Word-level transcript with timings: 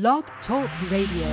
Blog 0.00 0.24
Talk 0.48 0.68
Radio. 0.90 1.28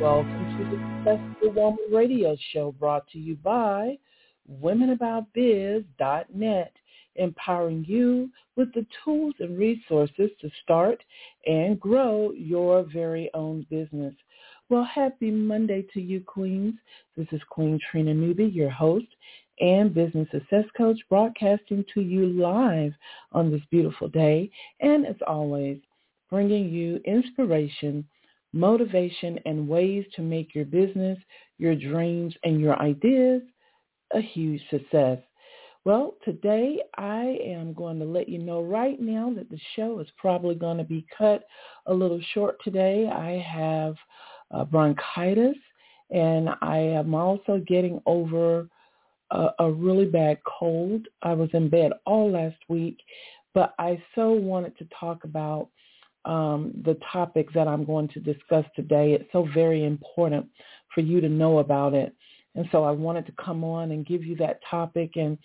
Welcome 0.00 0.46
to 0.56 0.62
the 0.70 0.78
Successful 1.04 1.50
Woman 1.52 1.86
Radio 1.92 2.34
Show 2.54 2.72
brought 2.80 3.06
to 3.08 3.18
you 3.18 3.36
by 3.36 3.98
WomenAboutBiz.net, 4.50 6.72
empowering 7.18 7.84
you 7.86 8.30
with 8.56 8.72
the 8.74 8.86
tools 9.04 9.34
and 9.40 9.58
resources 9.58 10.30
to 10.40 10.50
start 10.62 11.02
and 11.46 11.80
grow 11.80 12.32
your 12.32 12.84
very 12.92 13.30
own 13.34 13.66
business. 13.70 14.14
Well, 14.68 14.84
happy 14.84 15.30
Monday 15.30 15.86
to 15.94 16.00
you, 16.00 16.20
Queens. 16.20 16.74
This 17.16 17.28
is 17.32 17.40
Queen 17.50 17.78
Trina 17.90 18.12
Newby, 18.14 18.46
your 18.46 18.70
host 18.70 19.06
and 19.60 19.94
business 19.94 20.28
success 20.30 20.64
coach, 20.76 20.98
broadcasting 21.08 21.84
to 21.94 22.00
you 22.00 22.26
live 22.26 22.92
on 23.32 23.50
this 23.50 23.62
beautiful 23.70 24.08
day. 24.08 24.50
And 24.80 25.06
as 25.06 25.16
always, 25.26 25.78
bringing 26.28 26.68
you 26.68 27.00
inspiration, 27.04 28.06
motivation, 28.52 29.38
and 29.46 29.68
ways 29.68 30.04
to 30.16 30.22
make 30.22 30.54
your 30.54 30.64
business, 30.64 31.18
your 31.58 31.74
dreams, 31.74 32.34
and 32.44 32.60
your 32.60 32.80
ideas 32.80 33.42
a 34.12 34.20
huge 34.20 34.62
success. 34.70 35.18
Well, 35.86 36.16
today 36.24 36.82
I 36.98 37.38
am 37.44 37.72
going 37.72 38.00
to 38.00 38.04
let 38.04 38.28
you 38.28 38.38
know 38.38 38.60
right 38.60 39.00
now 39.00 39.32
that 39.36 39.48
the 39.48 39.60
show 39.76 40.00
is 40.00 40.08
probably 40.16 40.56
going 40.56 40.78
to 40.78 40.82
be 40.82 41.06
cut 41.16 41.44
a 41.86 41.94
little 41.94 42.20
short 42.34 42.56
today. 42.64 43.08
I 43.08 43.38
have 43.38 43.94
uh, 44.50 44.64
bronchitis 44.64 45.54
and 46.10 46.48
I 46.60 46.78
am 46.78 47.14
also 47.14 47.62
getting 47.68 48.02
over 48.04 48.68
a, 49.30 49.50
a 49.60 49.70
really 49.70 50.06
bad 50.06 50.38
cold. 50.58 51.06
I 51.22 51.34
was 51.34 51.50
in 51.52 51.68
bed 51.68 51.92
all 52.04 52.32
last 52.32 52.58
week, 52.68 52.98
but 53.54 53.72
I 53.78 54.02
so 54.16 54.32
wanted 54.32 54.76
to 54.78 54.88
talk 54.98 55.22
about 55.22 55.68
um, 56.24 56.72
the 56.84 56.98
topic 57.12 57.52
that 57.54 57.68
I'm 57.68 57.84
going 57.84 58.08
to 58.08 58.18
discuss 58.18 58.64
today. 58.74 59.12
It's 59.12 59.30
so 59.30 59.46
very 59.54 59.84
important 59.84 60.46
for 60.92 61.02
you 61.02 61.20
to 61.20 61.28
know 61.28 61.58
about 61.58 61.94
it. 61.94 62.12
And 62.56 62.66
so 62.72 62.84
I 62.84 62.90
wanted 62.90 63.26
to 63.26 63.32
come 63.32 63.62
on 63.62 63.92
and 63.92 64.06
give 64.06 64.24
you 64.24 64.34
that 64.36 64.60
topic 64.68 65.12
and 65.16 65.38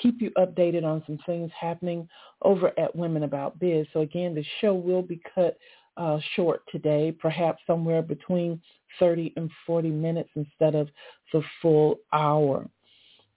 keep 0.00 0.20
you 0.20 0.30
updated 0.38 0.84
on 0.84 1.02
some 1.06 1.18
things 1.26 1.50
happening 1.58 2.08
over 2.42 2.72
at 2.78 2.94
Women 2.94 3.24
About 3.24 3.58
Biz. 3.58 3.86
So 3.92 4.00
again, 4.00 4.34
the 4.34 4.44
show 4.60 4.74
will 4.74 5.02
be 5.02 5.20
cut 5.34 5.56
uh, 5.96 6.18
short 6.34 6.62
today, 6.70 7.12
perhaps 7.12 7.62
somewhere 7.66 8.02
between 8.02 8.60
30 8.98 9.32
and 9.36 9.50
40 9.66 9.90
minutes 9.90 10.30
instead 10.36 10.74
of 10.74 10.88
the 11.32 11.42
full 11.60 11.98
hour. 12.12 12.68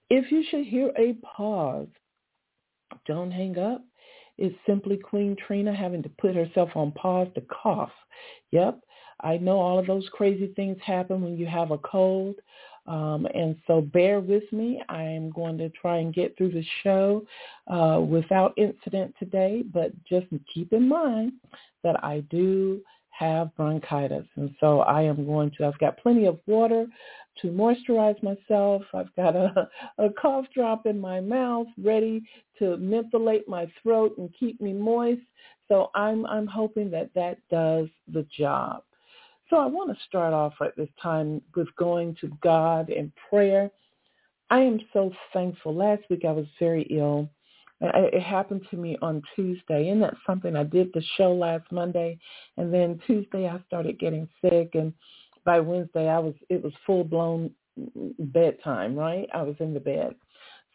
If 0.09 0.31
you 0.31 0.43
should 0.49 0.65
hear 0.65 0.91
a 0.97 1.13
pause, 1.35 1.87
don't 3.05 3.31
hang 3.31 3.57
up. 3.57 3.83
It's 4.37 4.55
simply 4.67 4.97
Queen 4.97 5.35
Trina 5.47 5.75
having 5.75 6.03
to 6.03 6.09
put 6.09 6.35
herself 6.35 6.69
on 6.75 6.91
pause 6.91 7.27
to 7.35 7.41
cough. 7.41 7.91
Yep, 8.51 8.79
I 9.21 9.37
know 9.37 9.59
all 9.59 9.79
of 9.79 9.87
those 9.87 10.07
crazy 10.13 10.53
things 10.55 10.77
happen 10.85 11.21
when 11.21 11.37
you 11.37 11.47
have 11.47 11.71
a 11.71 11.77
cold. 11.79 12.35
Um, 12.87 13.27
and 13.33 13.57
so 13.67 13.81
bear 13.81 14.19
with 14.19 14.43
me. 14.51 14.81
I 14.87 15.03
am 15.03 15.29
going 15.31 15.57
to 15.57 15.69
try 15.69 15.97
and 15.97 16.13
get 16.13 16.37
through 16.37 16.51
the 16.51 16.65
show 16.83 17.25
uh, 17.67 17.99
without 17.99 18.53
incident 18.57 19.13
today, 19.19 19.63
but 19.73 19.91
just 20.05 20.27
keep 20.53 20.71
in 20.71 20.87
mind 20.87 21.33
that 21.83 22.03
I 22.03 22.21
do 22.29 22.81
have 23.09 23.55
bronchitis. 23.55 24.25
And 24.35 24.55
so 24.59 24.81
I 24.81 25.01
am 25.01 25.25
going 25.25 25.51
to, 25.57 25.65
I've 25.65 25.79
got 25.79 25.97
plenty 25.97 26.25
of 26.25 26.39
water 26.45 26.85
to 27.41 27.47
moisturize 27.47 28.21
myself. 28.23 28.83
I've 28.93 29.13
got 29.15 29.35
a, 29.35 29.69
a 29.97 30.09
cough 30.11 30.45
drop 30.53 30.85
in 30.85 30.99
my 30.99 31.19
mouth 31.19 31.67
ready 31.83 32.23
to 32.59 32.77
mentholate 32.77 33.47
my 33.47 33.71
throat 33.81 34.13
and 34.17 34.33
keep 34.39 34.61
me 34.61 34.73
moist. 34.73 35.21
So 35.67 35.89
I'm, 35.95 36.25
I'm 36.27 36.47
hoping 36.47 36.89
that 36.91 37.09
that 37.15 37.39
does 37.49 37.87
the 38.13 38.25
job. 38.37 38.83
So 39.49 39.57
I 39.57 39.65
want 39.65 39.89
to 39.89 40.03
start 40.05 40.33
off 40.33 40.53
at 40.61 40.75
this 40.75 40.89
time 41.01 41.41
with 41.55 41.73
going 41.77 42.15
to 42.21 42.31
God 42.43 42.89
in 42.89 43.11
prayer. 43.29 43.71
I 44.49 44.59
am 44.59 44.79
so 44.93 45.11
thankful. 45.33 45.73
Last 45.73 46.03
week 46.09 46.23
I 46.27 46.31
was 46.31 46.45
very 46.59 46.83
ill. 46.83 47.29
It 47.79 48.21
happened 48.21 48.65
to 48.71 48.77
me 48.77 48.97
on 49.01 49.21
Tuesday. 49.35 49.89
And 49.89 50.01
that's 50.01 50.17
something 50.25 50.55
I 50.55 50.63
did 50.63 50.91
the 50.93 51.03
show 51.15 51.33
last 51.33 51.71
Monday. 51.71 52.17
And 52.57 52.73
then 52.73 52.99
Tuesday 53.05 53.47
I 53.47 53.59
started 53.67 53.99
getting 53.99 54.27
sick. 54.41 54.71
And 54.73 54.93
by 55.45 55.59
Wednesday 55.59 56.07
I 56.07 56.19
was, 56.19 56.33
it 56.49 56.63
was 56.63 56.73
full 56.85 57.03
blown 57.03 57.51
bedtime, 58.19 58.95
right? 58.95 59.29
I 59.33 59.43
was 59.43 59.55
in 59.59 59.73
the 59.73 59.79
bed. 59.79 60.15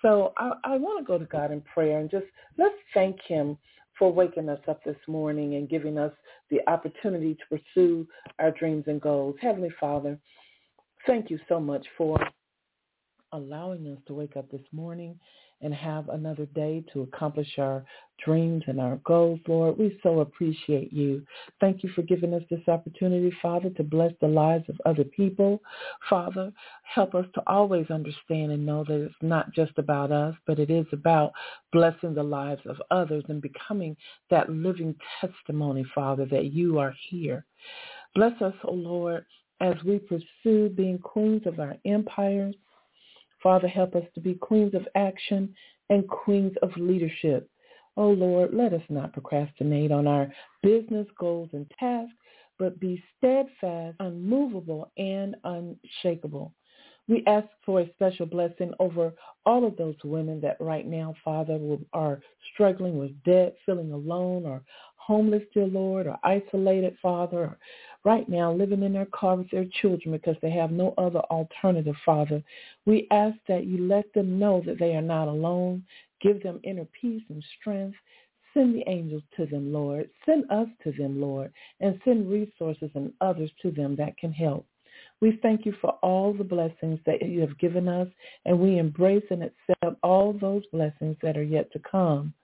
So 0.00 0.32
I, 0.36 0.52
I 0.64 0.76
want 0.76 0.98
to 1.00 1.04
go 1.04 1.18
to 1.18 1.24
God 1.24 1.50
in 1.50 1.60
prayer 1.60 1.98
and 1.98 2.10
just 2.10 2.26
let's 2.58 2.74
thank 2.94 3.20
him 3.22 3.56
for 3.98 4.12
waking 4.12 4.48
us 4.48 4.60
up 4.68 4.82
this 4.84 4.96
morning 5.06 5.54
and 5.54 5.68
giving 5.68 5.98
us 5.98 6.12
the 6.50 6.60
opportunity 6.68 7.34
to 7.34 7.58
pursue 7.58 8.06
our 8.38 8.50
dreams 8.50 8.84
and 8.86 9.00
goals. 9.00 9.36
Heavenly 9.40 9.72
Father, 9.78 10.18
thank 11.06 11.30
you 11.30 11.38
so 11.48 11.60
much 11.60 11.86
for 11.96 12.18
allowing 13.32 13.86
us 13.92 13.98
to 14.06 14.14
wake 14.14 14.36
up 14.36 14.50
this 14.50 14.60
morning 14.72 15.18
and 15.62 15.72
have 15.74 16.08
another 16.08 16.46
day 16.46 16.84
to 16.92 17.02
accomplish 17.02 17.58
our 17.58 17.84
dreams 18.24 18.62
and 18.66 18.80
our 18.80 18.96
goals, 19.04 19.40
Lord. 19.46 19.78
We 19.78 19.98
so 20.02 20.20
appreciate 20.20 20.92
you. 20.92 21.24
Thank 21.60 21.82
you 21.82 21.90
for 21.90 22.02
giving 22.02 22.34
us 22.34 22.42
this 22.50 22.66
opportunity, 22.68 23.32
Father, 23.40 23.70
to 23.70 23.82
bless 23.82 24.12
the 24.20 24.28
lives 24.28 24.64
of 24.68 24.80
other 24.86 25.04
people. 25.04 25.60
Father, 26.08 26.52
help 26.82 27.14
us 27.14 27.26
to 27.34 27.42
always 27.46 27.86
understand 27.90 28.52
and 28.52 28.64
know 28.64 28.84
that 28.84 29.04
it's 29.04 29.14
not 29.22 29.52
just 29.52 29.72
about 29.78 30.12
us, 30.12 30.34
but 30.46 30.58
it 30.58 30.70
is 30.70 30.86
about 30.92 31.32
blessing 31.72 32.14
the 32.14 32.22
lives 32.22 32.62
of 32.66 32.80
others 32.90 33.24
and 33.28 33.40
becoming 33.40 33.96
that 34.30 34.50
living 34.50 34.94
testimony, 35.20 35.84
Father, 35.94 36.26
that 36.26 36.52
you 36.52 36.78
are 36.78 36.94
here. 37.08 37.44
Bless 38.14 38.40
us, 38.42 38.54
O 38.64 38.68
oh 38.68 38.74
Lord, 38.74 39.24
as 39.60 39.74
we 39.84 39.98
pursue 39.98 40.68
being 40.68 40.98
queens 40.98 41.42
of 41.46 41.60
our 41.60 41.76
empires, 41.86 42.54
Father, 43.42 43.68
help 43.68 43.94
us 43.94 44.04
to 44.14 44.20
be 44.20 44.34
queens 44.34 44.74
of 44.74 44.86
action 44.94 45.54
and 45.90 46.08
queens 46.08 46.52
of 46.62 46.70
leadership. 46.76 47.48
Oh 47.96 48.10
Lord, 48.10 48.54
let 48.54 48.72
us 48.72 48.82
not 48.88 49.12
procrastinate 49.12 49.92
on 49.92 50.06
our 50.06 50.32
business 50.62 51.06
goals 51.18 51.50
and 51.52 51.70
tasks, 51.78 52.14
but 52.58 52.80
be 52.80 53.02
steadfast, 53.18 53.96
unmovable, 54.00 54.90
and 54.96 55.36
unshakable. 55.44 56.52
We 57.08 57.24
ask 57.26 57.48
for 57.66 57.80
a 57.80 57.90
special 57.90 58.26
blessing 58.26 58.72
over 58.78 59.12
all 59.44 59.66
of 59.66 59.76
those 59.76 59.96
women 60.04 60.40
that 60.42 60.56
right 60.60 60.86
now, 60.86 61.14
Father, 61.24 61.58
are 61.92 62.20
struggling 62.52 62.96
with 62.96 63.22
debt, 63.24 63.56
feeling 63.66 63.92
alone, 63.92 64.46
or 64.46 64.62
homeless, 65.04 65.42
dear 65.52 65.66
Lord, 65.66 66.06
or 66.06 66.18
isolated, 66.22 66.96
Father, 67.02 67.58
right 68.04 68.28
now 68.28 68.52
living 68.52 68.82
in 68.82 68.92
their 68.92 69.06
car 69.06 69.36
with 69.36 69.50
their 69.50 69.66
children 69.80 70.12
because 70.12 70.36
they 70.42 70.50
have 70.50 70.70
no 70.70 70.94
other 70.98 71.20
alternative, 71.30 71.96
Father. 72.04 72.42
We 72.86 73.08
ask 73.10 73.36
that 73.48 73.66
you 73.66 73.86
let 73.86 74.12
them 74.14 74.38
know 74.38 74.62
that 74.66 74.78
they 74.78 74.94
are 74.94 75.02
not 75.02 75.28
alone. 75.28 75.84
Give 76.20 76.42
them 76.42 76.60
inner 76.62 76.86
peace 77.00 77.22
and 77.28 77.44
strength. 77.60 77.96
Send 78.54 78.74
the 78.74 78.88
angels 78.88 79.22
to 79.36 79.46
them, 79.46 79.72
Lord. 79.72 80.08
Send 80.26 80.50
us 80.50 80.68
to 80.84 80.92
them, 80.92 81.20
Lord, 81.20 81.52
and 81.80 82.00
send 82.04 82.30
resources 82.30 82.90
and 82.94 83.12
others 83.20 83.50
to 83.62 83.70
them 83.70 83.96
that 83.96 84.16
can 84.18 84.32
help. 84.32 84.66
We 85.20 85.38
thank 85.42 85.64
you 85.64 85.74
for 85.80 85.92
all 86.02 86.32
the 86.32 86.44
blessings 86.44 87.00
that 87.06 87.22
you 87.22 87.40
have 87.40 87.58
given 87.58 87.88
us, 87.88 88.08
and 88.44 88.58
we 88.58 88.78
embrace 88.78 89.24
and 89.30 89.42
accept 89.42 89.96
all 90.02 90.32
those 90.32 90.64
blessings 90.72 91.16
that 91.22 91.36
are 91.36 91.42
yet 91.42 91.72
to 91.72 91.78
come. 91.78 92.34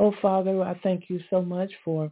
Oh, 0.00 0.14
Father, 0.22 0.62
I 0.62 0.78
thank 0.82 1.08
you 1.08 1.20
so 1.28 1.42
much 1.42 1.72
for 1.84 2.10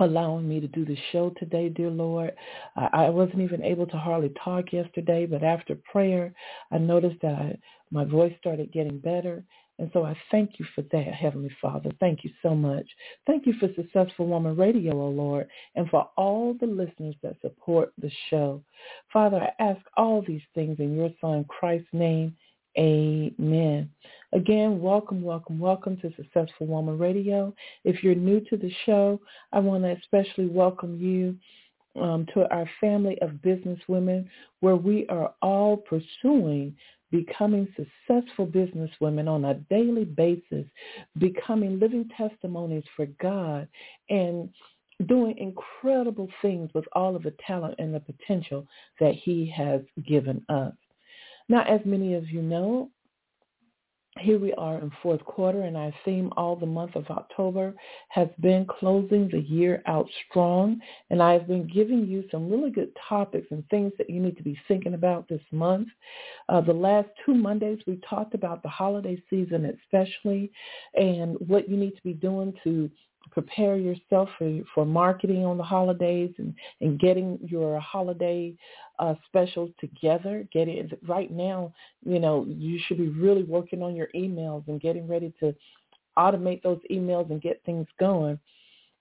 allowing 0.00 0.48
me 0.48 0.60
to 0.60 0.68
do 0.68 0.84
the 0.84 0.96
show 1.12 1.32
today, 1.38 1.68
dear 1.68 1.90
Lord. 1.90 2.32
I, 2.76 3.08
wasn't 3.08 3.40
even 3.40 3.62
able 3.62 3.86
to 3.86 3.96
hardly 3.96 4.32
talk 4.42 4.72
yesterday, 4.72 5.26
but 5.26 5.42
after 5.42 5.74
prayer, 5.90 6.32
I 6.70 6.78
noticed 6.78 7.20
that 7.22 7.32
I, 7.32 7.58
my 7.90 8.04
voice 8.04 8.32
started 8.38 8.72
getting 8.72 8.98
better. 8.98 9.42
And 9.78 9.90
so 9.92 10.04
I 10.04 10.16
thank 10.30 10.58
you 10.58 10.66
for 10.74 10.82
that, 10.92 11.14
Heavenly 11.14 11.54
Father. 11.60 11.90
Thank 12.00 12.24
you 12.24 12.30
so 12.42 12.54
much. 12.54 12.86
Thank 13.26 13.46
you 13.46 13.52
for 13.60 13.68
Successful 13.74 14.26
Woman 14.26 14.56
Radio, 14.56 14.94
O 14.94 15.06
oh 15.06 15.10
Lord, 15.10 15.48
and 15.74 15.88
for 15.90 16.08
all 16.16 16.54
the 16.58 16.66
listeners 16.66 17.14
that 17.22 17.36
support 17.42 17.92
the 17.98 18.10
show. 18.30 18.62
Father, 19.12 19.42
I 19.42 19.62
ask 19.62 19.80
all 19.96 20.24
these 20.26 20.42
things 20.54 20.76
in 20.78 20.96
your 20.96 21.10
Son, 21.20 21.44
Christ's 21.44 21.88
name. 21.92 22.34
Amen. 22.78 23.90
Again, 24.32 24.80
welcome, 24.80 25.22
welcome, 25.22 25.58
welcome 25.58 25.96
to 25.98 26.12
Successful 26.16 26.66
Woman 26.66 26.98
Radio. 26.98 27.54
If 27.84 28.02
you're 28.02 28.14
new 28.14 28.40
to 28.50 28.56
the 28.56 28.70
show, 28.84 29.20
I 29.52 29.60
want 29.60 29.84
to 29.84 29.96
especially 30.02 30.46
welcome 30.46 30.98
you 31.00 31.36
um, 32.00 32.26
to 32.34 32.48
our 32.52 32.68
family 32.80 33.18
of 33.22 33.40
business 33.40 33.78
women 33.88 34.28
where 34.60 34.76
we 34.76 35.06
are 35.08 35.32
all 35.40 35.76
pursuing 35.78 36.76
becoming 37.10 37.68
successful 37.76 38.46
business 38.46 38.90
women 39.00 39.28
on 39.28 39.44
a 39.44 39.54
daily 39.70 40.04
basis, 40.04 40.64
becoming 41.18 41.78
living 41.78 42.08
testimonies 42.16 42.84
for 42.96 43.06
God 43.20 43.68
and 44.10 44.48
doing 45.06 45.36
incredible 45.38 46.28
things 46.42 46.70
with 46.74 46.84
all 46.94 47.14
of 47.14 47.22
the 47.22 47.34
talent 47.46 47.74
and 47.78 47.94
the 47.94 48.00
potential 48.00 48.66
that 48.98 49.14
he 49.14 49.52
has 49.54 49.82
given 50.06 50.44
us. 50.48 50.72
Now, 51.48 51.62
as 51.62 51.80
many 51.84 52.14
of 52.14 52.28
you 52.28 52.42
know, 52.42 52.90
here 54.18 54.38
we 54.38 54.52
are 54.54 54.78
in 54.78 54.90
fourth 55.02 55.22
quarter, 55.24 55.62
and 55.62 55.76
our 55.76 55.92
theme 56.04 56.32
all 56.36 56.56
the 56.56 56.66
month 56.66 56.96
of 56.96 57.06
October 57.10 57.74
has 58.08 58.28
been 58.40 58.66
closing 58.66 59.28
the 59.28 59.40
year 59.40 59.82
out 59.86 60.08
strong. 60.28 60.80
And 61.10 61.22
I've 61.22 61.46
been 61.46 61.66
giving 61.66 62.06
you 62.06 62.24
some 62.30 62.50
really 62.50 62.70
good 62.70 62.96
topics 63.08 63.48
and 63.50 63.62
things 63.68 63.92
that 63.98 64.08
you 64.08 64.20
need 64.20 64.36
to 64.38 64.42
be 64.42 64.58
thinking 64.68 64.94
about 64.94 65.28
this 65.28 65.42
month. 65.52 65.88
Uh, 66.48 66.62
the 66.62 66.72
last 66.72 67.08
two 67.24 67.34
Mondays, 67.34 67.80
we 67.86 68.00
talked 68.08 68.34
about 68.34 68.62
the 68.62 68.68
holiday 68.68 69.22
season 69.28 69.66
especially 69.84 70.50
and 70.94 71.36
what 71.46 71.68
you 71.68 71.76
need 71.76 71.94
to 71.94 72.02
be 72.02 72.14
doing 72.14 72.54
to 72.64 72.90
prepare 73.30 73.76
yourself 73.76 74.28
for, 74.38 74.60
for 74.74 74.84
marketing 74.84 75.44
on 75.44 75.58
the 75.58 75.64
holidays 75.64 76.32
and, 76.38 76.54
and 76.80 76.98
getting 76.98 77.38
your 77.42 77.78
holiday 77.80 78.54
uh, 78.98 79.14
specials 79.26 79.70
together. 79.80 80.46
Getting 80.52 80.90
right 81.06 81.30
now, 81.30 81.72
you 82.04 82.18
know, 82.18 82.46
you 82.48 82.80
should 82.86 82.98
be 82.98 83.08
really 83.08 83.42
working 83.42 83.82
on 83.82 83.94
your 83.94 84.08
emails 84.14 84.66
and 84.68 84.80
getting 84.80 85.06
ready 85.06 85.32
to 85.40 85.54
automate 86.18 86.62
those 86.62 86.80
emails 86.90 87.30
and 87.30 87.42
get 87.42 87.62
things 87.64 87.86
going. 88.00 88.38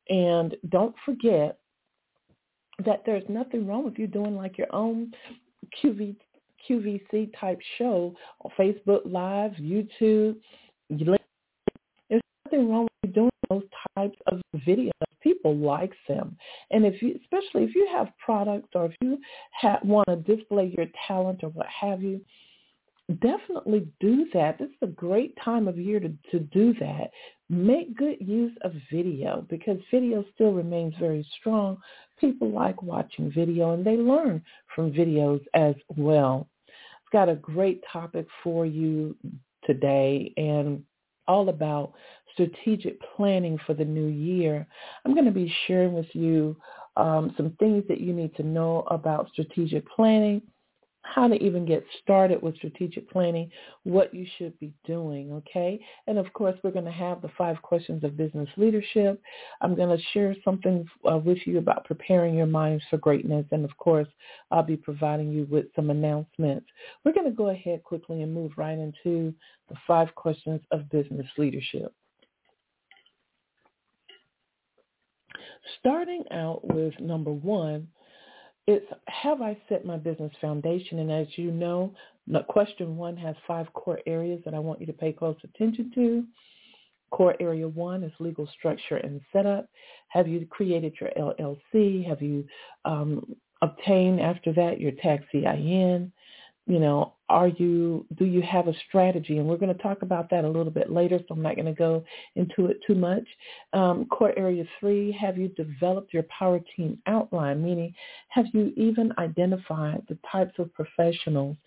And 0.09 0.55
don't 0.69 0.95
forget 1.05 1.57
that 2.83 3.03
there's 3.05 3.23
nothing 3.29 3.65
wrong 3.65 3.85
with 3.85 3.97
you 3.97 4.07
doing 4.07 4.35
like 4.35 4.57
your 4.57 4.73
own 4.73 5.13
QV, 5.81 6.15
QVC 6.69 7.31
type 7.39 7.59
show 7.77 8.13
on 8.41 8.51
Facebook 8.59 9.01
Live, 9.05 9.53
YouTube. 9.53 10.35
There's 10.89 12.21
nothing 12.45 12.69
wrong 12.69 12.83
with 12.83 12.91
you 13.03 13.09
doing 13.11 13.29
those 13.49 13.63
types 13.97 14.17
of 14.27 14.41
videos. 14.67 14.91
People 15.21 15.55
like 15.55 15.93
them. 16.07 16.37
And 16.71 16.85
if 16.85 17.01
you, 17.01 17.19
especially 17.21 17.63
if 17.63 17.73
you 17.73 17.87
have 17.91 18.09
products 18.23 18.69
or 18.75 18.85
if 18.85 18.93
you 19.01 19.17
have, 19.59 19.79
want 19.83 20.07
to 20.07 20.17
display 20.17 20.73
your 20.77 20.85
talent 21.07 21.43
or 21.43 21.49
what 21.49 21.65
have 21.67 22.03
you, 22.03 22.21
definitely 23.21 23.87
do 23.99 24.27
that. 24.33 24.57
This 24.57 24.69
is 24.69 24.75
a 24.81 24.87
great 24.87 25.35
time 25.43 25.67
of 25.67 25.77
year 25.77 25.99
to, 25.99 26.11
to 26.31 26.39
do 26.39 26.73
that. 26.79 27.11
Make 27.49 27.95
good 27.95 28.17
use 28.19 28.53
of 28.61 28.73
video 28.91 29.45
because 29.49 29.77
video 29.91 30.25
still 30.33 30.51
remains 30.51 30.93
very 30.99 31.27
strong. 31.39 31.77
People 32.19 32.51
like 32.51 32.81
watching 32.81 33.31
video 33.31 33.73
and 33.73 33.85
they 33.85 33.97
learn 33.97 34.43
from 34.75 34.91
videos 34.91 35.43
as 35.53 35.75
well. 35.95 36.47
I've 36.67 37.11
got 37.11 37.29
a 37.29 37.35
great 37.35 37.81
topic 37.91 38.27
for 38.43 38.65
you 38.65 39.15
today 39.65 40.33
and 40.37 40.83
all 41.27 41.49
about 41.49 41.93
strategic 42.35 42.99
planning 43.15 43.57
for 43.65 43.73
the 43.73 43.83
new 43.83 44.07
year. 44.07 44.67
I'm 45.03 45.13
going 45.13 45.25
to 45.25 45.31
be 45.31 45.53
sharing 45.65 45.93
with 45.93 46.13
you 46.13 46.55
um, 46.97 47.33
some 47.35 47.55
things 47.59 47.83
that 47.87 47.99
you 47.99 48.13
need 48.13 48.35
to 48.35 48.43
know 48.43 48.83
about 48.87 49.29
strategic 49.31 49.89
planning, 49.89 50.41
how 51.01 51.27
to 51.27 51.35
even 51.35 51.65
get 51.65 51.85
started 52.01 52.41
with 52.41 52.55
strategic 52.55 53.09
planning, 53.09 53.49
what 53.83 54.13
you 54.13 54.25
should 54.37 54.57
be 54.59 54.73
doing, 54.85 55.31
okay? 55.31 55.79
And 56.07 56.17
of 56.17 56.31
course, 56.33 56.57
we're 56.63 56.71
going 56.71 56.85
to 56.85 56.91
have 56.91 57.21
the 57.21 57.31
five 57.37 57.61
questions 57.61 58.03
of 58.03 58.17
business 58.17 58.49
leadership. 58.57 59.21
I'm 59.61 59.75
going 59.75 59.95
to 59.95 60.03
share 60.13 60.35
something 60.43 60.85
uh, 61.09 61.17
with 61.17 61.37
you 61.45 61.59
about 61.59 61.85
preparing 61.85 62.33
your 62.33 62.47
minds 62.47 62.83
for 62.89 62.97
greatness. 62.97 63.45
And 63.51 63.63
of 63.63 63.75
course, 63.77 64.07
I'll 64.51 64.63
be 64.63 64.77
providing 64.77 65.31
you 65.31 65.47
with 65.49 65.65
some 65.75 65.89
announcements. 65.89 66.65
We're 67.03 67.13
going 67.13 67.29
to 67.29 67.35
go 67.35 67.49
ahead 67.49 67.83
quickly 67.83 68.23
and 68.23 68.33
move 68.33 68.53
right 68.57 68.77
into 68.77 69.33
the 69.69 69.75
five 69.85 70.13
questions 70.15 70.61
of 70.71 70.89
business 70.89 71.27
leadership. 71.37 71.93
Starting 75.79 76.23
out 76.31 76.61
with 76.63 76.93
number 76.99 77.31
one, 77.31 77.87
it's 78.67 78.85
have 79.07 79.41
I 79.41 79.57
set 79.69 79.85
my 79.85 79.97
business 79.97 80.31
foundation? 80.41 80.99
And 80.99 81.11
as 81.11 81.27
you 81.35 81.51
know, 81.51 81.93
question 82.47 82.97
one 82.97 83.15
has 83.17 83.35
five 83.47 83.71
core 83.73 83.99
areas 84.07 84.41
that 84.45 84.53
I 84.53 84.59
want 84.59 84.79
you 84.79 84.87
to 84.87 84.93
pay 84.93 85.13
close 85.13 85.37
attention 85.43 85.91
to. 85.95 86.23
Core 87.11 87.35
area 87.39 87.67
one 87.67 88.03
is 88.03 88.11
legal 88.19 88.47
structure 88.57 88.97
and 88.97 89.21
setup. 89.31 89.69
Have 90.07 90.27
you 90.27 90.45
created 90.49 90.93
your 90.99 91.11
LLC? 91.17 92.05
Have 92.07 92.21
you 92.21 92.45
um, 92.83 93.35
obtained 93.61 94.19
after 94.19 94.51
that 94.53 94.79
your 94.79 94.91
tax 94.93 95.23
EIN? 95.33 96.11
you 96.67 96.79
know, 96.79 97.13
are 97.29 97.47
you, 97.47 98.05
do 98.17 98.25
you 98.25 98.41
have 98.41 98.67
a 98.67 98.73
strategy? 98.87 99.37
And 99.37 99.47
we're 99.47 99.57
going 99.57 99.75
to 99.75 99.81
talk 99.81 100.03
about 100.03 100.29
that 100.29 100.45
a 100.45 100.47
little 100.47 100.71
bit 100.71 100.91
later, 100.91 101.17
so 101.19 101.33
I'm 101.33 101.41
not 101.41 101.55
going 101.55 101.65
to 101.65 101.73
go 101.73 102.03
into 102.35 102.67
it 102.67 102.77
too 102.85 102.93
much. 102.93 103.23
Um, 103.73 104.05
core 104.05 104.33
area 104.37 104.63
three, 104.79 105.11
have 105.19 105.37
you 105.37 105.47
developed 105.49 106.13
your 106.13 106.23
power 106.23 106.59
team 106.75 106.99
outline? 107.07 107.63
Meaning, 107.63 107.93
have 108.29 108.45
you 108.53 108.71
even 108.77 109.11
identified 109.17 110.03
the 110.07 110.17
types 110.31 110.53
of 110.59 110.73
professionals 110.73 111.57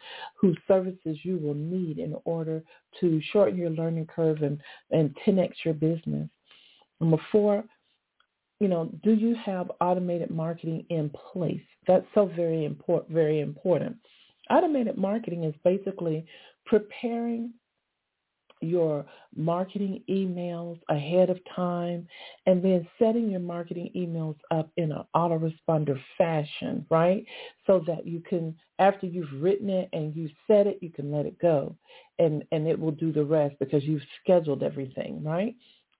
whose 0.40 0.56
services 0.68 1.18
you 1.22 1.38
will 1.38 1.54
need 1.54 1.98
in 1.98 2.14
order 2.24 2.62
to 3.00 3.20
shorten 3.32 3.58
your 3.58 3.70
learning 3.70 4.06
curve 4.06 4.42
and, 4.42 4.60
and 4.92 5.16
10x 5.26 5.50
your 5.64 5.74
business? 5.74 6.28
Number 7.00 7.18
four, 7.32 7.64
you 8.60 8.68
know, 8.68 8.90
do 9.02 9.12
you 9.12 9.36
have 9.44 9.70
automated 9.80 10.30
marketing 10.30 10.84
in 10.88 11.10
place? 11.10 11.60
That's 11.86 12.06
so 12.14 12.26
very 12.26 12.64
important, 12.64 13.12
very 13.12 13.40
important. 13.40 13.96
Automated 14.50 14.96
marketing 14.98 15.44
is 15.44 15.54
basically 15.64 16.24
preparing 16.66 17.52
your 18.60 19.04
marketing 19.36 20.02
emails 20.08 20.80
ahead 20.88 21.30
of 21.30 21.38
time 21.54 22.06
and 22.46 22.62
then 22.62 22.86
setting 22.98 23.30
your 23.30 23.40
marketing 23.40 23.90
emails 23.94 24.36
up 24.50 24.70
in 24.76 24.92
an 24.92 25.04
autoresponder 25.14 25.98
fashion, 26.16 26.84
right? 26.90 27.24
So 27.66 27.82
that 27.86 28.06
you 28.06 28.20
can, 28.20 28.56
after 28.78 29.06
you've 29.06 29.32
written 29.40 29.70
it 29.70 29.88
and 29.92 30.14
you 30.14 30.28
set 30.46 30.66
it, 30.66 30.78
you 30.80 30.90
can 30.90 31.12
let 31.12 31.26
it 31.26 31.38
go 31.38 31.76
and, 32.18 32.44
and 32.52 32.66
it 32.66 32.78
will 32.78 32.92
do 32.92 33.12
the 33.12 33.24
rest 33.24 33.54
because 33.60 33.84
you've 33.84 34.02
scheduled 34.22 34.62
everything, 34.62 35.22
right? 35.22 35.54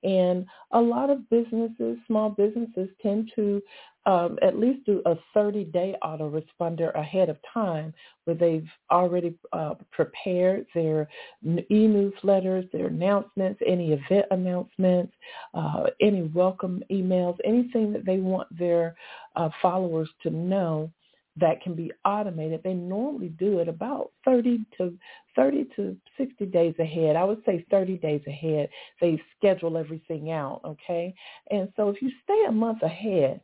And 0.04 0.46
a 0.72 0.80
lot 0.80 1.10
of 1.10 1.28
businesses, 1.28 1.98
small 2.06 2.30
businesses, 2.30 2.88
tend 3.02 3.32
to 3.34 3.60
um, 4.08 4.38
at 4.40 4.58
least 4.58 4.87
do 4.87 5.02
a 5.05 5.16
30-day 5.37 5.94
autoresponder 6.02 6.99
ahead 6.99 7.28
of 7.28 7.37
time 7.52 7.93
where 8.25 8.34
they've 8.34 8.69
already 8.90 9.34
uh, 9.52 9.75
prepared 9.93 10.64
their 10.75 11.06
e-newsletters, 11.44 12.70
their 12.72 12.87
announcements, 12.87 13.60
any 13.66 13.93
event 13.93 14.25
announcements, 14.31 15.12
uh, 15.52 15.84
any 16.00 16.22
welcome 16.22 16.82
emails, 16.90 17.37
anything 17.44 17.93
that 17.93 18.06
they 18.06 18.16
want 18.16 18.49
their 18.58 18.96
uh, 19.37 19.50
followers 19.60 20.08
to 20.22 20.31
know 20.31 20.90
that 21.37 21.61
can 21.61 21.75
be 21.75 21.93
automated. 22.06 22.62
They 22.64 22.75
normally 22.75 23.28
do 23.28 23.59
it 23.59 23.68
about 23.68 24.11
30 24.25 24.64
to 24.78 24.97
30 25.37 25.66
to 25.76 25.97
60 26.16 26.47
days 26.47 26.75
ahead. 26.80 27.14
I 27.14 27.25
would 27.25 27.42
say 27.44 27.64
30 27.71 27.99
days 27.99 28.23
ahead. 28.26 28.71
They 29.02 29.23
schedule 29.37 29.76
everything 29.76 30.30
out, 30.30 30.62
okay? 30.64 31.14
And 31.50 31.71
so 31.76 31.90
if 31.90 32.00
you 32.00 32.11
stay 32.25 32.44
a 32.49 32.52
month 32.52 32.82
ahead, 32.82 33.40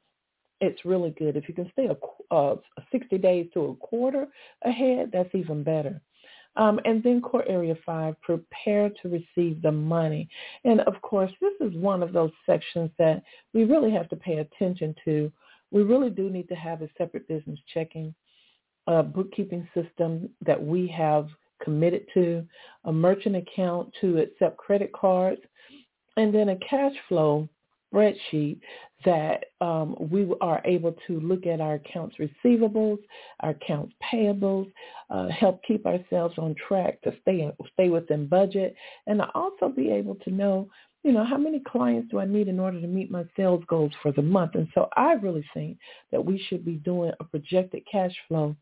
it's 0.60 0.84
really 0.84 1.10
good. 1.10 1.36
If 1.36 1.48
you 1.48 1.54
can 1.54 1.70
stay 1.72 1.88
a, 1.88 2.34
uh, 2.34 2.56
60 2.90 3.18
days 3.18 3.48
to 3.54 3.66
a 3.66 3.74
quarter 3.76 4.26
ahead, 4.62 5.10
that's 5.12 5.34
even 5.34 5.62
better. 5.62 6.00
Um, 6.56 6.78
and 6.84 7.02
then 7.02 7.20
core 7.20 7.44
area 7.48 7.74
five, 7.84 8.20
prepare 8.20 8.88
to 9.02 9.08
receive 9.08 9.60
the 9.60 9.72
money. 9.72 10.28
And 10.64 10.80
of 10.82 11.00
course, 11.02 11.32
this 11.40 11.54
is 11.60 11.74
one 11.76 12.02
of 12.02 12.12
those 12.12 12.30
sections 12.46 12.90
that 12.98 13.22
we 13.52 13.64
really 13.64 13.90
have 13.90 14.08
to 14.10 14.16
pay 14.16 14.38
attention 14.38 14.94
to 15.04 15.32
we 15.74 15.82
really 15.82 16.08
do 16.08 16.30
need 16.30 16.48
to 16.48 16.54
have 16.54 16.82
a 16.82 16.88
separate 16.96 17.26
business 17.26 17.58
checking, 17.74 18.14
a 18.86 19.02
bookkeeping 19.02 19.68
system 19.74 20.30
that 20.46 20.62
we 20.62 20.86
have 20.86 21.26
committed 21.62 22.06
to, 22.14 22.46
a 22.84 22.92
merchant 22.92 23.34
account 23.34 23.92
to 24.00 24.18
accept 24.18 24.56
credit 24.56 24.92
cards, 24.92 25.40
and 26.16 26.32
then 26.32 26.50
a 26.50 26.56
cash 26.58 26.94
flow 27.08 27.48
spreadsheet 27.94 28.58
that 29.04 29.44
um, 29.60 29.96
we 30.10 30.26
are 30.40 30.62
able 30.64 30.96
to 31.06 31.20
look 31.20 31.46
at 31.46 31.60
our 31.60 31.74
accounts 31.74 32.16
receivables, 32.18 32.98
our 33.40 33.50
accounts 33.50 33.94
payables, 34.12 34.70
uh, 35.10 35.28
help 35.28 35.60
keep 35.66 35.84
ourselves 35.86 36.34
on 36.38 36.54
track 36.66 37.00
to 37.02 37.12
stay 37.22 37.50
stay 37.74 37.90
within 37.90 38.26
budget, 38.26 38.74
and 39.06 39.20
also 39.34 39.68
be 39.68 39.90
able 39.90 40.14
to 40.16 40.30
know 40.30 40.68
you 41.04 41.12
know, 41.12 41.22
how 41.22 41.36
many 41.36 41.60
clients 41.60 42.10
do 42.10 42.18
I 42.18 42.24
need 42.24 42.48
in 42.48 42.58
order 42.58 42.80
to 42.80 42.86
meet 42.86 43.10
my 43.10 43.24
sales 43.36 43.62
goals 43.68 43.92
for 44.02 44.10
the 44.10 44.22
month? 44.22 44.54
And 44.54 44.66
so 44.74 44.88
I 44.96 45.12
really 45.12 45.44
think 45.52 45.76
that 46.10 46.24
we 46.24 46.42
should 46.48 46.64
be 46.64 46.76
doing 46.76 47.12
a 47.20 47.24
projected 47.24 47.82
cash 47.92 48.14
flow 48.26 48.56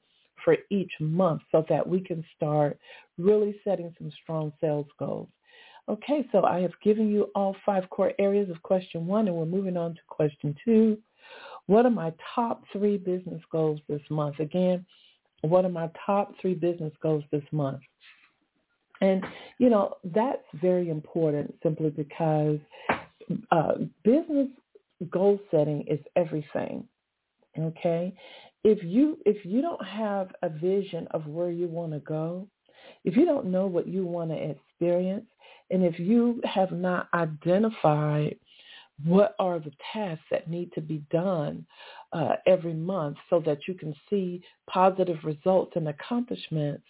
for 0.44 0.56
each 0.68 0.90
month 0.98 1.42
so 1.52 1.64
that 1.68 1.86
we 1.86 2.00
can 2.00 2.24
start 2.36 2.78
really 3.16 3.54
setting 3.62 3.94
some 3.96 4.10
strong 4.22 4.52
sales 4.60 4.88
goals. 4.98 5.28
Okay, 5.88 6.26
so 6.30 6.44
I 6.44 6.60
have 6.60 6.72
given 6.82 7.10
you 7.10 7.30
all 7.34 7.56
five 7.66 7.88
core 7.90 8.12
areas 8.18 8.48
of 8.50 8.62
question 8.62 9.06
one, 9.06 9.26
and 9.26 9.36
we're 9.36 9.44
moving 9.46 9.76
on 9.76 9.94
to 9.94 10.00
question 10.08 10.54
two. 10.64 10.96
What 11.66 11.86
are 11.86 11.90
my 11.90 12.12
top 12.34 12.62
three 12.72 12.96
business 12.96 13.42
goals 13.50 13.80
this 13.88 14.02
month? 14.10 14.38
Again, 14.38 14.84
what 15.42 15.64
are 15.64 15.70
my 15.70 15.90
top 16.06 16.34
three 16.40 16.54
business 16.54 16.92
goals 17.02 17.24
this 17.30 17.42
month? 17.50 17.80
And, 19.00 19.24
you 19.58 19.68
know, 19.68 19.96
that's 20.04 20.44
very 20.54 20.88
important 20.88 21.52
simply 21.62 21.90
because 21.90 22.58
uh, 23.50 23.72
business 24.04 24.48
goal 25.10 25.40
setting 25.50 25.84
is 25.88 25.98
everything. 26.14 26.86
Okay? 27.58 28.14
If 28.64 28.84
you 28.84 29.18
if 29.26 29.44
you 29.44 29.60
don't 29.60 29.84
have 29.84 30.30
a 30.42 30.48
vision 30.48 31.08
of 31.10 31.26
where 31.26 31.50
you 31.50 31.66
want 31.66 31.92
to 31.92 31.98
go, 31.98 32.46
if 33.04 33.16
you 33.16 33.24
don't 33.24 33.46
know 33.46 33.66
what 33.66 33.88
you 33.88 34.06
want 34.06 34.30
to 34.30 34.36
experience, 34.36 35.26
and 35.72 35.84
if 35.84 35.98
you 35.98 36.40
have 36.44 36.70
not 36.70 37.08
identified 37.14 38.36
what 39.04 39.34
are 39.38 39.58
the 39.58 39.72
tasks 39.92 40.24
that 40.30 40.48
need 40.48 40.72
to 40.74 40.80
be 40.80 41.02
done 41.10 41.66
uh, 42.12 42.34
every 42.46 42.74
month 42.74 43.16
so 43.30 43.40
that 43.40 43.66
you 43.66 43.74
can 43.74 43.94
see 44.08 44.42
positive 44.68 45.18
results 45.24 45.72
and 45.74 45.88
accomplishments, 45.88 46.84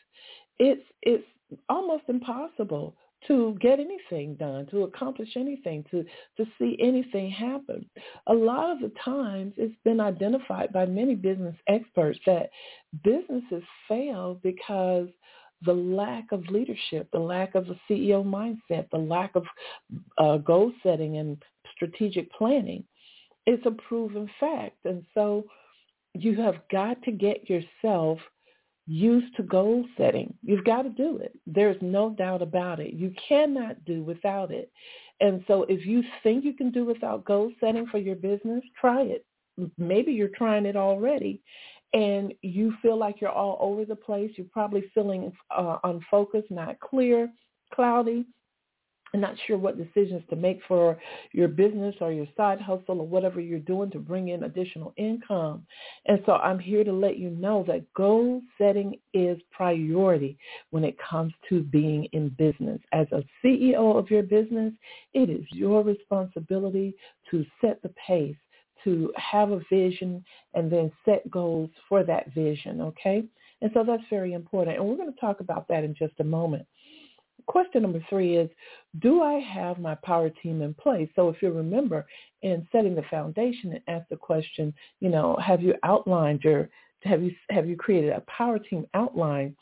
it's 0.58 0.82
it's 1.02 1.24
almost 1.68 2.04
impossible 2.08 2.94
to 3.28 3.56
get 3.60 3.78
anything 3.78 4.34
done, 4.34 4.66
to 4.66 4.82
accomplish 4.82 5.28
anything, 5.36 5.84
to, 5.90 6.04
to 6.36 6.44
see 6.58 6.76
anything 6.80 7.30
happen. 7.30 7.88
A 8.26 8.32
lot 8.32 8.72
of 8.72 8.80
the 8.80 8.92
times 9.04 9.54
it's 9.56 9.74
been 9.84 10.00
identified 10.00 10.72
by 10.72 10.86
many 10.86 11.14
business 11.14 11.54
experts 11.68 12.18
that 12.26 12.50
businesses 13.04 13.62
fail 13.88 14.40
because 14.42 15.08
the 15.64 15.72
lack 15.72 16.32
of 16.32 16.48
leadership, 16.48 17.08
the 17.12 17.18
lack 17.18 17.54
of 17.54 17.68
a 17.68 17.80
CEO 17.88 18.24
mindset, 18.24 18.88
the 18.90 18.98
lack 18.98 19.34
of 19.34 19.44
uh, 20.18 20.38
goal 20.38 20.72
setting 20.82 21.18
and 21.18 21.42
strategic 21.74 22.30
planning. 22.32 22.84
It's 23.46 23.64
a 23.66 23.70
proven 23.70 24.28
fact. 24.38 24.78
And 24.84 25.04
so 25.14 25.44
you 26.14 26.36
have 26.40 26.56
got 26.70 27.02
to 27.02 27.12
get 27.12 27.48
yourself 27.48 28.18
used 28.86 29.34
to 29.36 29.42
goal 29.42 29.84
setting. 29.96 30.34
You've 30.42 30.64
got 30.64 30.82
to 30.82 30.90
do 30.90 31.18
it. 31.18 31.38
There's 31.46 31.80
no 31.80 32.10
doubt 32.10 32.42
about 32.42 32.80
it. 32.80 32.94
You 32.94 33.14
cannot 33.28 33.84
do 33.84 34.02
without 34.02 34.50
it. 34.50 34.70
And 35.20 35.44
so 35.46 35.64
if 35.68 35.86
you 35.86 36.02
think 36.22 36.44
you 36.44 36.52
can 36.52 36.70
do 36.70 36.84
without 36.84 37.24
goal 37.24 37.52
setting 37.60 37.86
for 37.86 37.98
your 37.98 38.16
business, 38.16 38.62
try 38.80 39.02
it. 39.02 39.24
Maybe 39.78 40.12
you're 40.12 40.28
trying 40.28 40.66
it 40.66 40.76
already 40.76 41.40
and 41.92 42.32
you 42.42 42.74
feel 42.82 42.98
like 42.98 43.20
you're 43.20 43.30
all 43.30 43.58
over 43.60 43.84
the 43.84 43.96
place. 43.96 44.32
You're 44.36 44.46
probably 44.52 44.90
feeling 44.94 45.32
uh, 45.50 45.78
unfocused, 45.84 46.50
not 46.50 46.80
clear, 46.80 47.30
cloudy 47.74 48.26
and 49.12 49.20
not 49.20 49.34
sure 49.46 49.58
what 49.58 49.76
decisions 49.76 50.22
to 50.30 50.36
make 50.36 50.60
for 50.66 50.98
your 51.32 51.48
business 51.48 51.94
or 52.00 52.12
your 52.12 52.26
side 52.36 52.60
hustle 52.60 53.00
or 53.00 53.06
whatever 53.06 53.40
you're 53.40 53.58
doing 53.58 53.90
to 53.90 53.98
bring 53.98 54.28
in 54.28 54.44
additional 54.44 54.92
income. 54.96 55.66
And 56.06 56.20
so 56.24 56.32
I'm 56.32 56.58
here 56.58 56.84
to 56.84 56.92
let 56.92 57.18
you 57.18 57.30
know 57.30 57.64
that 57.68 57.92
goal 57.94 58.40
setting 58.56 58.98
is 59.12 59.38
priority 59.50 60.38
when 60.70 60.84
it 60.84 60.96
comes 60.98 61.32
to 61.50 61.62
being 61.62 62.04
in 62.12 62.30
business. 62.30 62.80
As 62.92 63.06
a 63.12 63.22
CEO 63.44 63.98
of 63.98 64.10
your 64.10 64.22
business, 64.22 64.72
it 65.12 65.28
is 65.28 65.44
your 65.52 65.82
responsibility 65.82 66.94
to 67.30 67.44
set 67.60 67.82
the 67.82 67.92
pace, 68.06 68.36
to 68.84 69.12
have 69.16 69.50
a 69.50 69.60
vision 69.70 70.24
and 70.54 70.70
then 70.70 70.90
set 71.04 71.30
goals 71.30 71.70
for 71.88 72.04
that 72.04 72.32
vision, 72.34 72.80
okay? 72.80 73.24
And 73.60 73.70
so 73.74 73.84
that's 73.84 74.02
very 74.10 74.32
important. 74.32 74.76
And 74.76 74.86
we're 74.86 74.96
going 74.96 75.12
to 75.12 75.20
talk 75.20 75.40
about 75.40 75.68
that 75.68 75.84
in 75.84 75.94
just 75.94 76.14
a 76.20 76.24
moment 76.24 76.66
question 77.46 77.82
number 77.82 78.04
three 78.08 78.36
is, 78.36 78.48
do 79.00 79.22
I 79.22 79.34
have 79.34 79.78
my 79.78 79.94
power 79.96 80.30
team 80.30 80.62
in 80.62 80.74
place? 80.74 81.08
So 81.16 81.28
if 81.28 81.42
you 81.42 81.50
remember 81.50 82.06
in 82.42 82.66
setting 82.72 82.94
the 82.94 83.02
foundation 83.10 83.72
and 83.72 83.80
ask 83.88 84.08
the 84.08 84.16
question, 84.16 84.72
you 85.00 85.08
know, 85.08 85.36
have 85.44 85.62
you 85.62 85.74
outlined 85.82 86.42
your, 86.42 86.68
have 87.02 87.22
you, 87.22 87.32
have 87.50 87.68
you 87.68 87.76
created 87.76 88.10
a 88.10 88.22
power 88.22 88.58
team 88.58 88.86
outline? 88.94 89.56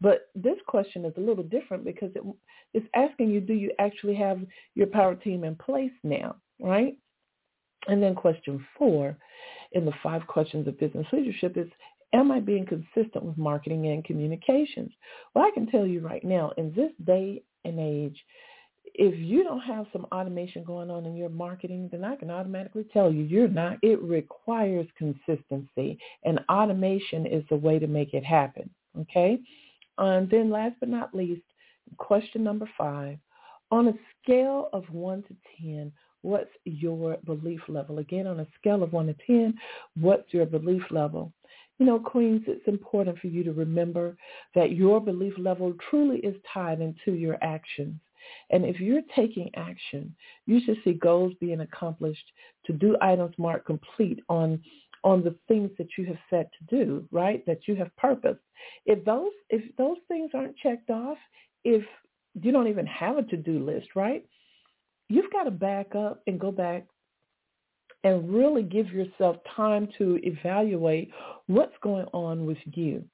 But 0.00 0.28
this 0.34 0.56
question 0.66 1.04
is 1.04 1.12
a 1.16 1.20
little 1.20 1.44
different 1.44 1.84
because 1.84 2.10
it, 2.14 2.22
it's 2.72 2.86
asking 2.94 3.30
you, 3.30 3.40
do 3.40 3.52
you 3.52 3.70
actually 3.78 4.14
have 4.16 4.40
your 4.74 4.86
power 4.86 5.14
team 5.14 5.44
in 5.44 5.56
place 5.56 5.92
now, 6.02 6.36
right? 6.60 6.96
And 7.88 8.02
then 8.02 8.14
question 8.14 8.64
four 8.76 9.16
in 9.72 9.84
the 9.84 9.92
five 10.02 10.26
questions 10.26 10.68
of 10.68 10.78
business 10.78 11.06
leadership 11.12 11.56
is, 11.56 11.68
Am 12.12 12.32
I 12.32 12.40
being 12.40 12.66
consistent 12.66 13.24
with 13.24 13.38
marketing 13.38 13.86
and 13.86 14.04
communications? 14.04 14.90
Well, 15.34 15.44
I 15.44 15.52
can 15.52 15.66
tell 15.66 15.86
you 15.86 16.00
right 16.00 16.24
now, 16.24 16.52
in 16.56 16.72
this 16.74 16.90
day 17.06 17.42
and 17.64 17.78
age, 17.78 18.18
if 18.94 19.16
you 19.16 19.44
don't 19.44 19.60
have 19.60 19.86
some 19.92 20.06
automation 20.10 20.64
going 20.64 20.90
on 20.90 21.06
in 21.06 21.14
your 21.14 21.28
marketing, 21.28 21.88
then 21.92 22.04
I 22.04 22.16
can 22.16 22.30
automatically 22.30 22.84
tell 22.92 23.12
you 23.12 23.22
you're 23.22 23.46
not. 23.46 23.78
It 23.82 24.02
requires 24.02 24.86
consistency, 24.98 25.98
and 26.24 26.40
automation 26.50 27.26
is 27.26 27.44
the 27.48 27.56
way 27.56 27.78
to 27.78 27.86
make 27.86 28.14
it 28.14 28.24
happen. 28.24 28.68
Okay? 28.98 29.38
And 29.98 30.28
then 30.28 30.50
last 30.50 30.76
but 30.80 30.88
not 30.88 31.14
least, 31.14 31.42
question 31.98 32.42
number 32.42 32.68
five. 32.76 33.18
On 33.70 33.86
a 33.86 33.92
scale 34.20 34.68
of 34.72 34.84
1 34.90 35.22
to 35.24 35.36
10, 35.62 35.92
what's 36.22 36.50
your 36.64 37.16
belief 37.24 37.60
level? 37.68 37.98
Again, 37.98 38.26
on 38.26 38.40
a 38.40 38.46
scale 38.58 38.82
of 38.82 38.92
1 38.92 39.06
to 39.06 39.14
10, 39.26 39.54
what's 40.00 40.32
your 40.32 40.46
belief 40.46 40.82
level? 40.90 41.32
You 41.78 41.86
know, 41.86 41.98
Queens, 41.98 42.42
it's 42.46 42.66
important 42.68 43.18
for 43.18 43.28
you 43.28 43.42
to 43.42 43.52
remember 43.52 44.16
that 44.54 44.72
your 44.72 45.00
belief 45.00 45.32
level 45.38 45.74
truly 45.88 46.18
is 46.18 46.36
tied 46.52 46.80
into 46.80 47.12
your 47.12 47.38
actions. 47.42 47.98
And 48.50 48.64
if 48.64 48.80
you're 48.80 49.02
taking 49.16 49.50
action, 49.56 50.14
you 50.46 50.60
should 50.64 50.76
see 50.84 50.92
goals 50.92 51.32
being 51.40 51.60
accomplished 51.60 52.24
to 52.66 52.72
do 52.72 52.96
items 53.00 53.34
marked 53.38 53.66
complete 53.66 54.20
on 54.28 54.62
on 55.02 55.24
the 55.24 55.34
things 55.48 55.70
that 55.78 55.88
you 55.96 56.04
have 56.04 56.18
set 56.28 56.50
to 56.52 56.76
do, 56.76 57.08
right? 57.10 57.44
That 57.46 57.66
you 57.66 57.74
have 57.76 57.96
purpose. 57.96 58.36
If 58.84 59.02
those 59.06 59.32
if 59.48 59.74
those 59.76 59.96
things 60.08 60.32
aren't 60.34 60.58
checked 60.58 60.90
off, 60.90 61.16
if 61.64 61.82
you 62.40 62.52
don't 62.52 62.68
even 62.68 62.86
have 62.86 63.16
a 63.16 63.22
to-do 63.22 63.64
list, 63.64 63.88
right? 63.96 64.24
You've 65.10 65.32
got 65.32 65.42
to 65.42 65.50
back 65.50 65.94
up 65.96 66.22
and 66.28 66.38
go 66.38 66.52
back 66.52 66.86
and 68.04 68.32
really 68.32 68.62
give 68.62 68.90
yourself 68.92 69.36
time 69.56 69.88
to 69.98 70.20
evaluate 70.22 71.10
what's 71.48 71.74
going 71.82 72.06
on 72.12 72.46
with 72.46 72.58
you. 72.64 73.04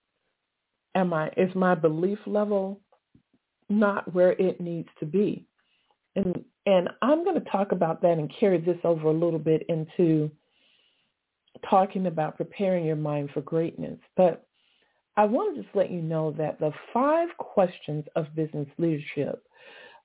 Am 0.94 1.12
I 1.12 1.28
is 1.36 1.52
my 1.54 1.74
belief 1.74 2.18
level 2.26 2.80
not 3.68 4.12
where 4.14 4.32
it 4.32 4.60
needs 4.60 4.88
to 5.00 5.06
be? 5.06 5.46
And 6.14 6.44
and 6.66 6.90
I'm 7.00 7.24
going 7.24 7.40
to 7.42 7.50
talk 7.50 7.72
about 7.72 8.02
that 8.02 8.18
and 8.18 8.32
carry 8.38 8.60
this 8.60 8.78
over 8.84 9.08
a 9.08 9.12
little 9.12 9.38
bit 9.38 9.64
into 9.70 10.30
talking 11.70 12.06
about 12.06 12.36
preparing 12.36 12.84
your 12.84 12.96
mind 12.96 13.30
for 13.32 13.40
greatness. 13.40 13.98
But 14.18 14.46
I 15.16 15.24
want 15.24 15.56
to 15.56 15.62
just 15.62 15.74
let 15.74 15.90
you 15.90 16.02
know 16.02 16.32
that 16.32 16.60
the 16.60 16.72
five 16.92 17.28
questions 17.38 18.04
of 18.16 18.34
business 18.34 18.68
leadership, 18.76 19.42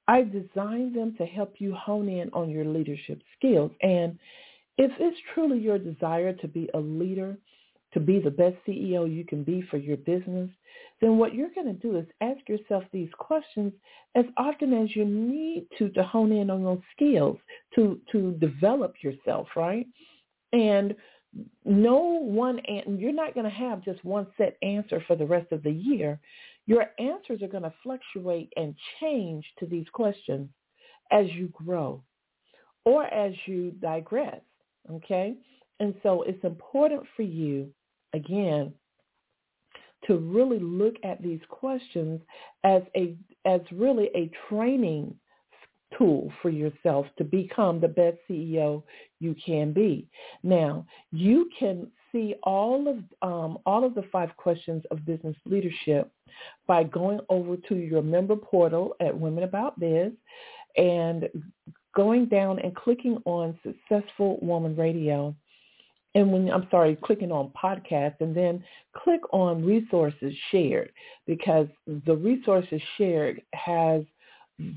I 0.08 0.24
designed 0.24 0.96
them 0.96 1.16
to 1.18 1.26
help 1.26 1.56
you 1.60 1.74
hone 1.74 2.10
in 2.10 2.30
on 2.34 2.50
your 2.50 2.66
leadership 2.66 3.22
skills. 3.38 3.72
And 3.82 4.18
if 4.78 4.92
it's 5.00 5.18
truly 5.34 5.60
your 5.60 5.78
desire 5.78 6.34
to 6.34 6.48
be 6.48 6.70
a 6.74 6.80
leader, 6.80 7.38
to 7.94 8.00
be 8.00 8.20
the 8.20 8.32
best 8.32 8.56
CEO 8.68 9.14
you 9.14 9.26
can 9.26 9.44
be 9.44 9.62
for 9.70 9.78
your 9.78 9.98
business, 9.98 10.50
then 11.02 11.18
what 11.18 11.34
you're 11.34 11.54
going 11.54 11.68
to 11.68 11.74
do 11.74 11.98
is 11.98 12.06
ask 12.22 12.48
yourself 12.48 12.84
these 12.92 13.10
questions 13.18 13.74
as 14.16 14.26
often 14.38 14.74
as 14.74 14.96
you 14.96 15.04
need 15.04 15.68
to 15.78 15.90
to 15.90 16.04
hone 16.04 16.32
in 16.32 16.50
on 16.50 16.64
those 16.64 16.82
skills, 16.96 17.38
to 17.76 18.00
to 18.12 18.32
develop 18.34 18.96
yourself, 19.04 19.48
right? 19.56 19.88
And 20.54 20.96
no 21.66 21.98
one, 21.98 22.60
and 22.60 23.00
you're 23.00 23.14
not 23.14 23.34
going 23.34 23.46
to 23.46 23.50
have 23.50 23.84
just 23.84 24.04
one 24.04 24.28
set 24.38 24.58
answer 24.62 25.04
for 25.08 25.16
the 25.16 25.26
rest 25.26 25.52
of 25.52 25.64
the 25.64 25.72
year. 25.72 26.20
Your 26.68 26.88
answers 27.00 27.42
are 27.42 27.48
going 27.48 27.64
to 27.64 27.74
fluctuate 27.84 28.52
and 28.56 28.76
change 29.00 29.46
to 29.60 29.66
these 29.66 29.88
questions 29.92 30.50
as 31.12 31.28
you 31.32 31.48
grow 31.50 32.04
or 32.86 33.06
as 33.06 33.34
you 33.46 33.72
digress. 33.82 34.42
Okay? 34.90 35.36
And 35.80 35.96
so 36.04 36.24
it's 36.24 36.44
important 36.44 37.04
for 37.16 37.24
you, 37.24 37.70
again, 38.14 38.74
to 40.08 40.18
really 40.18 40.60
look 40.60 40.96
at 41.04 41.22
these 41.22 41.42
questions 41.50 42.22
as 42.64 42.82
a 42.96 43.16
as 43.46 43.62
really 43.72 44.10
a 44.16 44.32
training 44.50 45.16
tool 45.98 46.32
for 46.42 46.50
yourself 46.50 47.06
to 47.18 47.24
become 47.24 47.80
the 47.80 47.88
best 47.88 48.18
CEO 48.30 48.84
you 49.20 49.36
can 49.46 49.74
be. 49.74 50.08
Now, 50.44 50.86
you 51.12 51.50
can 51.58 51.88
see 52.12 52.36
all 52.44 52.88
of 52.88 52.98
um, 53.22 53.58
all 53.66 53.86
of 53.86 53.96
the 53.96 54.04
five 54.12 54.36
questions 54.38 54.84
of 54.92 55.06
business 55.06 55.36
leadership 55.46 56.12
by 56.68 56.84
going 56.84 57.20
over 57.30 57.58
to 57.58 57.76
your 57.76 58.02
member 58.02 58.36
portal 58.36 58.96
at 59.00 59.18
Women 59.18 59.44
About 59.44 59.80
Biz 59.80 60.12
and 60.78 61.30
going 61.96 62.26
down 62.26 62.60
and 62.60 62.76
clicking 62.76 63.18
on 63.26 63.58
Successful 63.64 64.40
Woman 64.42 64.76
Radio. 64.76 65.36
And 66.14 66.32
when 66.32 66.50
I'm 66.50 66.68
sorry, 66.70 66.98
clicking 67.02 67.32
on 67.32 67.52
podcast 67.62 68.16
and 68.20 68.36
then 68.36 68.64
click 68.96 69.22
on 69.32 69.66
resources 69.66 70.34
shared 70.52 70.92
because 71.26 71.68
the 72.06 72.16
resources 72.16 72.82
shared 72.98 73.42
has 73.54 74.04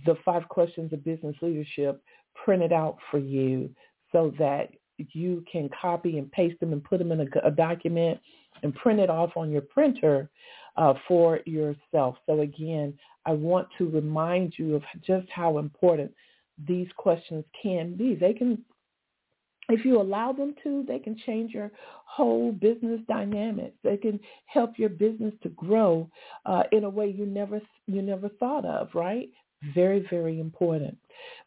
the 0.06 0.16
five 0.24 0.48
questions 0.48 0.92
of 0.92 1.04
business 1.04 1.36
leadership 1.42 2.02
printed 2.44 2.72
out 2.72 2.98
for 3.10 3.18
you 3.18 3.70
so 4.12 4.32
that 4.38 4.70
you 4.98 5.44
can 5.50 5.68
copy 5.80 6.18
and 6.18 6.30
paste 6.32 6.58
them 6.60 6.72
and 6.72 6.82
put 6.82 6.98
them 6.98 7.12
in 7.12 7.20
a, 7.20 7.46
a 7.46 7.50
document 7.50 8.20
and 8.62 8.74
print 8.74 9.00
it 9.00 9.10
off 9.10 9.30
on 9.36 9.50
your 9.50 9.62
printer 9.62 10.30
uh, 10.76 10.94
for 11.06 11.40
yourself. 11.46 12.16
So 12.26 12.40
again, 12.40 12.94
I 13.26 13.32
want 13.32 13.68
to 13.78 13.88
remind 13.88 14.54
you 14.58 14.76
of 14.76 14.82
just 15.06 15.28
how 15.30 15.58
important 15.58 16.12
these 16.66 16.88
questions 16.96 17.44
can 17.60 17.96
be. 17.96 18.14
They 18.14 18.32
can 18.32 18.64
if 19.70 19.84
you 19.84 20.00
allow 20.00 20.30
them 20.32 20.54
to, 20.62 20.84
they 20.86 20.98
can 20.98 21.16
change 21.24 21.52
your 21.52 21.70
whole 22.04 22.52
business 22.52 23.00
dynamics. 23.08 23.76
They 23.82 23.96
can 23.96 24.20
help 24.44 24.78
your 24.78 24.90
business 24.90 25.32
to 25.42 25.48
grow 25.50 26.10
uh, 26.44 26.64
in 26.72 26.84
a 26.84 26.90
way 26.90 27.08
you 27.08 27.24
never 27.24 27.60
you 27.86 28.02
never 28.02 28.28
thought 28.28 28.64
of. 28.66 28.88
Right? 28.94 29.30
Very 29.74 30.06
very 30.10 30.40
important. 30.40 30.96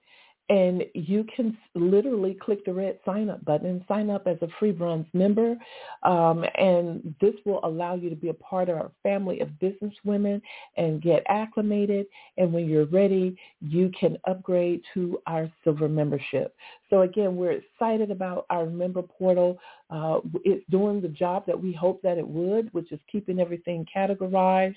and 0.51 0.83
you 0.93 1.25
can 1.33 1.57
literally 1.75 2.33
click 2.33 2.65
the 2.65 2.73
red 2.73 2.99
sign 3.05 3.29
up 3.29 3.43
button 3.45 3.67
and 3.67 3.83
sign 3.87 4.09
up 4.09 4.27
as 4.27 4.35
a 4.41 4.49
free 4.59 4.73
bronze 4.73 5.07
member. 5.13 5.55
Um, 6.03 6.43
and 6.55 7.15
this 7.21 7.35
will 7.45 7.61
allow 7.63 7.95
you 7.95 8.09
to 8.09 8.17
be 8.17 8.27
a 8.27 8.33
part 8.33 8.67
of 8.67 8.75
our 8.75 8.91
family 9.01 9.39
of 9.39 9.57
business 9.59 9.93
women 10.03 10.41
and 10.75 11.01
get 11.01 11.23
acclimated. 11.29 12.05
And 12.37 12.51
when 12.51 12.67
you're 12.67 12.85
ready, 12.87 13.37
you 13.61 13.91
can 13.97 14.17
upgrade 14.27 14.81
to 14.93 15.21
our 15.25 15.49
silver 15.63 15.87
membership. 15.87 16.53
So 16.91 17.01
again, 17.01 17.37
we're 17.37 17.53
excited 17.53 18.11
about 18.11 18.45
our 18.49 18.65
member 18.65 19.01
portal. 19.01 19.57
Uh, 19.89 20.19
it's 20.43 20.63
doing 20.69 21.01
the 21.01 21.07
job 21.07 21.45
that 21.47 21.59
we 21.59 21.71
hope 21.71 22.01
that 22.01 22.17
it 22.17 22.27
would, 22.27 22.71
which 22.73 22.91
is 22.91 22.99
keeping 23.09 23.39
everything 23.39 23.85
categorized. 23.95 24.75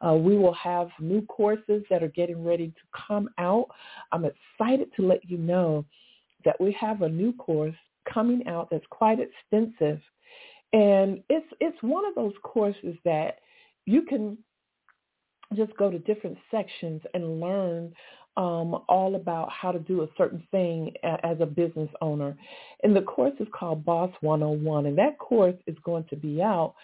Uh, 0.00 0.14
we 0.14 0.38
will 0.38 0.54
have 0.54 0.88
new 1.00 1.22
courses 1.22 1.82
that 1.90 2.04
are 2.04 2.08
getting 2.08 2.44
ready 2.44 2.68
to 2.68 3.00
come 3.08 3.28
out. 3.38 3.66
I'm 4.12 4.24
excited 4.24 4.88
to 4.96 5.06
let 5.06 5.28
you 5.28 5.38
know 5.38 5.84
that 6.44 6.58
we 6.60 6.74
have 6.80 7.02
a 7.02 7.08
new 7.08 7.32
course 7.32 7.74
coming 8.08 8.46
out 8.46 8.68
that's 8.70 8.86
quite 8.90 9.18
extensive. 9.18 10.00
And 10.72 11.22
it's 11.28 11.46
it's 11.60 11.76
one 11.82 12.06
of 12.06 12.14
those 12.14 12.34
courses 12.44 12.96
that 13.04 13.40
you 13.86 14.02
can 14.02 14.38
just 15.54 15.76
go 15.76 15.90
to 15.90 15.98
different 16.00 16.38
sections 16.50 17.02
and 17.14 17.40
learn 17.40 17.92
um, 18.36 18.82
all 18.88 19.14
about 19.16 19.50
how 19.50 19.72
to 19.72 19.78
do 19.78 20.02
a 20.02 20.08
certain 20.18 20.42
thing 20.50 20.92
as 21.02 21.38
a 21.40 21.46
business 21.46 21.88
owner. 22.00 22.36
And 22.82 22.94
the 22.94 23.02
course 23.02 23.34
is 23.40 23.48
called 23.54 23.84
Boss 23.84 24.10
101. 24.20 24.86
And 24.86 24.98
that 24.98 25.18
course 25.18 25.56
is 25.66 25.76
going 25.84 26.04
to 26.10 26.16
be 26.16 26.42
out 26.42 26.74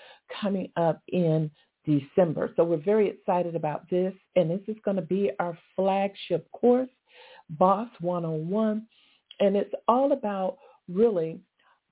coming 0.40 0.70
up 0.76 1.02
in 1.08 1.50
December. 1.84 2.52
So 2.56 2.64
we're 2.64 2.78
very 2.78 3.08
excited 3.08 3.54
about 3.54 3.88
this. 3.90 4.14
And 4.36 4.50
this 4.50 4.60
is 4.66 4.76
going 4.84 4.96
to 4.96 5.02
be 5.02 5.30
our 5.38 5.56
flagship 5.76 6.50
course, 6.52 6.88
Boss 7.50 7.88
101. 8.00 8.86
And 9.40 9.56
it's 9.56 9.74
all 9.88 10.12
about 10.12 10.58
really 10.88 11.40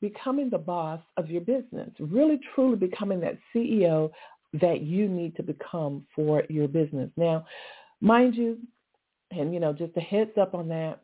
becoming 0.00 0.48
the 0.48 0.58
boss 0.58 1.00
of 1.18 1.30
your 1.30 1.42
business, 1.42 1.90
really 1.98 2.40
truly 2.54 2.76
becoming 2.76 3.20
that 3.20 3.36
CEO 3.54 4.10
that 4.54 4.80
you 4.80 5.08
need 5.08 5.36
to 5.36 5.42
become 5.42 6.06
for 6.14 6.44
your 6.48 6.66
business. 6.66 7.10
Now, 7.16 7.46
mind 8.00 8.34
you, 8.34 8.58
and, 9.30 9.52
you 9.54 9.60
know, 9.60 9.72
just 9.72 9.96
a 9.96 10.00
heads 10.00 10.32
up 10.40 10.54
on 10.54 10.68
that, 10.68 11.00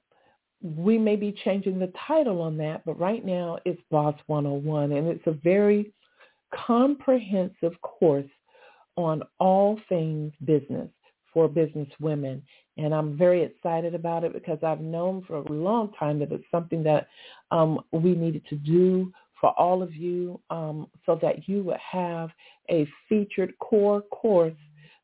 we 0.63 0.99
may 0.99 1.17
be 1.17 1.35
changing 1.45 1.79
the 1.79 1.93
title 2.07 2.41
on 2.41 2.57
that, 2.59 2.85
but 2.85 2.99
right 2.99 3.25
now 3.25 3.59
it's 3.65 3.81
Boss 3.91 4.15
101, 4.27 4.93
and 4.93 5.07
it's 5.07 5.27
a 5.27 5.33
very 5.33 5.93
comprehensive 6.55 7.81
course 7.83 8.27
on 8.97 9.23
all 9.39 9.79
things 9.89 10.33
business 10.45 10.89
for 11.33 11.49
business 11.49 11.89
women. 12.01 12.43
And 12.79 12.95
I'm 12.95 13.17
very 13.17 13.43
excited 13.43 13.95
about 13.95 14.25
it 14.25 14.33
because 14.33 14.59
I've 14.63 14.81
known 14.81 15.23
for 15.27 15.37
a 15.37 15.53
long 15.53 15.93
time 15.99 16.19
that 16.21 16.33
it's 16.33 16.45
something 16.51 16.83
that 16.85 17.09
um, 17.51 17.81
we 17.93 18.15
needed 18.15 18.43
to 18.49 18.57
do 18.57 19.13
for 19.41 19.51
all 19.59 19.83
of 19.83 19.95
you 19.95 20.41
um, 20.51 20.87
so 21.05 21.19
that 21.21 21.47
you 21.49 21.63
would 21.65 21.77
have 21.77 22.31
a 22.71 22.89
featured 23.09 23.57
core 23.59 24.01
course 24.03 24.55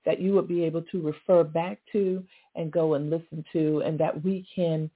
that 0.05 0.21
you 0.21 0.33
would 0.33 0.49
be 0.49 0.65
able 0.65 0.83
to 0.83 1.01
refer 1.01 1.45
back 1.45 1.79
to 1.93 2.25
and 2.55 2.71
go 2.71 2.95
and 2.95 3.11
listen 3.11 3.45
to 3.53 3.83
and 3.85 3.99
that 3.99 4.23
we 4.25 4.47
can 4.55 4.91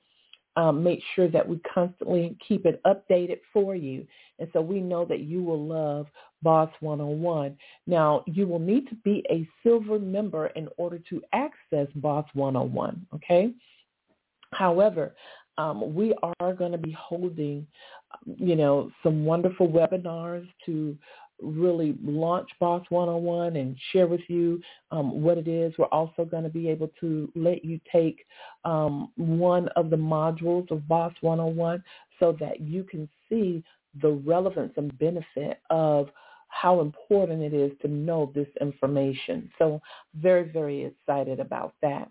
um, 0.57 0.83
make 0.83 1.03
sure 1.15 1.29
that 1.29 1.47
we 1.47 1.61
constantly 1.73 2.37
keep 2.47 2.65
it 2.65 2.81
updated 2.85 3.41
for 3.53 3.77
you. 3.77 4.07
And 4.39 4.49
so 4.53 4.61
we 4.61 4.81
know 4.81 5.05
that 5.05 5.21
you 5.21 5.43
will 5.43 5.63
love 5.63 6.07
Boss 6.43 6.71
101. 6.81 7.57
Now, 7.87 8.25
you 8.27 8.47
will 8.47 8.59
need 8.59 8.89
to 8.89 8.95
be 8.97 9.25
a 9.31 9.49
silver 9.63 9.99
member 9.99 10.47
in 10.49 10.69
order 10.79 10.99
to 11.11 11.23
access 11.33 11.89
Boss 11.97 12.27
101, 12.35 13.07
okay? 13.15 13.53
However, 14.53 15.15
um, 15.59 15.95
we 15.95 16.15
are 16.41 16.55
going 16.55 16.73
to 16.73 16.79
be 16.79 16.93
holding, 16.93 17.67
you 18.25 18.57
know, 18.57 18.91
some 19.03 19.25
wonderful 19.25 19.69
webinars 19.69 20.47
to 20.67 20.97
really 21.41 21.97
launch 22.03 22.49
Boss 22.61 22.85
101 22.89 23.57
and 23.57 23.77
share 23.93 24.07
with 24.07 24.23
you 24.29 24.61
um, 24.91 25.23
what 25.23 25.39
it 25.39 25.49
is. 25.49 25.73
We're 25.79 25.87
also 25.87 26.25
going 26.25 26.45
to 26.45 26.49
be 26.49 26.69
able 26.69 26.91
to 27.01 27.31
let 27.35 27.65
you 27.65 27.81
take 27.93 28.25
um, 28.65 29.11
one 29.17 29.69
of 29.77 29.91
the 29.91 29.97
modules 29.97 30.71
of 30.71 30.87
Boss 30.89 31.13
101 31.21 31.83
so 32.19 32.37
that 32.41 32.61
you 32.61 32.85
can 32.85 33.09
see 33.29 33.63
the 34.03 34.11
relevance 34.11 34.73
and 34.77 34.97
benefit 34.99 35.61
of 35.71 36.09
how 36.49 36.81
important 36.81 37.43
it 37.43 37.53
is 37.53 37.73
to 37.83 37.89
know 37.89 38.31
this 38.35 38.49
information. 38.61 39.51
So 39.59 39.81
very, 40.15 40.51
very 40.51 40.85
excited 40.85 41.41
about 41.41 41.75
that. 41.83 42.11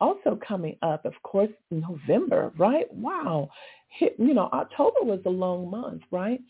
Also 0.00 0.38
coming 0.46 0.76
up, 0.82 1.04
of 1.04 1.14
course, 1.22 1.50
November, 1.70 2.52
right? 2.58 2.92
Wow. 2.92 3.50
You 4.00 4.34
know, 4.34 4.48
October 4.52 5.02
was 5.02 5.20
a 5.26 5.30
long 5.30 5.70
month, 5.70 6.02
right? 6.10 6.40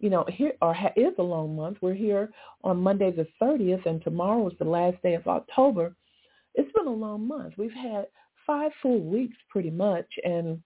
You 0.00 0.10
know, 0.10 0.24
here 0.28 0.52
or 0.62 0.76
is 0.96 1.14
a 1.18 1.22
long 1.22 1.56
month. 1.56 1.78
We're 1.80 1.94
here 1.94 2.30
on 2.62 2.82
Monday 2.82 3.10
the 3.10 3.26
30th, 3.42 3.86
and 3.86 4.02
tomorrow 4.02 4.46
is 4.48 4.58
the 4.58 4.64
last 4.64 5.02
day 5.02 5.14
of 5.14 5.26
October. 5.26 5.94
It's 6.54 6.72
been 6.72 6.86
a 6.86 6.90
long 6.90 7.26
month. 7.26 7.54
We've 7.56 7.72
had 7.72 8.06
five 8.46 8.72
full 8.80 9.00
weeks 9.00 9.36
pretty 9.50 9.70
much, 9.70 10.06
and 10.24 10.60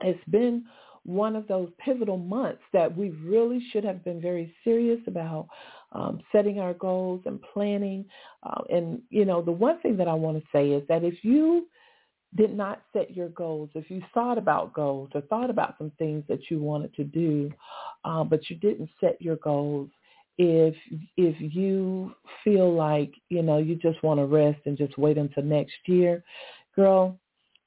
it's 0.00 0.24
been 0.30 0.64
one 1.04 1.34
of 1.34 1.48
those 1.48 1.70
pivotal 1.78 2.18
months 2.18 2.62
that 2.72 2.94
we 2.94 3.10
really 3.10 3.64
should 3.72 3.84
have 3.84 4.04
been 4.04 4.20
very 4.20 4.54
serious 4.64 5.00
about 5.06 5.48
um, 5.92 6.20
setting 6.30 6.60
our 6.60 6.74
goals 6.74 7.22
and 7.24 7.40
planning. 7.54 8.04
Uh, 8.42 8.62
and, 8.70 9.00
you 9.08 9.24
know, 9.24 9.40
the 9.40 9.50
one 9.50 9.80
thing 9.80 9.96
that 9.96 10.08
I 10.08 10.14
want 10.14 10.36
to 10.36 10.44
say 10.52 10.70
is 10.70 10.86
that 10.88 11.02
if 11.02 11.24
you 11.24 11.66
did 12.36 12.56
not 12.56 12.82
set 12.92 13.16
your 13.16 13.28
goals, 13.28 13.70
if 13.74 13.90
you 13.90 14.02
thought 14.14 14.38
about 14.38 14.72
goals 14.72 15.10
or 15.14 15.20
thought 15.22 15.50
about 15.50 15.74
some 15.78 15.90
things 15.98 16.24
that 16.28 16.50
you 16.50 16.60
wanted 16.60 16.94
to 16.94 17.04
do, 17.04 17.50
uh, 18.04 18.22
but 18.22 18.48
you 18.48 18.56
didn't 18.56 18.90
set 19.00 19.20
your 19.20 19.36
goals, 19.36 19.90
if 20.38 20.74
if 21.16 21.36
you 21.38 22.14
feel 22.44 22.72
like 22.72 23.12
you 23.28 23.42
know 23.42 23.58
you 23.58 23.74
just 23.76 24.02
want 24.02 24.18
to 24.18 24.26
rest 24.26 24.60
and 24.64 24.78
just 24.78 24.96
wait 24.96 25.18
until 25.18 25.42
next 25.42 25.74
year, 25.86 26.24
girl, 26.74 27.18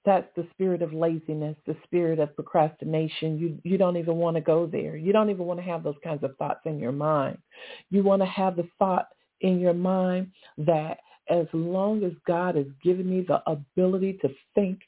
that's 0.05 0.27
the 0.35 0.47
spirit 0.51 0.81
of 0.81 0.93
laziness, 0.93 1.55
the 1.67 1.75
spirit 1.83 2.19
of 2.19 2.35
procrastination. 2.35 3.37
You 3.37 3.59
you 3.63 3.77
don't 3.77 3.97
even 3.97 4.15
want 4.15 4.37
to 4.37 4.41
go 4.41 4.65
there. 4.65 4.95
You 4.95 5.13
don't 5.13 5.29
even 5.29 5.45
want 5.45 5.59
to 5.59 5.65
have 5.65 5.83
those 5.83 5.97
kinds 6.03 6.23
of 6.23 6.35
thoughts 6.37 6.61
in 6.65 6.79
your 6.79 6.91
mind. 6.91 7.37
You 7.89 8.01
want 8.01 8.21
to 8.21 8.27
have 8.27 8.55
the 8.55 8.67
thought 8.79 9.07
in 9.41 9.59
your 9.59 9.73
mind 9.73 10.31
that 10.57 10.97
as 11.29 11.45
long 11.53 12.03
as 12.03 12.11
God 12.27 12.55
has 12.55 12.65
given 12.83 13.09
me 13.09 13.25
the 13.27 13.41
ability 13.49 14.19
to 14.21 14.29
think, 14.55 14.79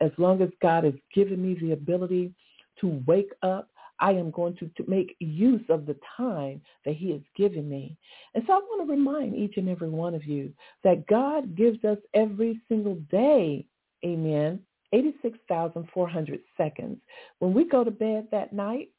as 0.00 0.10
long 0.18 0.42
as 0.42 0.48
God 0.60 0.84
has 0.84 0.94
given 1.14 1.42
me 1.42 1.56
the 1.60 1.72
ability 1.72 2.32
to 2.80 3.02
wake 3.06 3.32
up, 3.42 3.68
I 4.00 4.10
am 4.12 4.32
going 4.32 4.56
to, 4.56 4.68
to 4.76 4.90
make 4.90 5.14
use 5.20 5.62
of 5.68 5.86
the 5.86 5.96
time 6.16 6.60
that 6.84 6.96
he 6.96 7.12
has 7.12 7.20
given 7.36 7.68
me. 7.68 7.96
And 8.34 8.42
so 8.46 8.54
I 8.54 8.56
want 8.56 8.86
to 8.86 8.92
remind 8.92 9.36
each 9.36 9.58
and 9.58 9.68
every 9.68 9.90
one 9.90 10.14
of 10.14 10.24
you 10.24 10.52
that 10.82 11.06
God 11.06 11.56
gives 11.56 11.84
us 11.84 11.98
every 12.12 12.60
single 12.68 12.96
day, 13.10 13.64
amen, 14.04 14.60
86,400 14.92 16.40
seconds. 16.56 16.98
When 17.38 17.54
we 17.54 17.68
go 17.68 17.84
to 17.84 17.92
bed 17.92 18.26
that 18.32 18.52
night, 18.52 18.90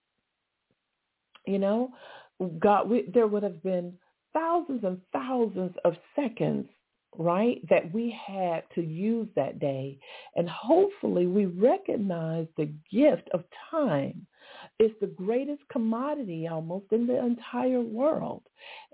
you 1.45 1.60
know, 1.60 1.91
God, 2.60 2.89
we, 2.89 3.10
there 3.13 3.27
would 3.27 3.43
have 3.43 3.62
been 3.62 3.93
thousands 4.32 4.84
and 4.84 5.01
thousands 5.12 5.75
of 5.84 5.95
seconds 6.15 6.67
right, 7.17 7.62
that 7.69 7.93
we 7.93 8.17
had 8.26 8.63
to 8.76 8.82
use 8.82 9.28
that 9.36 9.60
day. 9.60 9.99
And 10.36 10.49
hopefully 10.49 11.28
we 11.28 11.45
recognize 11.45 12.47
the 12.58 12.71
gift 12.91 13.30
of 13.34 13.43
time 13.71 14.26
is 14.80 14.91
the 14.99 15.08
greatest 15.08 15.62
commodity 15.71 16.47
almost 16.47 16.86
in 16.91 17.08
the 17.08 17.23
entire 17.23 17.82
world. 17.82 18.43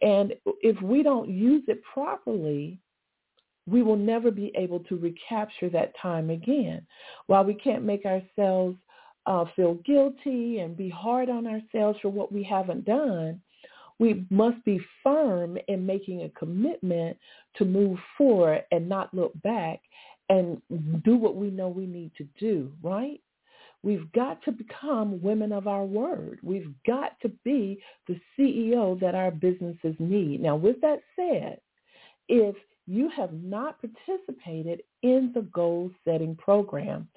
And 0.01 0.33
if 0.61 0.81
we 0.81 1.03
don't 1.03 1.29
use 1.29 1.63
it 1.67 1.81
properly, 1.93 2.79
we 3.67 3.83
will 3.83 3.95
never 3.95 4.31
be 4.31 4.51
able 4.55 4.79
to 4.81 4.97
recapture 4.97 5.69
that 5.69 5.93
time 6.01 6.29
again. 6.29 6.85
While 7.27 7.43
we 7.43 7.53
can't 7.53 7.83
make 7.83 8.05
ourselves 8.05 8.77
uh, 9.25 9.45
feel 9.55 9.75
guilty 9.85 10.59
and 10.59 10.75
be 10.75 10.89
hard 10.89 11.29
on 11.29 11.45
ourselves 11.45 11.99
for 12.01 12.09
what 12.09 12.31
we 12.31 12.43
haven't 12.43 12.85
done, 12.85 13.41
we 13.99 14.25
must 14.29 14.63
be 14.63 14.79
firm 15.03 15.57
in 15.67 15.85
making 15.85 16.23
a 16.23 16.29
commitment 16.29 17.17
to 17.55 17.65
move 17.65 17.99
forward 18.17 18.63
and 18.71 18.87
not 18.87 19.13
look 19.13 19.33
back 19.41 19.79
and 20.29 20.61
do 21.03 21.17
what 21.17 21.35
we 21.35 21.49
know 21.49 21.67
we 21.67 21.85
need 21.85 22.11
to 22.17 22.27
do, 22.39 22.71
right? 22.81 23.19
We've 23.81 24.11
got 24.11 24.43
to 24.43 24.51
become 24.51 25.21
women 25.21 25.51
of 25.51 25.67
our 25.67 25.85
word. 25.85 26.39
We've 26.43 26.73
got 26.85 27.19
to 27.21 27.29
be 27.43 27.81
the 28.07 28.19
CEO 28.37 28.99
that 28.99 29.15
our 29.15 29.31
businesses 29.31 29.95
need. 29.99 30.41
Now, 30.41 30.55
with 30.55 30.81
that 30.81 30.99
said, 31.15 31.59
if 32.27 32.55
you 32.87 33.09
have 33.15 33.33
not 33.33 33.77
participated 33.81 34.81
in 35.03 35.31
the 35.33 35.43
goal 35.53 35.91
setting 36.05 36.35
program 36.35 37.07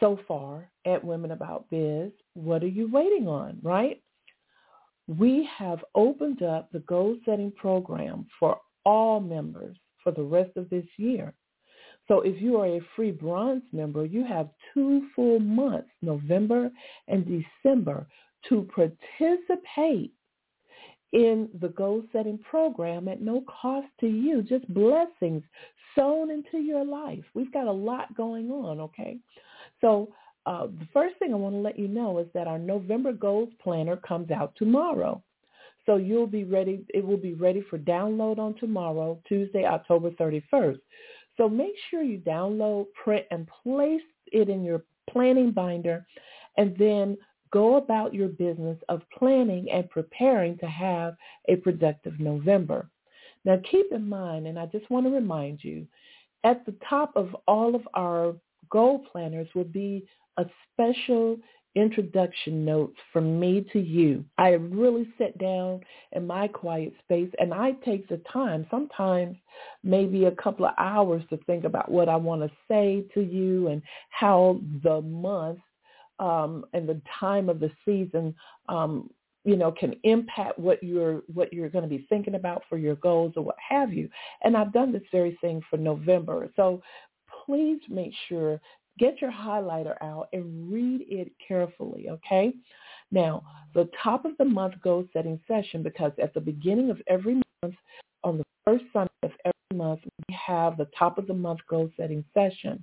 so 0.00 0.18
far 0.26 0.70
at 0.86 1.04
Women 1.04 1.32
About 1.32 1.68
Biz, 1.70 2.10
what 2.34 2.62
are 2.62 2.68
you 2.68 2.90
waiting 2.90 3.28
on, 3.28 3.58
right? 3.62 4.00
We 5.08 5.48
have 5.56 5.82
opened 5.94 6.42
up 6.42 6.70
the 6.70 6.80
goal 6.80 7.16
setting 7.24 7.50
program 7.52 8.26
for 8.38 8.58
all 8.84 9.20
members 9.20 9.76
for 10.04 10.12
the 10.12 10.22
rest 10.22 10.56
of 10.56 10.68
this 10.70 10.86
year. 10.98 11.32
So 12.06 12.20
if 12.20 12.40
you 12.40 12.56
are 12.58 12.66
a 12.66 12.80
free 12.94 13.10
bronze 13.10 13.62
member, 13.72 14.04
you 14.04 14.24
have 14.24 14.48
two 14.72 15.08
full 15.16 15.40
months, 15.40 15.90
November 16.00 16.70
and 17.08 17.26
December, 17.26 18.06
to 18.48 18.68
participate 18.74 20.12
in 21.12 21.48
the 21.60 21.68
goal 21.68 22.02
setting 22.12 22.38
program 22.38 23.08
at 23.08 23.20
no 23.20 23.42
cost 23.60 23.88
to 24.00 24.06
you, 24.06 24.42
just 24.42 24.72
blessings 24.72 25.42
sown 25.94 26.30
into 26.30 26.58
your 26.58 26.84
life. 26.84 27.24
We've 27.34 27.52
got 27.52 27.66
a 27.66 27.72
lot 27.72 28.14
going 28.14 28.50
on, 28.50 28.78
okay? 28.80 29.18
So 29.80 30.12
uh, 30.48 30.66
the 30.66 30.88
first 30.94 31.14
thing 31.18 31.34
I 31.34 31.36
want 31.36 31.54
to 31.54 31.60
let 31.60 31.78
you 31.78 31.88
know 31.88 32.18
is 32.18 32.26
that 32.32 32.46
our 32.46 32.58
November 32.58 33.12
Goals 33.12 33.50
Planner 33.62 33.98
comes 33.98 34.30
out 34.30 34.54
tomorrow. 34.56 35.22
So 35.84 35.96
you'll 35.96 36.26
be 36.26 36.44
ready. 36.44 36.86
It 36.88 37.06
will 37.06 37.18
be 37.18 37.34
ready 37.34 37.62
for 37.68 37.78
download 37.78 38.38
on 38.38 38.54
tomorrow, 38.54 39.20
Tuesday, 39.28 39.66
October 39.66 40.10
31st. 40.12 40.80
So 41.36 41.50
make 41.50 41.74
sure 41.90 42.02
you 42.02 42.18
download, 42.20 42.86
print, 42.94 43.26
and 43.30 43.46
place 43.62 44.00
it 44.32 44.48
in 44.48 44.64
your 44.64 44.84
planning 45.10 45.50
binder, 45.50 46.06
and 46.56 46.74
then 46.78 47.18
go 47.52 47.76
about 47.76 48.14
your 48.14 48.28
business 48.28 48.78
of 48.88 49.02
planning 49.18 49.70
and 49.70 49.90
preparing 49.90 50.56
to 50.58 50.66
have 50.66 51.14
a 51.48 51.56
productive 51.56 52.18
November. 52.18 52.88
Now 53.44 53.60
keep 53.70 53.92
in 53.92 54.08
mind, 54.08 54.46
and 54.46 54.58
I 54.58 54.64
just 54.64 54.88
want 54.90 55.04
to 55.04 55.12
remind 55.12 55.62
you, 55.62 55.86
at 56.42 56.64
the 56.64 56.74
top 56.88 57.12
of 57.16 57.36
all 57.46 57.74
of 57.74 57.86
our 57.92 58.34
goal 58.70 59.04
planners 59.12 59.48
will 59.54 59.64
be 59.64 60.06
a 60.38 60.46
special 60.72 61.38
introduction 61.74 62.64
notes 62.64 62.96
from 63.12 63.38
me 63.38 63.64
to 63.72 63.78
you. 63.78 64.24
I 64.38 64.50
really 64.50 65.06
sit 65.18 65.38
down 65.38 65.80
in 66.12 66.26
my 66.26 66.48
quiet 66.48 66.92
space 67.04 67.30
and 67.38 67.52
I 67.52 67.72
take 67.84 68.08
the 68.08 68.20
time, 68.32 68.66
sometimes 68.70 69.36
maybe 69.84 70.24
a 70.24 70.32
couple 70.32 70.66
of 70.66 70.72
hours 70.78 71.22
to 71.30 71.36
think 71.44 71.64
about 71.64 71.90
what 71.90 72.08
I 72.08 72.16
want 72.16 72.42
to 72.42 72.50
say 72.68 73.04
to 73.14 73.20
you 73.20 73.68
and 73.68 73.82
how 74.10 74.60
the 74.82 75.02
month 75.02 75.60
um, 76.18 76.64
and 76.72 76.88
the 76.88 77.00
time 77.20 77.48
of 77.48 77.60
the 77.60 77.70
season 77.84 78.34
um, 78.68 79.10
you 79.44 79.56
know 79.56 79.70
can 79.70 79.94
impact 80.02 80.58
what 80.58 80.82
you're 80.82 81.22
what 81.32 81.52
you're 81.52 81.68
going 81.68 81.88
to 81.88 81.88
be 81.88 82.04
thinking 82.08 82.34
about 82.34 82.62
for 82.68 82.76
your 82.76 82.96
goals 82.96 83.32
or 83.36 83.44
what 83.44 83.54
have 83.66 83.92
you 83.92 84.08
and 84.42 84.56
i've 84.56 84.72
done 84.72 84.92
this 84.92 85.02
very 85.12 85.38
thing 85.40 85.62
for 85.70 85.76
november 85.76 86.48
so 86.56 86.82
please 87.46 87.80
make 87.88 88.12
sure 88.28 88.60
get 88.98 89.20
your 89.20 89.32
highlighter 89.32 89.94
out 90.02 90.28
and 90.32 90.72
read 90.72 91.06
it 91.08 91.32
carefully, 91.46 92.08
okay? 92.10 92.52
Now, 93.10 93.42
the 93.74 93.88
top 94.02 94.24
of 94.24 94.36
the 94.38 94.44
month 94.44 94.74
goal 94.82 95.04
setting 95.12 95.40
session, 95.48 95.82
because 95.82 96.12
at 96.22 96.34
the 96.34 96.40
beginning 96.40 96.90
of 96.90 97.00
every 97.06 97.40
month, 97.62 97.74
on 98.24 98.38
the 98.38 98.44
first 98.64 98.84
Sunday 98.92 99.10
of 99.22 99.30
every 99.44 99.78
month, 99.78 100.00
we 100.04 100.34
have 100.34 100.76
the 100.76 100.88
top 100.98 101.18
of 101.18 101.26
the 101.26 101.34
month 101.34 101.60
goal 101.68 101.90
setting 101.96 102.24
session. 102.34 102.82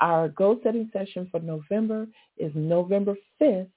Our 0.00 0.28
goal 0.28 0.58
setting 0.62 0.90
session 0.92 1.28
for 1.30 1.40
November 1.40 2.06
is 2.36 2.52
November 2.54 3.14
5th 3.40 3.68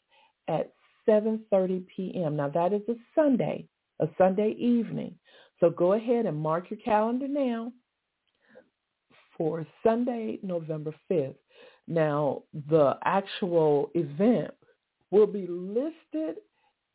at 0.48 0.74
7.30 1.08 1.86
p.m. 1.96 2.36
Now, 2.36 2.50
that 2.50 2.74
is 2.74 2.82
a 2.90 2.96
Sunday, 3.14 3.68
a 4.00 4.08
Sunday 4.18 4.56
evening. 4.58 5.16
So 5.60 5.70
go 5.70 5.94
ahead 5.94 6.26
and 6.26 6.38
mark 6.38 6.70
your 6.70 6.80
calendar 6.80 7.28
now 7.28 7.72
for 9.38 9.66
Sunday, 9.84 10.40
November 10.44 10.94
5th. 11.10 11.36
Now, 11.88 12.44
the 12.70 12.98
actual 13.04 13.92
event 13.94 14.52
will 15.12 15.28
be 15.28 15.48
listed 15.48 16.38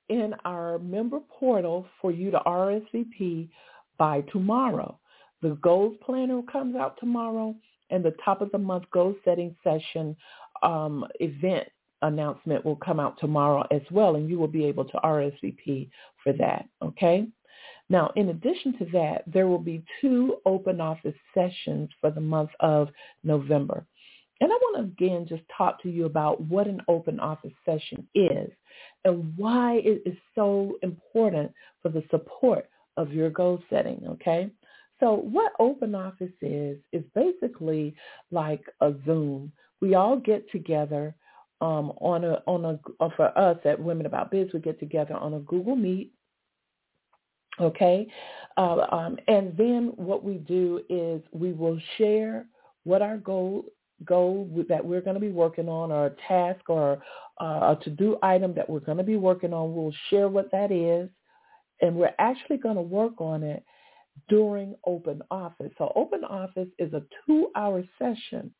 in 0.08 0.34
our 0.44 0.78
member 0.78 1.20
portal 1.20 1.86
for 2.00 2.10
you 2.10 2.30
to 2.32 2.40
RSVP 2.40 3.48
by 3.96 4.22
tomorrow. 4.32 4.98
The 5.42 5.56
goals 5.62 5.96
planner 6.04 6.42
comes 6.42 6.74
out 6.76 6.96
tomorrow 6.98 7.54
and 7.90 8.04
the 8.04 8.14
top 8.24 8.40
of 8.40 8.50
the 8.50 8.58
month 8.58 8.84
goal 8.92 9.14
setting 9.24 9.54
session 9.62 10.16
um, 10.62 11.06
event 11.20 11.68
announcement 12.02 12.64
will 12.64 12.76
come 12.76 12.98
out 12.98 13.18
tomorrow 13.20 13.64
as 13.70 13.82
well 13.90 14.16
and 14.16 14.28
you 14.28 14.38
will 14.38 14.48
be 14.48 14.64
able 14.64 14.84
to 14.84 14.96
RSVP 15.04 15.88
for 16.22 16.32
that, 16.34 16.66
okay? 16.82 17.26
Now, 17.88 18.12
in 18.16 18.28
addition 18.28 18.78
to 18.78 18.84
that, 18.92 19.24
there 19.26 19.48
will 19.48 19.58
be 19.58 19.82
two 20.00 20.36
open 20.46 20.80
office 20.80 21.14
sessions 21.34 21.90
for 22.00 22.10
the 22.10 22.20
month 22.20 22.50
of 22.60 22.88
November. 23.24 23.84
And 24.40 24.50
I 24.50 24.56
want 24.56 24.76
to 24.76 25.04
again 25.04 25.26
just 25.28 25.42
talk 25.56 25.82
to 25.82 25.90
you 25.90 26.06
about 26.06 26.40
what 26.40 26.66
an 26.66 26.80
open 26.88 27.20
office 27.20 27.52
session 27.64 28.06
is 28.14 28.50
and 29.04 29.32
why 29.36 29.76
it 29.84 30.02
is 30.06 30.16
so 30.34 30.76
important 30.82 31.52
for 31.82 31.90
the 31.90 32.02
support 32.10 32.68
of 32.96 33.12
your 33.12 33.30
goal 33.30 33.62
setting, 33.68 34.02
okay? 34.08 34.50
So 34.98 35.14
what 35.14 35.52
open 35.58 35.94
office 35.94 36.32
is, 36.42 36.78
is 36.92 37.02
basically 37.14 37.94
like 38.30 38.64
a 38.80 38.92
Zoom. 39.06 39.52
We 39.80 39.94
all 39.94 40.16
get 40.16 40.50
together 40.50 41.14
um, 41.62 41.92
on 42.00 42.24
a, 42.24 42.42
on 42.46 42.64
a, 42.64 43.04
uh, 43.04 43.08
for 43.16 43.36
us 43.38 43.58
at 43.64 43.80
Women 43.80 44.06
About 44.06 44.30
Biz, 44.30 44.48
we 44.52 44.60
get 44.60 44.78
together 44.80 45.14
on 45.14 45.34
a 45.34 45.40
Google 45.40 45.76
Meet 45.76 46.12
okay? 47.60 48.06
Uh, 48.56 48.86
um, 48.90 49.18
and 49.28 49.56
then 49.56 49.92
what 49.96 50.24
we 50.24 50.34
do 50.34 50.80
is 50.88 51.22
we 51.32 51.52
will 51.52 51.78
share 51.98 52.46
what 52.84 53.02
our 53.02 53.18
goal 53.18 53.64
goal 54.04 54.48
that 54.68 54.84
we're 54.84 55.00
going 55.00 55.14
to 55.14 55.20
be 55.20 55.30
working 55.30 55.68
on 55.68 55.92
or 55.92 56.06
a 56.06 56.16
task 56.28 56.68
or 56.68 57.02
a 57.40 57.76
to-do 57.82 58.16
item 58.22 58.54
that 58.54 58.68
we're 58.68 58.80
going 58.80 58.98
to 58.98 59.04
be 59.04 59.16
working 59.16 59.52
on. 59.52 59.74
We'll 59.74 59.94
share 60.08 60.28
what 60.28 60.50
that 60.52 60.70
is, 60.70 61.08
and 61.80 61.96
we're 61.96 62.14
actually 62.18 62.58
going 62.58 62.76
to 62.76 62.82
work 62.82 63.20
on 63.20 63.42
it 63.42 63.64
during 64.28 64.74
open 64.86 65.22
office. 65.30 65.72
So 65.78 65.92
open 65.96 66.24
office 66.24 66.68
is 66.78 66.92
a 66.92 67.02
two-hour 67.26 67.84
session, 67.98 68.52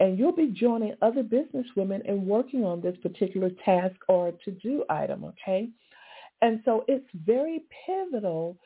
and 0.00 0.18
you'll 0.18 0.32
be 0.34 0.48
joining 0.48 0.94
other 1.00 1.22
business 1.22 1.66
women 1.76 2.02
and 2.06 2.26
working 2.26 2.64
on 2.64 2.80
this 2.80 2.96
particular 3.02 3.50
task 3.64 3.96
or 4.08 4.32
to-do 4.44 4.84
item, 4.90 5.24
okay? 5.24 5.68
And 6.40 6.60
so 6.64 6.84
it's 6.88 7.06
very 7.24 7.62
pivotal 7.86 8.58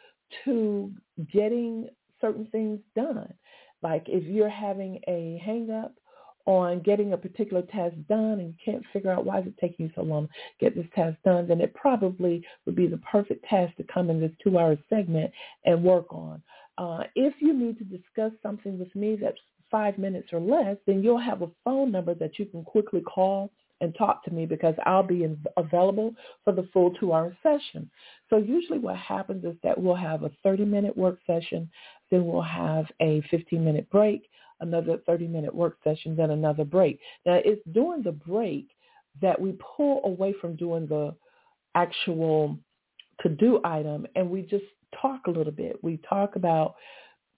to 0.45 0.93
getting 1.33 1.89
certain 2.21 2.47
things 2.47 2.81
done. 2.97 3.33
Like 3.83 4.05
if 4.09 4.25
you're 4.25 4.49
having 4.49 5.01
a 5.07 5.41
hang 5.45 5.71
up 5.71 5.95
on 6.47 6.81
getting 6.81 7.13
a 7.13 7.17
particular 7.17 7.63
task 7.63 7.95
done 8.09 8.39
and 8.39 8.49
you 8.49 8.55
can't 8.65 8.85
figure 8.93 9.11
out 9.11 9.27
why 9.27 9.41
is 9.41 9.47
it 9.47 9.55
taking 9.61 9.87
you 9.87 9.93
so 9.95 10.03
long 10.03 10.29
to 10.29 10.65
get 10.65 10.77
this 10.77 10.87
task 10.95 11.17
done, 11.25 11.49
then 11.49 11.61
it 11.61 11.75
probably 11.75 12.45
would 12.65 12.77
be 12.77 12.87
the 12.87 12.99
perfect 12.99 13.45
task 13.45 13.75
to 13.77 13.85
come 13.93 14.11
in 14.11 14.21
this 14.21 14.31
two-hour 14.43 14.77
segment 14.89 15.31
and 15.65 15.83
work 15.83 16.13
on. 16.13 16.41
Uh, 16.79 17.03
if 17.15 17.35
you 17.41 17.53
need 17.53 17.79
to 17.79 17.85
discuss 17.85 18.33
something 18.43 18.79
with 18.79 18.95
me 18.95 19.17
that's 19.21 19.39
five 19.71 19.99
minutes 19.99 20.29
or 20.33 20.41
less, 20.41 20.77
then 20.87 21.03
you'll 21.03 21.19
have 21.19 21.43
a 21.43 21.51
phone 21.65 21.91
number 21.91 22.15
that 22.15 22.39
you 22.39 22.47
can 22.47 22.63
quickly 22.63 23.01
call 23.01 23.51
and 23.81 23.95
talk 23.97 24.25
to 24.25 24.31
me 24.31 24.47
because 24.47 24.75
I'll 24.85 25.03
be 25.03 25.27
available 25.57 26.15
for 26.45 26.53
the 26.53 26.69
full 26.73 26.93
two-hour 26.93 27.37
session. 27.43 27.91
So 28.31 28.39
usually 28.39 28.79
what 28.79 28.97
happens 28.97 29.45
is 29.45 29.57
that 29.63 29.81
we'll 29.81 29.95
have 29.95 30.23
a 30.23 30.31
30-minute 30.45 30.97
work 30.97 31.19
session, 31.27 31.71
then 32.11 32.27
we'll 32.27 32.43
have 32.43 32.87
a 33.01 33.23
15-minute 33.33 33.91
break, 33.91 34.29
another 34.61 34.99
30-minute 35.09 35.55
work 35.55 35.77
session, 35.85 36.17
then 36.17 36.31
another 36.31 36.65
break. 36.65 36.99
Now, 37.25 37.41
it's 37.45 37.63
during 37.73 38.03
the 38.03 38.13
break 38.13 38.69
that 39.21 39.41
we 39.41 39.57
pull 39.77 40.01
away 40.05 40.35
from 40.41 40.57
doing 40.57 40.87
the 40.87 41.15
actual 41.75 42.59
to-do 43.21 43.61
item 43.65 44.07
and 44.15 44.29
we 44.29 44.43
just 44.43 44.65
talk 45.01 45.27
a 45.27 45.31
little 45.31 45.53
bit. 45.53 45.83
We 45.83 45.99
talk 46.09 46.37
about 46.37 46.77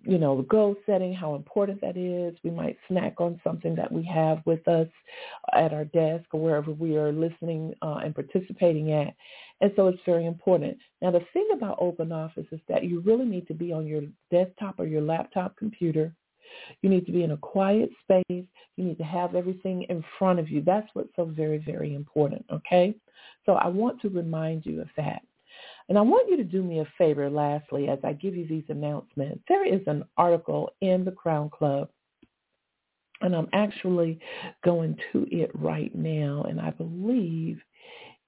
you 0.03 0.19
know, 0.19 0.37
the 0.37 0.45
goal 0.45 0.77
setting, 0.87 1.13
how 1.13 1.35
important 1.35 1.81
that 1.81 1.97
is. 1.97 2.37
We 2.45 2.51
might 2.51 2.79
snack 2.89 3.21
on 3.21 3.41
something 3.43 3.75
that 3.75 3.91
we 3.91 4.05
have 4.05 4.41
with 4.47 4.67
us 4.69 4.89
at 5.55 5.73
our 5.73 5.85
desk 5.87 6.25
or 6.33 6.41
wherever 6.41 6.73
we 6.73 6.97
are 6.97 7.13
listening 7.13 7.75
uh, 7.83 8.01
and 8.05 8.15
participating 8.15 8.93
at. 8.93 9.15
And 9.61 9.73
so 9.75 9.89
it's 9.89 10.01
very 10.07 10.27
important. 10.27 10.79
Now, 11.03 11.11
the 11.11 11.27
thing 11.33 11.49
about 11.53 11.79
Open 11.81 12.13
Office 12.13 12.47
is 12.53 12.61
that 12.69 12.85
you 12.85 13.01
really 13.01 13.25
need 13.25 13.49
to 13.49 13.55
be 13.55 13.73
on 13.73 13.87
your 13.87 14.03
desktop 14.31 14.79
or 14.79 14.87
your 14.87 15.03
laptop 15.03 15.57
computer. 15.57 16.15
You 16.83 16.91
need 16.91 17.05
to 17.07 17.13
be 17.13 17.25
in 17.25 17.33
a 17.33 17.37
quiet 17.37 17.91
space. 18.03 18.23
You 18.77 18.85
need 18.85 18.99
to 18.99 19.05
have 19.05 19.35
everything 19.35 19.83
in 19.85 20.05
front 20.19 20.39
of 20.39 20.49
you. 20.49 20.63
That's 20.63 20.89
what's 20.95 21.15
so 21.17 21.25
very, 21.25 21.59
very 21.59 21.95
important, 21.95 22.45
okay? 22.53 22.95
So 23.47 23.55
I 23.55 23.67
want 23.67 24.01
to 24.03 24.09
remind 24.09 24.65
you 24.65 24.81
of 24.81 24.89
that. 24.97 25.23
And 25.89 25.97
I 25.97 26.03
want 26.03 26.29
you 26.29 26.37
to 26.37 26.45
do 26.45 26.63
me 26.63 26.81
a 26.81 26.93
favor 26.99 27.31
lastly 27.31 27.89
as 27.89 27.99
I 28.05 28.13
give 28.13 28.37
you 28.37 28.47
these 28.47 28.65
announcements. 28.69 29.43
There 29.49 29.67
is 29.67 29.81
an 29.87 30.05
article 30.17 30.71
in 30.81 31.05
the 31.05 31.13
Crown 31.13 31.51
Club 31.51 31.89
and 33.21 33.35
I'm 33.35 33.49
actually 33.53 34.21
going 34.65 34.97
to 35.13 35.27
it 35.31 35.51
right 35.55 35.95
now 35.95 36.45
and 36.49 36.61
I 36.61 36.71
believe 36.71 37.61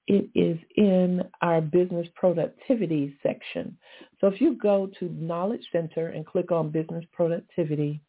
it 0.07 0.29
is 0.35 0.57
in 0.75 1.23
our 1.41 1.61
business 1.61 2.07
productivity 2.15 3.15
section. 3.23 3.77
So 4.19 4.27
if 4.27 4.41
you 4.41 4.57
go 4.57 4.89
to 4.99 5.09
Knowledge 5.09 5.65
Center 5.71 6.07
and 6.07 6.25
click 6.25 6.51
on 6.51 6.69
business 6.69 7.05
productivity, 7.13 8.01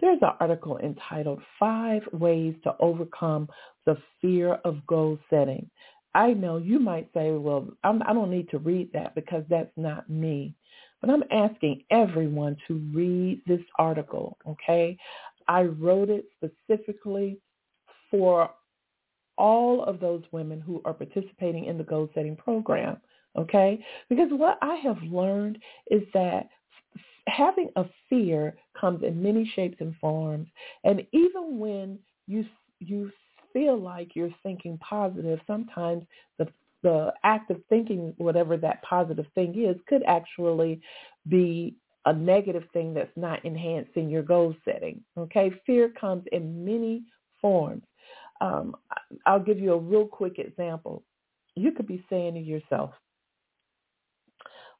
there's 0.00 0.18
an 0.22 0.32
article 0.40 0.78
entitled 0.78 1.40
Five 1.58 2.02
Ways 2.12 2.54
to 2.64 2.74
Overcome 2.80 3.48
the 3.86 3.96
Fear 4.20 4.54
of 4.64 4.84
Goal 4.86 5.18
Setting. 5.30 5.70
I 6.14 6.32
know 6.32 6.56
you 6.56 6.78
might 6.78 7.08
say, 7.14 7.30
well, 7.32 7.68
I'm, 7.84 8.02
I 8.02 8.12
don't 8.12 8.30
need 8.30 8.50
to 8.50 8.58
read 8.58 8.92
that 8.92 9.14
because 9.14 9.44
that's 9.48 9.70
not 9.76 10.08
me. 10.10 10.54
But 11.00 11.10
I'm 11.10 11.24
asking 11.30 11.84
everyone 11.90 12.56
to 12.68 12.74
read 12.92 13.42
this 13.46 13.60
article, 13.78 14.36
okay? 14.46 14.98
I 15.48 15.62
wrote 15.62 16.10
it 16.10 16.26
specifically 16.36 17.38
for 18.10 18.50
all 19.38 19.82
of 19.84 20.00
those 20.00 20.22
women 20.32 20.60
who 20.60 20.82
are 20.84 20.92
participating 20.92 21.64
in 21.64 21.78
the 21.78 21.84
goal 21.84 22.10
setting 22.14 22.36
program, 22.36 22.98
okay? 23.36 23.82
Because 24.08 24.28
what 24.30 24.58
I 24.60 24.74
have 24.76 25.02
learned 25.02 25.58
is 25.90 26.02
that 26.12 26.48
having 27.26 27.70
a 27.76 27.84
fear 28.08 28.56
comes 28.78 29.02
in 29.02 29.22
many 29.22 29.50
shapes 29.54 29.76
and 29.80 29.94
forms. 29.96 30.48
And 30.84 31.06
even 31.12 31.58
when 31.58 31.98
you 32.26 32.44
you 32.80 33.12
feel 33.52 33.78
like 33.78 34.14
you're 34.14 34.34
thinking 34.42 34.78
positive, 34.78 35.40
sometimes 35.46 36.04
the 36.38 36.48
the 36.82 37.12
act 37.24 37.50
of 37.50 37.58
thinking 37.68 38.14
whatever 38.16 38.56
that 38.56 38.82
positive 38.82 39.26
thing 39.34 39.54
is 39.62 39.76
could 39.86 40.02
actually 40.06 40.80
be 41.28 41.76
a 42.06 42.12
negative 42.12 42.62
thing 42.72 42.94
that's 42.94 43.14
not 43.16 43.44
enhancing 43.44 44.08
your 44.08 44.22
goal 44.22 44.54
setting. 44.64 45.02
Okay, 45.18 45.52
fear 45.66 45.90
comes 45.90 46.24
in 46.32 46.64
many 46.64 47.02
forms. 47.40 47.82
Um, 48.40 48.74
I'll 49.26 49.42
give 49.42 49.58
you 49.58 49.74
a 49.74 49.78
real 49.78 50.06
quick 50.06 50.38
example. 50.38 51.02
You 51.56 51.72
could 51.72 51.86
be 51.86 52.02
saying 52.08 52.34
to 52.34 52.40
yourself, 52.40 52.92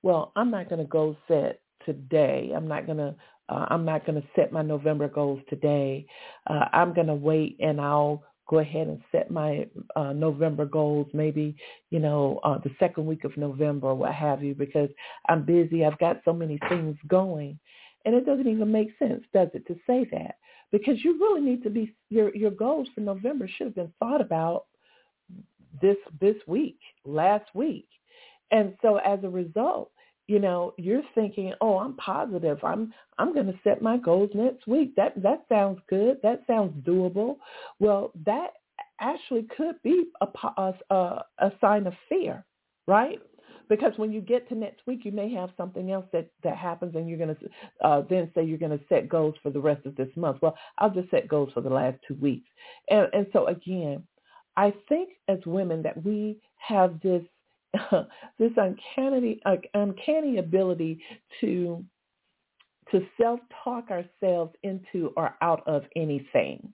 "Well, 0.03 0.33
I'm 0.37 0.51
not 0.51 0.71
going 0.71 0.81
to 0.81 0.89
goal 0.89 1.17
set 1.29 1.61
today. 1.85 2.53
I'm 2.57 2.69
not 2.69 2.87
going 2.87 2.99
to 2.99 3.15
uh, 3.51 3.67
I'm 3.69 3.85
not 3.85 4.07
going 4.07 4.21
to 4.21 4.29
set 4.37 4.53
my 4.53 4.63
November 4.63 5.09
goals 5.09 5.41
today. 5.49 6.07
Uh, 6.47 6.67
I'm 6.73 6.95
going 6.95 7.09
to 7.09 7.15
wait 7.15 7.57
and 7.61 7.81
I'll 7.81 8.23
go 8.51 8.59
ahead 8.59 8.89
and 8.89 9.01
set 9.13 9.31
my 9.31 9.65
uh, 9.95 10.13
November 10.13 10.67
goals, 10.67 11.07
maybe, 11.13 11.55
you 11.91 12.01
know, 12.01 12.41
uh, 12.43 12.59
the 12.59 12.71
second 12.81 13.07
week 13.07 13.23
of 13.23 13.37
November 13.37 13.87
or 13.87 13.95
what 13.95 14.13
have 14.13 14.43
you, 14.43 14.55
because 14.55 14.91
I'm 15.29 15.45
busy. 15.45 15.85
I've 15.85 15.99
got 16.01 16.21
so 16.25 16.33
many 16.33 16.59
things 16.69 16.97
going. 17.07 17.61
And 18.05 18.15
it 18.15 18.27
doesn't 18.27 18.49
even 18.49 18.73
make 18.73 18.89
sense, 18.99 19.23
does 19.33 19.49
it, 19.55 19.67
to 19.69 19.77
say 19.87 20.05
that? 20.11 20.37
Because 20.73 21.05
you 21.05 21.13
really 21.21 21.43
need 21.43 21.63
to 21.63 21.71
be, 21.71 21.95
your, 22.09 22.35
your 22.35 22.51
goals 22.51 22.89
for 22.93 23.03
November 23.03 23.49
should 23.49 23.69
have 23.69 23.77
been 23.77 23.93
thought 24.01 24.21
about 24.21 24.65
this, 25.81 25.97
this 26.21 26.37
week, 26.49 26.79
last 27.05 27.47
week. 27.55 27.87
And 28.51 28.75
so 28.83 28.97
as 28.97 29.21
a 29.23 29.29
result, 29.29 29.93
you 30.31 30.39
know, 30.39 30.75
you're 30.79 31.03
thinking, 31.17 31.53
"Oh, 31.61 31.79
I'm 31.79 31.95
positive. 31.97 32.63
I'm 32.63 32.95
I'm 33.19 33.35
going 33.35 33.47
to 33.47 33.59
set 33.65 33.83
my 33.83 33.97
goals 33.97 34.31
next 34.33 34.65
week." 34.69 34.95
That 34.95 35.21
that 35.21 35.45
sounds 35.49 35.81
good. 35.89 36.19
That 36.23 36.43
sounds 36.47 36.73
doable. 36.87 37.39
Well, 37.81 38.13
that 38.25 38.51
actually 39.01 39.49
could 39.57 39.75
be 39.83 40.05
a 40.21 40.29
a, 40.91 41.25
a 41.39 41.53
sign 41.61 41.89
of 41.89 41.95
fear, 42.09 42.45
right? 42.87 43.19
Because 43.69 43.93
when 43.97 44.13
you 44.13 44.21
get 44.21 44.49
to 44.49 44.55
next 44.55 44.87
week, 44.87 45.01
you 45.05 45.11
may 45.11 45.33
have 45.35 45.51
something 45.57 45.91
else 45.91 46.07
that, 46.13 46.29
that 46.45 46.57
happens 46.57 46.95
and 46.97 47.09
you're 47.09 47.19
going 47.19 47.37
to 47.37 47.87
uh, 47.87 48.03
then 48.11 48.31
say 48.35 48.45
you're 48.45 48.59
going 48.59 48.77
to 48.77 48.85
set 48.89 49.09
goals 49.09 49.37
for 49.43 49.51
the 49.51 49.61
rest 49.61 49.87
of 49.87 49.95
this 49.95 50.09
month. 50.17 50.39
Well, 50.43 50.57
I'll 50.79 50.91
just 50.91 51.11
set 51.11 51.29
goals 51.29 51.51
for 51.55 51.61
the 51.61 51.71
last 51.71 51.99
two 52.07 52.17
weeks. 52.17 52.49
And, 52.89 53.07
and 53.13 53.27
so 53.33 53.47
again, 53.47 54.03
I 54.57 54.75
think 54.89 55.11
as 55.29 55.39
women 55.47 55.83
that 55.83 56.05
we 56.05 56.39
have 56.57 57.01
this 57.01 57.23
this 58.39 58.53
uncanny, 58.57 59.41
uh, 59.45 59.57
uncanny 59.75 60.39
ability 60.39 61.01
to 61.41 61.85
to 62.91 63.07
self-talk 63.21 63.85
ourselves 63.91 64.53
into 64.65 65.13
or 65.17 65.37
out 65.43 65.63
of 65.69 65.85
anything. 65.95 66.73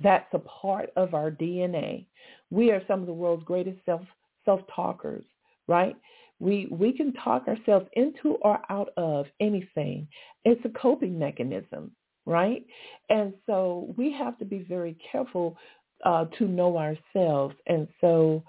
That's 0.00 0.32
a 0.32 0.38
part 0.38 0.90
of 0.96 1.12
our 1.12 1.30
DNA. 1.30 2.06
We 2.50 2.70
are 2.70 2.82
some 2.88 3.00
of 3.00 3.06
the 3.06 3.12
world's 3.12 3.44
greatest 3.44 3.78
self 3.84 4.00
self-talkers, 4.44 5.24
right? 5.68 5.96
We 6.40 6.68
we 6.70 6.92
can 6.92 7.12
talk 7.12 7.46
ourselves 7.46 7.86
into 7.94 8.36
or 8.42 8.60
out 8.70 8.90
of 8.96 9.26
anything. 9.40 10.08
It's 10.44 10.64
a 10.64 10.70
coping 10.70 11.18
mechanism, 11.18 11.92
right? 12.26 12.64
And 13.10 13.34
so 13.46 13.94
we 13.96 14.12
have 14.12 14.38
to 14.38 14.44
be 14.44 14.64
very 14.68 14.96
careful 15.10 15.56
uh, 16.04 16.24
to 16.38 16.46
know 16.48 16.78
ourselves. 16.78 17.54
And 17.66 17.86
so 18.00 18.42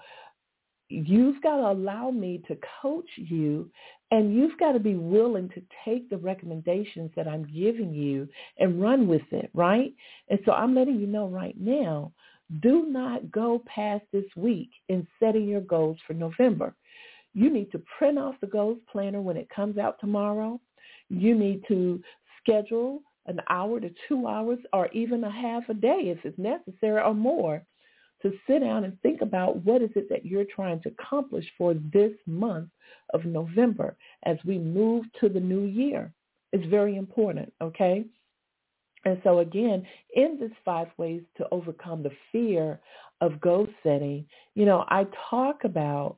you've 0.94 1.42
got 1.42 1.56
to 1.56 1.70
allow 1.70 2.10
me 2.10 2.42
to 2.48 2.56
coach 2.82 3.08
you 3.16 3.70
and 4.10 4.34
you've 4.34 4.58
got 4.58 4.72
to 4.72 4.78
be 4.78 4.94
willing 4.94 5.48
to 5.50 5.62
take 5.84 6.08
the 6.08 6.16
recommendations 6.16 7.10
that 7.16 7.26
I'm 7.26 7.44
giving 7.44 7.92
you 7.92 8.28
and 8.58 8.80
run 8.80 9.08
with 9.08 9.22
it, 9.32 9.50
right? 9.54 9.92
And 10.28 10.38
so 10.44 10.52
I'm 10.52 10.74
letting 10.74 11.00
you 11.00 11.06
know 11.06 11.26
right 11.26 11.56
now, 11.58 12.12
do 12.62 12.86
not 12.86 13.30
go 13.32 13.62
past 13.66 14.04
this 14.12 14.24
week 14.36 14.70
in 14.88 15.06
setting 15.18 15.48
your 15.48 15.62
goals 15.62 15.96
for 16.06 16.12
November. 16.12 16.74
You 17.32 17.50
need 17.50 17.72
to 17.72 17.82
print 17.98 18.18
off 18.18 18.36
the 18.40 18.46
goals 18.46 18.78
planner 18.92 19.20
when 19.20 19.36
it 19.36 19.48
comes 19.50 19.78
out 19.78 19.98
tomorrow. 19.98 20.60
You 21.08 21.34
need 21.34 21.64
to 21.68 22.00
schedule 22.40 23.02
an 23.26 23.40
hour 23.48 23.80
to 23.80 23.90
two 24.06 24.28
hours 24.28 24.58
or 24.72 24.88
even 24.88 25.24
a 25.24 25.30
half 25.30 25.68
a 25.68 25.74
day 25.74 26.14
if 26.14 26.18
it's 26.24 26.38
necessary 26.38 27.02
or 27.02 27.14
more 27.14 27.62
to 28.24 28.32
sit 28.46 28.60
down 28.60 28.84
and 28.84 29.00
think 29.02 29.20
about 29.20 29.56
what 29.64 29.82
is 29.82 29.90
it 29.94 30.08
that 30.08 30.24
you're 30.24 30.46
trying 30.46 30.80
to 30.80 30.88
accomplish 30.88 31.44
for 31.58 31.74
this 31.92 32.12
month 32.26 32.70
of 33.12 33.24
November 33.26 33.96
as 34.24 34.38
we 34.46 34.58
move 34.58 35.04
to 35.20 35.28
the 35.28 35.38
new 35.38 35.64
year. 35.64 36.10
It's 36.52 36.64
very 36.66 36.96
important, 36.96 37.52
okay? 37.60 38.04
And 39.04 39.20
so 39.22 39.40
again, 39.40 39.86
in 40.16 40.38
this 40.40 40.50
five 40.64 40.88
ways 40.96 41.20
to 41.36 41.46
overcome 41.52 42.02
the 42.02 42.12
fear 42.32 42.80
of 43.20 43.40
goal 43.42 43.68
setting, 43.82 44.24
you 44.54 44.64
know, 44.64 44.86
I 44.88 45.06
talk 45.28 45.64
about 45.64 46.16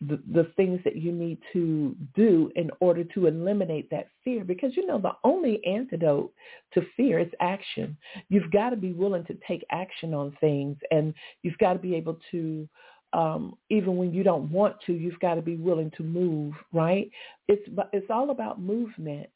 the, 0.00 0.20
the 0.32 0.50
things 0.56 0.80
that 0.84 0.96
you 0.96 1.12
need 1.12 1.38
to 1.52 1.94
do 2.14 2.50
in 2.56 2.70
order 2.80 3.04
to 3.04 3.26
eliminate 3.26 3.90
that 3.90 4.08
fear. 4.24 4.44
Because 4.44 4.76
you 4.76 4.86
know 4.86 4.98
the 4.98 5.12
only 5.24 5.64
antidote 5.64 6.32
to 6.74 6.82
fear 6.96 7.18
is 7.18 7.30
action. 7.40 7.96
You've 8.28 8.50
got 8.50 8.70
to 8.70 8.76
be 8.76 8.92
willing 8.92 9.24
to 9.26 9.36
take 9.46 9.64
action 9.70 10.14
on 10.14 10.36
things 10.40 10.76
and 10.90 11.14
you've 11.42 11.58
got 11.58 11.74
to 11.74 11.78
be 11.78 11.94
able 11.94 12.18
to 12.30 12.68
um, 13.12 13.56
even 13.70 13.96
when 13.96 14.12
you 14.12 14.22
don't 14.22 14.50
want 14.50 14.76
to 14.86 14.92
you've 14.92 15.20
got 15.20 15.36
to 15.36 15.42
be 15.42 15.56
willing 15.56 15.90
to 15.96 16.02
move 16.02 16.54
right? 16.72 17.10
It's 17.48 17.66
it's 17.92 18.10
all 18.10 18.30
about 18.30 18.60
movement 18.60 19.28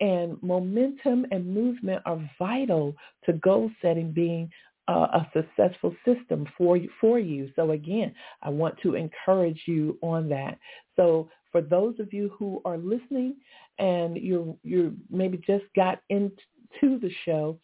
and 0.00 0.40
momentum 0.42 1.26
and 1.30 1.46
movement 1.46 2.02
are 2.06 2.30
vital 2.38 2.94
to 3.24 3.32
goal 3.34 3.70
setting 3.82 4.12
being 4.12 4.50
a 4.88 5.26
successful 5.32 5.94
system 6.04 6.46
for 6.56 6.76
you, 6.76 6.88
for 7.00 7.18
you. 7.18 7.50
So 7.54 7.72
again, 7.72 8.14
I 8.42 8.48
want 8.48 8.76
to 8.82 8.94
encourage 8.94 9.62
you 9.66 9.98
on 10.02 10.28
that. 10.30 10.58
So 10.96 11.28
for 11.52 11.60
those 11.60 11.98
of 12.00 12.12
you 12.12 12.30
who 12.38 12.60
are 12.64 12.78
listening 12.78 13.36
and 13.78 14.16
you're 14.16 14.56
you 14.62 14.96
maybe 15.10 15.38
just 15.38 15.64
got 15.76 16.00
into 16.08 16.32
the 16.82 17.10
show, 17.24 17.58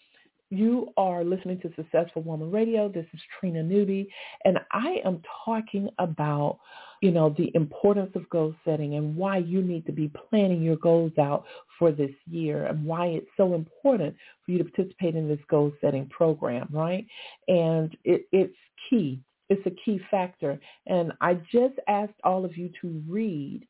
you 0.51 0.93
are 0.97 1.25
listening 1.25 1.61
to 1.61 1.73
Successful 1.75 2.23
Woman 2.23 2.51
Radio. 2.51 2.89
This 2.89 3.07
is 3.13 3.21
Trina 3.41 3.63
Newby, 3.63 4.09
and 4.45 4.59
I 4.71 4.99
am 5.05 5.21
talking 5.45 5.89
about, 5.99 6.59
you 7.05 7.11
know, 7.11 7.35
the 7.37 7.51
importance 7.55 8.11
of 8.15 8.27
goal 8.31 8.55
setting 8.65 8.95
and 8.95 9.15
why 9.15 9.37
you 9.37 9.61
need 9.61 9.85
to 9.85 9.93
be 9.93 10.11
planning 10.31 10.63
your 10.63 10.77
goals 10.77 11.13
out 11.21 11.45
for 11.79 11.93
this 11.93 12.11
year 12.31 12.65
and 12.65 12.83
why 12.83 13.09
it's 13.09 13.29
so 13.37 13.53
important 13.53 14.17
for 14.43 14.53
you 14.53 14.57
to 14.57 14.65
participate 14.65 15.15
in 15.15 15.29
this 15.29 15.39
goal 15.51 15.71
setting 15.83 16.09
program, 16.09 16.67
right? 16.73 17.07
And 17.47 17.95
it, 18.05 18.27
it's 18.33 18.57
key. 18.89 19.21
It's 19.51 19.61
a 19.67 19.77
key 19.85 20.01
factor. 20.11 20.59
And 20.87 21.13
I 21.21 21.35
just 21.53 21.75
asked 21.89 22.15
all 22.25 22.43
of 22.43 22.57
you 22.57 22.71
to 22.81 23.03
read. 23.07 23.69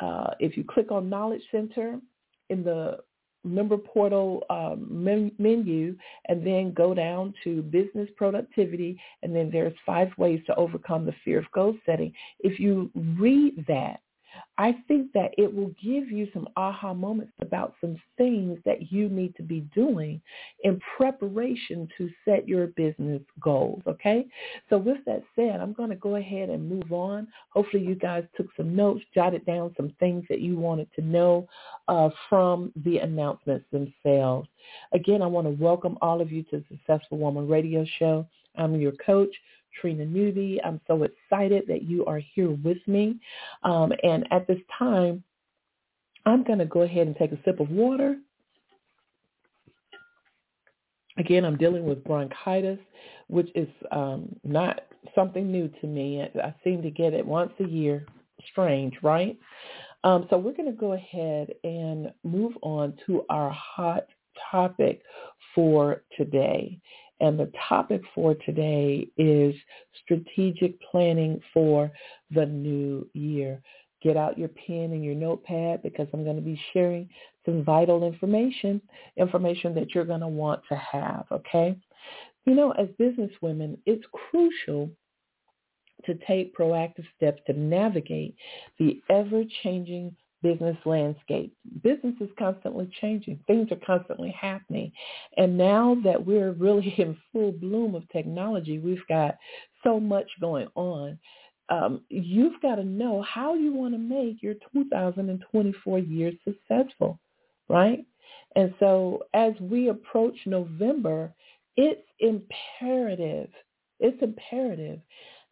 Uh, 0.00 0.30
if 0.40 0.56
you 0.56 0.64
click 0.64 0.90
on 0.90 1.10
Knowledge 1.10 1.42
Center 1.50 2.00
in 2.48 2.64
the 2.64 3.00
member 3.44 3.76
portal 3.76 4.44
um, 4.50 4.86
menu 5.38 5.96
and 6.26 6.46
then 6.46 6.72
go 6.72 6.94
down 6.94 7.32
to 7.44 7.62
business 7.62 8.08
productivity 8.16 9.00
and 9.22 9.34
then 9.34 9.50
there's 9.50 9.74
five 9.86 10.08
ways 10.18 10.40
to 10.46 10.54
overcome 10.56 11.06
the 11.06 11.14
fear 11.24 11.38
of 11.38 11.50
goal 11.52 11.74
setting. 11.86 12.12
If 12.40 12.60
you 12.60 12.90
read 12.94 13.64
that, 13.66 14.00
I 14.58 14.76
think 14.86 15.12
that 15.12 15.30
it 15.38 15.52
will 15.52 15.72
give 15.82 16.10
you 16.10 16.28
some 16.32 16.48
aha 16.56 16.92
moments 16.92 17.32
about 17.40 17.74
some 17.80 17.96
things 18.18 18.58
that 18.64 18.92
you 18.92 19.08
need 19.08 19.34
to 19.36 19.42
be 19.42 19.60
doing 19.74 20.20
in 20.64 20.80
preparation 20.96 21.88
to 21.96 22.10
set 22.24 22.46
your 22.46 22.68
business 22.68 23.22
goals, 23.40 23.82
okay? 23.86 24.26
So 24.68 24.76
with 24.78 24.98
that 25.06 25.22
said, 25.34 25.60
I'm 25.60 25.72
going 25.72 25.90
to 25.90 25.96
go 25.96 26.16
ahead 26.16 26.50
and 26.50 26.68
move 26.68 26.92
on. 26.92 27.26
Hopefully 27.50 27.82
you 27.82 27.94
guys 27.94 28.24
took 28.36 28.48
some 28.56 28.76
notes, 28.76 29.02
jotted 29.14 29.46
down 29.46 29.74
some 29.76 29.92
things 29.98 30.24
that 30.28 30.40
you 30.40 30.56
wanted 30.56 30.88
to 30.96 31.02
know 31.02 31.48
uh, 31.88 32.10
from 32.28 32.72
the 32.84 32.98
announcements 32.98 33.64
themselves. 33.72 34.48
Again, 34.92 35.22
I 35.22 35.26
want 35.26 35.46
to 35.46 35.62
welcome 35.62 35.96
all 36.02 36.20
of 36.20 36.30
you 36.30 36.42
to 36.44 36.62
Successful 36.68 37.18
Woman 37.18 37.48
Radio 37.48 37.84
Show. 37.98 38.26
I'm 38.56 38.80
your 38.80 38.92
coach, 38.92 39.34
Trina 39.80 40.04
Newby. 40.04 40.60
I'm 40.64 40.80
so 40.86 41.02
excited 41.04 41.64
that 41.68 41.82
you 41.82 42.04
are 42.06 42.20
here 42.34 42.50
with 42.50 42.78
me. 42.86 43.18
Um, 43.62 43.92
and 44.02 44.26
at 44.30 44.46
this 44.46 44.58
time, 44.78 45.22
I'm 46.26 46.44
going 46.44 46.58
to 46.58 46.66
go 46.66 46.82
ahead 46.82 47.06
and 47.06 47.16
take 47.16 47.32
a 47.32 47.38
sip 47.44 47.60
of 47.60 47.70
water. 47.70 48.16
Again, 51.16 51.44
I'm 51.44 51.56
dealing 51.56 51.84
with 51.84 52.04
bronchitis, 52.04 52.78
which 53.28 53.50
is 53.54 53.68
um, 53.90 54.34
not 54.44 54.82
something 55.14 55.50
new 55.50 55.68
to 55.80 55.86
me. 55.86 56.22
I 56.22 56.54
seem 56.62 56.82
to 56.82 56.90
get 56.90 57.14
it 57.14 57.26
once 57.26 57.52
a 57.60 57.66
year. 57.66 58.06
Strange, 58.50 58.94
right? 59.02 59.38
Um, 60.02 60.26
so 60.30 60.38
we're 60.38 60.54
going 60.54 60.70
to 60.70 60.78
go 60.78 60.92
ahead 60.92 61.52
and 61.62 62.10
move 62.24 62.54
on 62.62 62.94
to 63.06 63.24
our 63.28 63.50
hot 63.50 64.06
topic 64.50 65.02
for 65.54 66.02
today. 66.16 66.78
And 67.20 67.38
the 67.38 67.52
topic 67.68 68.00
for 68.14 68.34
today 68.34 69.06
is 69.18 69.54
strategic 70.02 70.80
planning 70.90 71.40
for 71.52 71.90
the 72.30 72.46
new 72.46 73.06
year. 73.12 73.60
Get 74.02 74.16
out 74.16 74.38
your 74.38 74.48
pen 74.48 74.92
and 74.92 75.04
your 75.04 75.14
notepad 75.14 75.82
because 75.82 76.08
I'm 76.12 76.24
going 76.24 76.36
to 76.36 76.42
be 76.42 76.60
sharing 76.72 77.08
some 77.44 77.62
vital 77.62 78.06
information, 78.06 78.80
information 79.18 79.74
that 79.74 79.94
you're 79.94 80.06
going 80.06 80.20
to 80.20 80.28
want 80.28 80.62
to 80.70 80.76
have, 80.76 81.26
okay? 81.30 81.76
You 82.46 82.54
know, 82.54 82.72
as 82.72 82.88
business 82.98 83.30
women, 83.42 83.76
it's 83.84 84.04
crucial 84.30 84.90
to 86.06 86.14
take 86.26 86.56
proactive 86.56 87.04
steps 87.16 87.42
to 87.46 87.52
navigate 87.52 88.34
the 88.78 89.02
ever-changing 89.10 90.16
business 90.42 90.76
landscape. 90.84 91.54
Business 91.82 92.14
is 92.20 92.28
constantly 92.38 92.90
changing. 93.00 93.40
Things 93.46 93.68
are 93.70 93.86
constantly 93.86 94.30
happening. 94.38 94.92
And 95.36 95.56
now 95.56 95.96
that 96.04 96.24
we're 96.24 96.52
really 96.52 96.94
in 96.98 97.16
full 97.32 97.52
bloom 97.52 97.94
of 97.94 98.08
technology, 98.10 98.78
we've 98.78 99.06
got 99.08 99.36
so 99.84 100.00
much 100.00 100.26
going 100.40 100.68
on. 100.74 101.18
Um, 101.68 102.02
you've 102.08 102.60
got 102.62 102.76
to 102.76 102.84
know 102.84 103.22
how 103.22 103.54
you 103.54 103.72
want 103.72 103.94
to 103.94 103.98
make 103.98 104.42
your 104.42 104.54
2024 104.72 105.98
year 106.00 106.32
successful, 106.44 107.20
right? 107.68 108.04
And 108.56 108.74
so 108.80 109.24
as 109.34 109.52
we 109.60 109.88
approach 109.88 110.36
November, 110.46 111.32
it's 111.76 112.06
imperative, 112.18 113.50
it's 114.00 114.20
imperative 114.22 115.00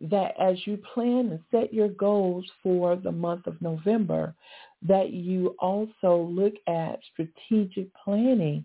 that 0.01 0.35
as 0.41 0.57
you 0.67 0.79
plan 0.95 1.31
and 1.31 1.41
set 1.51 1.75
your 1.75 1.89
goals 1.89 2.45
for 2.63 2.97
the 2.97 3.11
month 3.11 3.47
of 3.47 3.61
November, 3.61 4.35
that 4.83 5.11
you 5.11 5.57
also 5.59 6.29
look 6.31 6.55
at 6.67 7.01
strategic 7.13 7.89
planning 7.95 8.65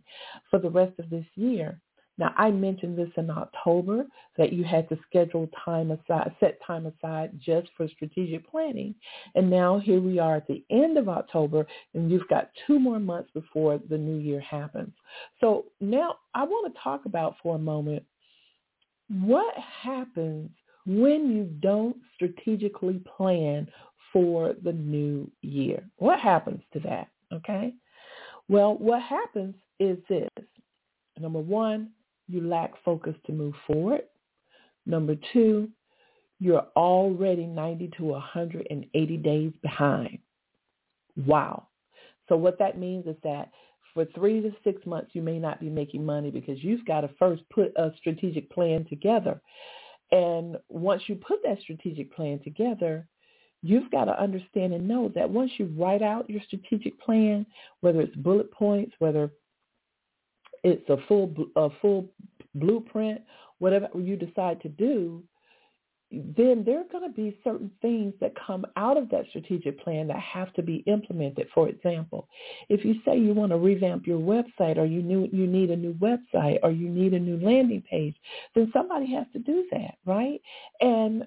for 0.50 0.60
the 0.60 0.70
rest 0.70 0.98
of 1.00 1.10
this 1.10 1.26
year. 1.36 1.80
Now, 2.18 2.34
I 2.38 2.52
mentioned 2.52 2.98
this 2.98 3.10
in 3.18 3.32
October 3.32 4.06
that 4.38 4.54
you 4.54 4.64
had 4.64 4.88
to 4.90 5.00
schedule 5.08 5.50
time 5.66 5.90
aside, 5.92 6.32
set 6.40 6.60
time 6.66 6.86
aside 6.86 7.32
just 7.40 7.70
for 7.76 7.88
strategic 7.88 8.50
planning. 8.50 8.94
And 9.34 9.50
now 9.50 9.80
here 9.80 10.00
we 10.00 10.20
are 10.20 10.36
at 10.36 10.48
the 10.48 10.64
end 10.70 10.98
of 10.98 11.10
October 11.10 11.66
and 11.96 12.12
you've 12.12 12.28
got 12.28 12.52
two 12.68 12.78
more 12.78 13.00
months 13.00 13.32
before 13.34 13.80
the 13.90 13.98
new 13.98 14.18
year 14.18 14.40
happens. 14.42 14.94
So 15.40 15.66
now 15.82 16.18
I 16.36 16.44
want 16.44 16.72
to 16.72 16.80
talk 16.82 17.06
about 17.06 17.36
for 17.42 17.56
a 17.56 17.60
moment 17.60 18.04
what 19.10 19.56
happens 19.58 20.52
when 20.86 21.32
you 21.32 21.46
don't 21.62 21.98
strategically 22.14 23.02
plan 23.18 23.68
for 24.14 24.54
the 24.64 24.72
new 24.72 25.30
year. 25.42 25.84
What 25.98 26.20
happens 26.20 26.62
to 26.74 26.80
that? 26.82 27.10
Okay. 27.34 27.74
Well, 28.48 28.76
what 28.76 29.02
happens 29.02 29.56
is 29.80 29.98
this. 30.08 30.30
Number 31.20 31.40
one, 31.40 31.90
you 32.28 32.42
lack 32.42 32.72
focus 32.86 33.16
to 33.26 33.34
move 33.34 33.56
forward. 33.68 34.04
Number 34.86 35.16
two, 35.34 35.70
you're 36.40 36.68
already 36.76 37.46
90 37.46 37.92
to 37.98 38.04
180 38.04 39.18
days 39.18 39.52
behind. 39.62 40.20
Wow. 41.26 41.68
So 42.30 42.36
what 42.36 42.60
that 42.60 42.78
means 42.78 43.06
is 43.08 43.16
that 43.24 43.50
for 43.94 44.06
three 44.16 44.42
to 44.42 44.52
six 44.64 44.86
months, 44.86 45.12
you 45.14 45.22
may 45.22 45.40
not 45.40 45.60
be 45.60 45.70
making 45.70 46.06
money 46.06 46.32
because 46.32 46.64
you've 46.64 46.86
got 46.86 47.02
to 47.02 47.10
first 47.20 47.44
put 47.50 47.72
a 47.76 47.92
strategic 47.98 48.50
plan 48.50 48.86
together. 48.90 49.40
And 50.12 50.58
once 50.70 51.04
you 51.08 51.16
put 51.16 51.40
that 51.44 51.60
strategic 51.62 52.14
plan 52.14 52.40
together, 52.44 53.08
you've 53.64 53.90
got 53.90 54.06
to 54.06 54.22
understand 54.22 54.74
and 54.74 54.88
know 54.88 55.12
that 55.16 55.30
once 55.30 55.52
you 55.58 55.74
write 55.78 56.04
out 56.04 56.30
your 56.30 56.42
strategic 56.46 57.00
plan, 57.02 57.46
whether 57.80 58.02
it's 58.02 58.16
bullet 58.18 58.52
points, 58.52 58.94
whether 59.00 59.32
it's 60.64 60.88
a 60.90 60.98
full 61.08 61.34
a 61.56 61.70
full 61.82 62.06
blueprint, 62.56 63.22
whatever 63.60 63.88
you 63.96 64.16
decide 64.16 64.62
to 64.62 64.70
do, 64.70 65.24
then 66.12 66.64
there 66.64 66.80
are 66.80 66.92
going 66.92 67.10
to 67.10 67.16
be 67.16 67.40
certain 67.44 67.72
things 67.82 68.14
that 68.22 68.34
come 68.36 68.66
out 68.76 68.98
of 68.98 69.10
that 69.10 69.26
strategic 69.30 69.84
plan 69.84 70.08
that 70.08 70.20
have 70.20 70.54
to 70.54 70.62
be 70.62 70.84
implemented. 70.86 71.48
For 71.56 71.70
example, 71.70 72.28
if 72.70 72.86
you 72.86 72.96
say 73.04 73.18
you 73.18 73.34
want 73.34 73.52
to 73.52 73.58
revamp 73.58 74.06
your 74.06 74.20
website 74.20 74.78
or 74.78 74.86
you 74.86 75.02
knew 75.02 75.28
you 75.32 75.48
need 75.48 75.72
a 75.72 75.76
new 75.76 75.94
website 75.96 76.60
or 76.62 76.70
you 76.70 76.88
need 76.88 77.14
a 77.14 77.20
new 77.20 77.38
landing 77.38 77.84
page, 77.90 78.16
then 78.54 78.70
somebody 78.74 79.12
has 79.12 79.26
to 79.34 79.40
do 79.40 79.66
that, 79.72 79.96
right? 80.06 80.40
And 80.82 81.24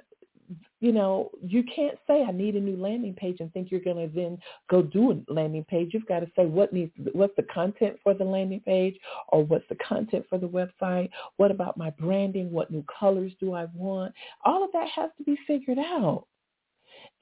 you 0.86 0.92
know, 0.92 1.32
you 1.42 1.64
can't 1.64 1.98
say 2.06 2.22
I 2.22 2.30
need 2.30 2.54
a 2.54 2.60
new 2.60 2.76
landing 2.76 3.12
page 3.12 3.38
and 3.40 3.52
think 3.52 3.72
you're 3.72 3.80
going 3.80 4.08
to 4.08 4.14
then 4.14 4.38
go 4.70 4.82
do 4.82 5.10
a 5.10 5.32
landing 5.32 5.64
page. 5.64 5.90
You've 5.92 6.06
got 6.06 6.20
to 6.20 6.30
say 6.36 6.46
what 6.46 6.72
needs, 6.72 6.92
what's 7.12 7.34
the 7.34 7.42
content 7.42 7.96
for 8.04 8.14
the 8.14 8.22
landing 8.22 8.60
page, 8.60 8.96
or 9.30 9.42
what's 9.42 9.64
the 9.68 9.74
content 9.76 10.26
for 10.30 10.38
the 10.38 10.46
website. 10.46 11.10
What 11.38 11.50
about 11.50 11.76
my 11.76 11.90
branding? 11.90 12.52
What 12.52 12.70
new 12.70 12.84
colors 13.00 13.32
do 13.40 13.52
I 13.52 13.66
want? 13.74 14.14
All 14.44 14.62
of 14.62 14.70
that 14.74 14.86
has 14.94 15.10
to 15.18 15.24
be 15.24 15.36
figured 15.44 15.78
out. 15.78 16.26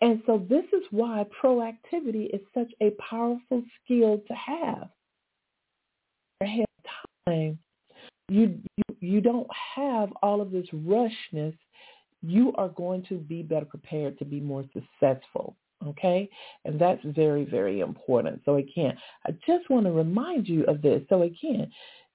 And 0.03 0.23
so 0.27 0.45
this 0.47 0.67
is 0.75 0.83
why 0.91 1.25
proactivity 1.43 2.35
is 2.35 2.43
such 2.53 2.71
a 2.83 2.91
powerful 3.01 3.63
skill 3.83 4.21
to 4.29 4.35
have. 4.35 4.91
Ahead 6.43 6.67
time, 7.27 7.59
you 8.29 8.59
you 8.77 8.97
you 9.01 9.21
don't 9.23 9.49
have 9.77 10.13
all 10.23 10.43
of 10.43 10.51
this 10.51 10.67
rushness 10.75 11.57
you 12.27 12.53
are 12.57 12.69
going 12.69 13.05
to 13.09 13.17
be 13.17 13.43
better 13.43 13.67
prepared 13.67 14.19
to 14.19 14.25
be 14.25 14.41
more 14.41 14.65
successful. 14.73 15.57
Okay? 15.87 16.29
And 16.65 16.81
that's 16.81 17.03
very, 17.05 17.45
very 17.45 17.81
important. 17.81 18.41
So 18.45 18.57
again, 18.57 18.97
I 19.27 19.33
just 19.47 19.69
want 19.69 19.87
to 19.87 19.93
remind 19.93 20.49
you 20.49 20.65
of 20.65 20.81
this. 20.81 21.03
So 21.09 21.23
again, 21.23 21.71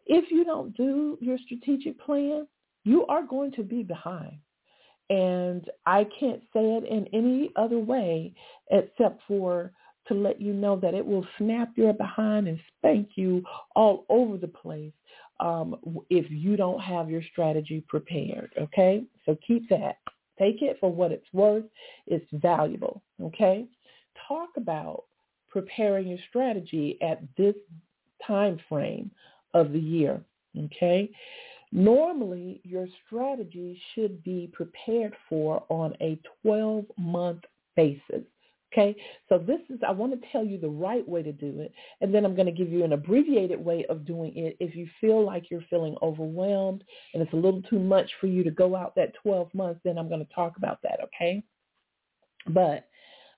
if 0.08 0.32
you 0.32 0.44
don't 0.44 0.76
do 0.76 1.18
your 1.22 1.38
strategic 1.46 2.00
plan, 2.00 2.48
you 2.84 3.06
are 3.08 3.24
going 3.24 3.52
to 3.54 3.64
be 3.64 3.84
behind. 3.84 4.38
And 5.12 5.70
I 5.86 6.08
can't 6.20 6.42
say 6.54 6.62
it 6.62 6.84
in 6.86 7.08
any 7.14 7.52
other 7.56 7.80
way 7.80 8.34
except 8.72 9.22
for 9.28 9.72
to 10.08 10.14
let 10.16 10.42
you 10.42 10.54
know 10.54 10.76
that 10.78 10.96
it 10.96 11.06
will 11.06 11.26
snap 11.38 11.70
your 11.76 11.94
behind 11.94 12.48
and 12.48 12.60
spank 12.78 13.10
you 13.16 13.44
all 13.76 14.06
over 14.10 14.38
the 14.38 14.48
place 14.48 14.94
um, 15.40 15.76
if 16.10 16.30
you 16.30 16.56
don't 16.56 16.80
have 16.82 17.10
your 17.10 17.22
strategy 17.32 17.84
prepared. 17.88 18.52
Okay, 18.60 19.04
so 19.26 19.38
keep 19.46 19.70
that. 19.70 19.98
Take 20.38 20.62
it 20.62 20.78
for 20.80 20.92
what 20.92 21.12
it's 21.12 21.28
worth. 21.34 21.66
It's 22.08 22.26
valuable. 22.34 23.02
Okay, 23.22 23.66
talk 24.28 24.50
about 24.58 25.06
preparing 25.50 26.08
your 26.08 26.20
strategy 26.30 26.98
at 27.02 27.22
this 27.38 27.56
time 28.26 28.60
frame 28.68 29.12
of 29.54 29.72
the 29.72 29.80
year. 29.80 30.22
Okay, 30.58 31.10
normally 31.72 32.62
your 32.64 32.88
strategy 33.06 33.80
should 33.94 34.24
be 34.24 34.50
prepared 34.54 35.16
for 35.28 35.64
on 35.70 35.94
a 36.02 36.20
12 36.44 36.86
month 36.98 37.44
basis. 37.76 38.26
Okay, 38.72 38.96
so 39.28 39.40
this 39.40 39.60
is, 39.72 39.80
I 39.88 39.92
want 39.92 40.14
to 40.14 40.28
tell 40.32 40.46
you 40.46 40.60
the 40.60 40.70
right 40.70 41.08
way 41.08 41.24
to 41.24 41.32
do 41.32 41.60
it, 41.60 41.74
and 42.02 42.14
then 42.14 42.24
I'm 42.24 42.36
going 42.36 42.46
to 42.46 42.52
give 42.52 42.72
you 42.72 42.84
an 42.84 42.94
abbreviated 42.94 43.64
way 43.64 43.84
of 43.90 44.06
doing 44.06 44.38
it 44.38 44.58
if 44.60 44.76
you 44.76 44.88
feel 45.02 45.26
like 45.26 45.50
you're 45.50 45.64
feeling 45.72 45.96
overwhelmed 46.04 46.84
and 47.14 47.24
it's 47.24 47.34
a 47.34 47.36
little 47.36 47.64
too 47.64 47.80
much 47.80 48.12
for 48.22 48.28
you 48.28 48.44
to 48.44 48.52
go 48.52 48.76
out 48.76 48.94
that 48.96 49.14
12 49.24 49.52
months, 49.56 49.82
then 49.84 49.98
I'm 49.98 50.08
going 50.08 50.24
to 50.24 50.34
talk 50.34 50.58
about 50.58 50.80
that, 50.84 51.00
okay? 51.06 51.42
But 52.48 52.88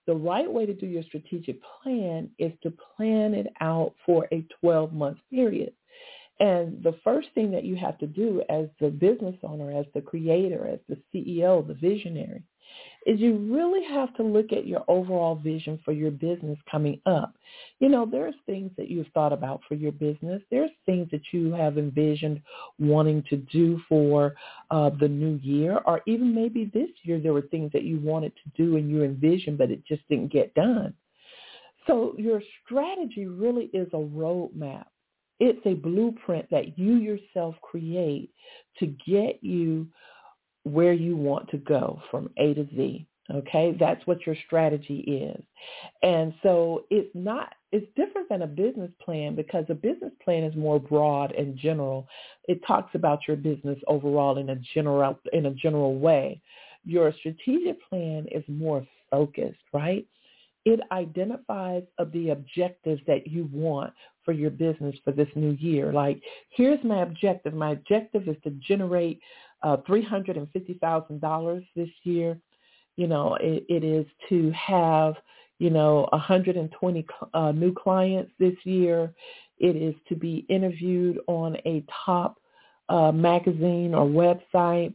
the 0.05 0.15
right 0.15 0.51
way 0.51 0.65
to 0.65 0.73
do 0.73 0.85
your 0.85 1.03
strategic 1.03 1.59
plan 1.81 2.29
is 2.37 2.51
to 2.63 2.73
plan 2.97 3.33
it 3.33 3.47
out 3.61 3.93
for 4.05 4.27
a 4.33 4.45
12-month 4.61 5.19
period. 5.29 5.71
And 6.41 6.83
the 6.83 6.97
first 7.03 7.29
thing 7.35 7.51
that 7.51 7.63
you 7.63 7.75
have 7.75 7.97
to 7.99 8.07
do 8.07 8.41
as 8.49 8.65
the 8.79 8.89
business 8.89 9.35
owner, 9.43 9.71
as 9.79 9.85
the 9.93 10.01
creator, 10.01 10.67
as 10.67 10.79
the 10.89 10.97
CEO, 11.13 11.65
the 11.65 11.75
visionary, 11.75 12.43
is 13.05 13.19
you 13.19 13.35
really 13.51 13.83
have 13.85 14.13
to 14.15 14.23
look 14.23 14.51
at 14.51 14.67
your 14.67 14.83
overall 14.87 15.35
vision 15.35 15.79
for 15.83 15.91
your 15.91 16.11
business 16.11 16.57
coming 16.69 17.01
up. 17.05 17.33
You 17.79 17.89
know, 17.89 18.05
there's 18.05 18.35
things 18.45 18.71
that 18.77 18.89
you've 18.89 19.07
thought 19.13 19.33
about 19.33 19.61
for 19.67 19.73
your 19.73 19.91
business. 19.91 20.41
There's 20.51 20.69
things 20.85 21.09
that 21.11 21.21
you 21.31 21.51
have 21.53 21.77
envisioned 21.77 22.41
wanting 22.79 23.23
to 23.29 23.37
do 23.37 23.81
for 23.89 24.35
uh, 24.69 24.91
the 24.99 25.07
new 25.07 25.39
year, 25.41 25.79
or 25.85 26.01
even 26.05 26.35
maybe 26.35 26.69
this 26.73 26.89
year 27.03 27.19
there 27.19 27.33
were 27.33 27.41
things 27.41 27.71
that 27.73 27.83
you 27.83 27.99
wanted 27.99 28.33
to 28.35 28.63
do 28.63 28.77
and 28.77 28.89
you 28.89 29.03
envisioned, 29.03 29.57
but 29.57 29.71
it 29.71 29.83
just 29.85 30.07
didn't 30.07 30.31
get 30.31 30.53
done. 30.53 30.93
So 31.87 32.13
your 32.17 32.41
strategy 32.63 33.25
really 33.25 33.65
is 33.73 33.87
a 33.93 33.97
roadmap. 33.97 34.85
It's 35.39 35.65
a 35.65 35.73
blueprint 35.73 36.47
that 36.51 36.77
you 36.77 36.97
yourself 36.97 37.55
create 37.63 38.29
to 38.77 38.85
get 38.85 39.43
you 39.43 39.87
where 40.63 40.93
you 40.93 41.15
want 41.15 41.49
to 41.49 41.57
go 41.57 42.01
from 42.09 42.29
A 42.37 42.53
to 42.53 42.67
Z. 42.75 43.07
Okay, 43.33 43.75
that's 43.79 44.05
what 44.07 44.25
your 44.25 44.35
strategy 44.45 44.99
is. 44.99 45.41
And 46.03 46.33
so 46.43 46.83
it's 46.89 47.09
not, 47.13 47.53
it's 47.71 47.87
different 47.95 48.27
than 48.27 48.41
a 48.41 48.47
business 48.47 48.91
plan 49.01 49.35
because 49.35 49.63
a 49.69 49.73
business 49.73 50.11
plan 50.23 50.43
is 50.43 50.55
more 50.55 50.79
broad 50.79 51.31
and 51.31 51.57
general. 51.57 52.07
It 52.49 52.59
talks 52.67 52.93
about 52.93 53.19
your 53.27 53.37
business 53.37 53.79
overall 53.87 54.37
in 54.37 54.49
a 54.49 54.57
general, 54.73 55.17
in 55.31 55.45
a 55.45 55.53
general 55.53 55.97
way. 55.97 56.41
Your 56.83 57.13
strategic 57.19 57.77
plan 57.87 58.25
is 58.31 58.43
more 58.49 58.85
focused, 59.09 59.59
right? 59.71 60.05
It 60.65 60.81
identifies 60.91 61.83
of 61.99 62.11
the 62.11 62.31
objectives 62.31 63.01
that 63.07 63.27
you 63.27 63.49
want 63.53 63.93
for 64.25 64.31
your 64.31 64.51
business 64.51 64.95
for 65.03 65.11
this 65.11 65.29
new 65.35 65.51
year. 65.51 65.93
Like, 65.93 66.21
here's 66.49 66.83
my 66.83 67.01
objective. 67.01 67.53
My 67.53 67.71
objective 67.71 68.27
is 68.27 68.35
to 68.43 68.51
generate 68.67 69.21
uh, 69.63 69.77
$350,000 69.77 71.67
this 71.75 71.89
year. 72.03 72.39
You 72.97 73.07
know, 73.07 73.35
it, 73.35 73.65
it 73.69 73.83
is 73.83 74.05
to 74.29 74.51
have, 74.51 75.15
you 75.59 75.69
know, 75.69 76.07
120 76.11 77.05
uh, 77.33 77.51
new 77.51 77.73
clients 77.73 78.31
this 78.39 78.55
year. 78.63 79.13
It 79.59 79.75
is 79.75 79.95
to 80.09 80.15
be 80.15 80.45
interviewed 80.49 81.19
on 81.27 81.55
a 81.65 81.83
top 82.05 82.37
uh, 82.89 83.11
magazine 83.11 83.93
or 83.93 84.05
website. 84.05 84.93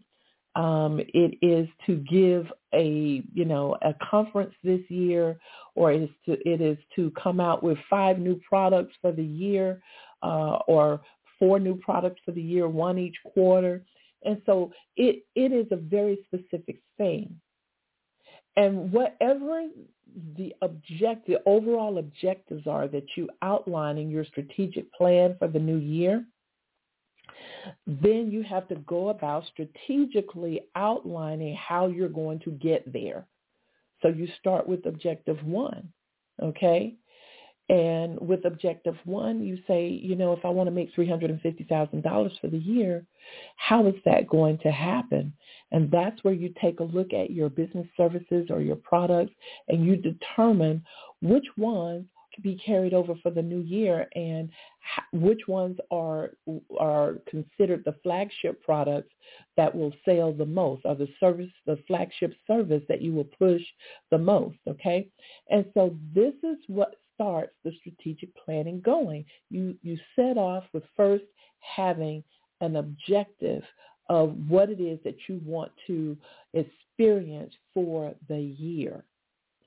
Um, 0.57 1.01
it 1.01 1.39
is 1.43 1.69
to 1.87 1.97
give 1.97 2.47
a 2.73 3.23
you 3.35 3.45
know 3.45 3.77
a 3.83 3.95
conference 4.11 4.55
this 4.65 4.81
year, 4.89 5.39
or 5.75 5.93
it 5.93 6.03
is 6.03 6.11
to 6.25 6.33
it 6.49 6.61
is 6.61 6.79
to 6.97 7.13
come 7.23 7.41
out 7.41 7.63
with 7.63 7.79
five 7.91 8.19
new 8.19 8.41
products 8.49 8.95
for 9.03 9.13
the 9.13 9.25
year, 9.25 9.83
uh, 10.23 10.59
or 10.67 11.01
four 11.39 11.61
new 11.61 11.77
products 11.77 12.21
for 12.25 12.33
the 12.33 12.43
year, 12.43 12.69
one 12.69 12.99
each 12.99 13.17
quarter. 13.35 13.83
And 14.27 14.43
so 14.45 14.73
it, 14.97 15.25
it 15.35 15.53
is 15.53 15.67
a 15.71 15.77
very 15.77 16.19
specific 16.27 16.81
thing. 16.99 17.41
And 18.57 18.91
whatever 18.91 19.67
the 20.37 20.55
object, 20.63 21.27
the 21.27 21.39
overall 21.47 21.99
objectives 21.99 22.67
are 22.67 22.89
that 22.89 23.07
you 23.17 23.29
outline 23.43 23.99
in 23.99 24.11
your 24.11 24.25
strategic 24.25 24.93
plan 24.93 25.37
for 25.39 25.47
the 25.47 25.59
new 25.59 25.77
year, 25.77 26.25
then 27.87 28.31
you 28.31 28.43
have 28.43 28.67
to 28.69 28.77
go 28.77 29.11
about 29.11 29.45
strategically 29.53 30.63
outlining 30.75 31.55
how 31.55 31.87
you're 31.87 32.09
going 32.09 32.39
to 32.41 32.51
get 32.53 32.91
there. 32.93 33.27
So 34.03 34.09
you 34.09 34.29
start 34.39 34.69
with 34.69 34.87
objective 34.87 35.43
one, 35.45 35.89
okay? 36.43 36.95
And 37.69 38.21
with 38.21 38.45
objective 38.45 38.97
one, 39.05 39.43
you 39.43 39.59
say, 39.67 39.89
you 39.89 40.15
know, 40.15 40.33
if 40.33 40.45
I 40.45 40.49
want 40.49 40.69
to 40.69 40.71
make 40.71 40.95
$350,000 40.95 42.41
for 42.41 42.47
the 42.49 42.59
year, 42.59 43.05
how 43.57 43.87
is 43.87 43.95
that 44.05 44.29
going 44.29 44.59
to 44.59 44.71
happen? 44.71 45.33
And 45.73 45.91
that's 45.91 46.23
where 46.23 46.35
you 46.35 46.55
take 46.61 46.79
a 46.79 46.85
look 46.85 47.13
at 47.13 47.33
your 47.33 47.49
business 47.49 47.87
services 47.97 48.49
or 48.51 48.61
your 48.61 48.77
products 48.77 49.33
and 49.69 49.85
you 49.85 49.97
determine 49.97 50.85
which 51.23 51.47
ones 51.57 52.07
can 52.33 52.43
be 52.43 52.61
carried 52.65 52.95
over 52.95 53.15
for 53.23 53.31
the 53.31 53.43
new 53.43 53.61
year 53.61 54.07
and 54.15 54.51
which 55.13 55.41
ones 55.49 55.77
are 55.91 56.31
are 56.79 57.15
considered 57.29 57.83
the 57.85 57.97
flagship 58.03 58.63
products 58.63 59.11
that 59.57 59.75
will 59.75 59.93
sell 60.05 60.33
the 60.33 60.47
most 60.47 60.83
or 60.85 60.95
the 60.95 61.09
service 61.19 61.51
the 61.67 61.79
flagship 61.87 62.35
service 62.47 62.83
that 62.89 63.03
you 63.03 63.13
will 63.13 63.29
push 63.39 63.63
the 64.11 64.19
most 64.19 64.57
okay 64.69 65.09
and 65.51 65.65
so 65.75 65.97
this 66.15 66.35
is 66.43 66.57
what 66.69 66.97
starts 67.17 67.53
the 67.65 67.73
strategic 67.81 68.29
planning 68.37 68.81
going. 68.85 69.25
You, 69.51 69.75
you 69.83 69.99
set 70.15 70.39
off 70.39 70.65
with 70.73 70.85
first 70.97 71.25
having 71.59 72.23
an 72.61 72.77
objective 72.77 73.65
of 74.09 74.37
what 74.49 74.71
it 74.71 74.81
is 74.81 75.01
that 75.03 75.17
you 75.29 75.41
want 75.45 75.73
to 75.89 76.17
experience 76.55 77.53
for 77.75 78.15
the 78.29 78.39
year. 78.39 79.03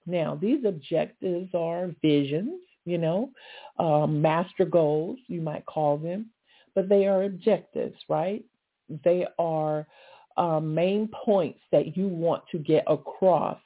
Now, 0.06 0.38
these 0.42 0.64
objectives 0.66 1.50
are 1.54 1.94
visions, 2.02 2.62
you 2.86 2.98
know, 2.98 3.30
um, 3.78 4.22
master 4.22 4.66
goals, 4.66 5.20
you 5.28 5.42
might 5.42 5.66
call 5.66 5.98
them, 5.98 6.28
but 6.74 6.88
they 6.88 7.06
are 7.06 7.24
objectives, 7.24 7.98
right? 8.08 8.44
They 9.04 9.28
are 9.38 9.86
uh, 10.38 10.60
main 10.60 11.10
points 11.26 11.60
that 11.72 11.98
you 11.98 12.08
want 12.08 12.44
to 12.52 12.58
get 12.58 12.86
across 12.88 13.60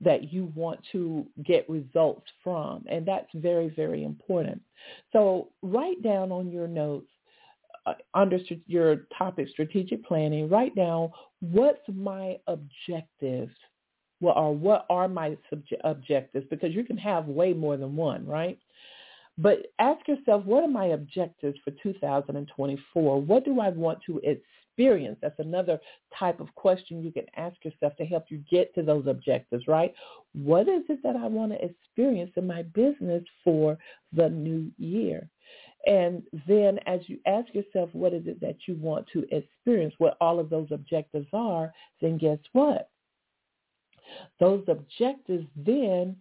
that 0.00 0.32
you 0.32 0.52
want 0.54 0.80
to 0.92 1.26
get 1.44 1.68
results 1.68 2.26
from. 2.44 2.84
And 2.88 3.06
that's 3.06 3.28
very, 3.34 3.70
very 3.70 4.04
important. 4.04 4.60
So 5.12 5.48
write 5.62 6.02
down 6.02 6.30
on 6.30 6.50
your 6.50 6.68
notes 6.68 7.06
uh, 7.86 7.94
under 8.14 8.38
your 8.66 9.06
topic 9.16 9.48
strategic 9.48 10.04
planning, 10.04 10.48
write 10.48 10.74
down 10.74 11.10
what's 11.40 11.80
my 11.88 12.36
objectives 12.46 13.52
well, 14.20 14.34
or 14.34 14.54
what 14.54 14.86
are 14.88 15.08
my 15.08 15.36
subje- 15.52 15.80
objectives 15.84 16.46
because 16.50 16.72
you 16.72 16.84
can 16.84 16.96
have 16.96 17.26
way 17.26 17.52
more 17.52 17.76
than 17.76 17.96
one, 17.96 18.26
right? 18.26 18.58
But 19.38 19.66
ask 19.78 20.06
yourself, 20.08 20.44
what 20.46 20.64
are 20.64 20.68
my 20.68 20.86
objectives 20.86 21.58
for 21.62 21.70
2024? 21.82 23.20
What 23.20 23.44
do 23.44 23.60
I 23.60 23.68
want 23.68 23.98
to 24.06 24.20
experience? 24.76 25.18
That's 25.22 25.38
another 25.38 25.78
type 26.18 26.40
of 26.40 26.54
question 26.54 27.02
you 27.02 27.12
can 27.12 27.26
ask 27.36 27.56
yourself 27.64 27.96
to 27.96 28.04
help 28.04 28.26
you 28.28 28.42
get 28.50 28.74
to 28.74 28.82
those 28.82 29.06
objectives, 29.06 29.66
right? 29.66 29.94
What 30.34 30.68
is 30.68 30.82
it 30.88 31.02
that 31.02 31.16
I 31.16 31.26
want 31.26 31.52
to 31.52 31.64
experience 31.64 32.32
in 32.36 32.46
my 32.46 32.62
business 32.62 33.24
for 33.42 33.78
the 34.12 34.28
new 34.28 34.70
year? 34.78 35.28
And 35.86 36.22
then 36.48 36.78
as 36.86 37.00
you 37.06 37.18
ask 37.26 37.54
yourself, 37.54 37.90
what 37.92 38.12
is 38.12 38.26
it 38.26 38.40
that 38.40 38.56
you 38.66 38.74
want 38.74 39.06
to 39.12 39.24
experience, 39.34 39.94
what 39.98 40.16
all 40.20 40.40
of 40.40 40.50
those 40.50 40.68
objectives 40.72 41.28
are, 41.32 41.72
then 42.00 42.18
guess 42.18 42.38
what? 42.52 42.90
Those 44.40 44.64
objectives 44.68 45.46
then 45.56 46.16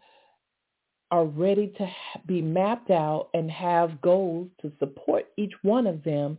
are 1.11 1.25
ready 1.25 1.73
to 1.77 1.87
be 2.25 2.41
mapped 2.41 2.89
out 2.89 3.29
and 3.33 3.49
have 3.49 4.01
goals 4.01 4.49
to 4.61 4.71
support 4.79 5.25
each 5.37 5.53
one 5.61 5.87
of 5.87 6.03
them 6.03 6.37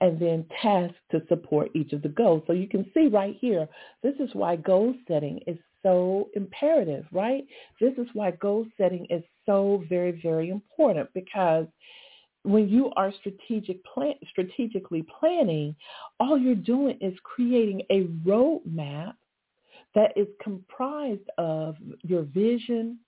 and 0.00 0.18
then 0.18 0.44
tasks 0.62 0.98
to 1.10 1.22
support 1.28 1.70
each 1.74 1.92
of 1.92 2.02
the 2.02 2.08
goals. 2.08 2.42
So 2.46 2.52
you 2.52 2.68
can 2.68 2.90
see 2.94 3.08
right 3.08 3.36
here, 3.40 3.68
this 4.02 4.14
is 4.20 4.30
why 4.32 4.56
goal 4.56 4.94
setting 5.08 5.40
is 5.46 5.58
so 5.82 6.28
imperative, 6.34 7.04
right? 7.12 7.44
This 7.80 7.94
is 7.98 8.06
why 8.12 8.32
goal 8.32 8.66
setting 8.76 9.06
is 9.10 9.22
so 9.46 9.84
very, 9.88 10.20
very 10.22 10.50
important 10.50 11.08
because 11.14 11.66
when 12.44 12.68
you 12.68 12.90
are 12.96 13.12
strategic 13.18 13.84
plan, 13.84 14.14
strategically 14.30 15.04
planning, 15.18 15.74
all 16.20 16.38
you're 16.38 16.54
doing 16.54 16.96
is 17.00 17.14
creating 17.22 17.82
a 17.90 18.04
roadmap 18.26 19.14
that 19.94 20.16
is 20.16 20.28
comprised 20.42 21.28
of 21.38 21.76
your 22.02 22.22
vision, 22.22 22.98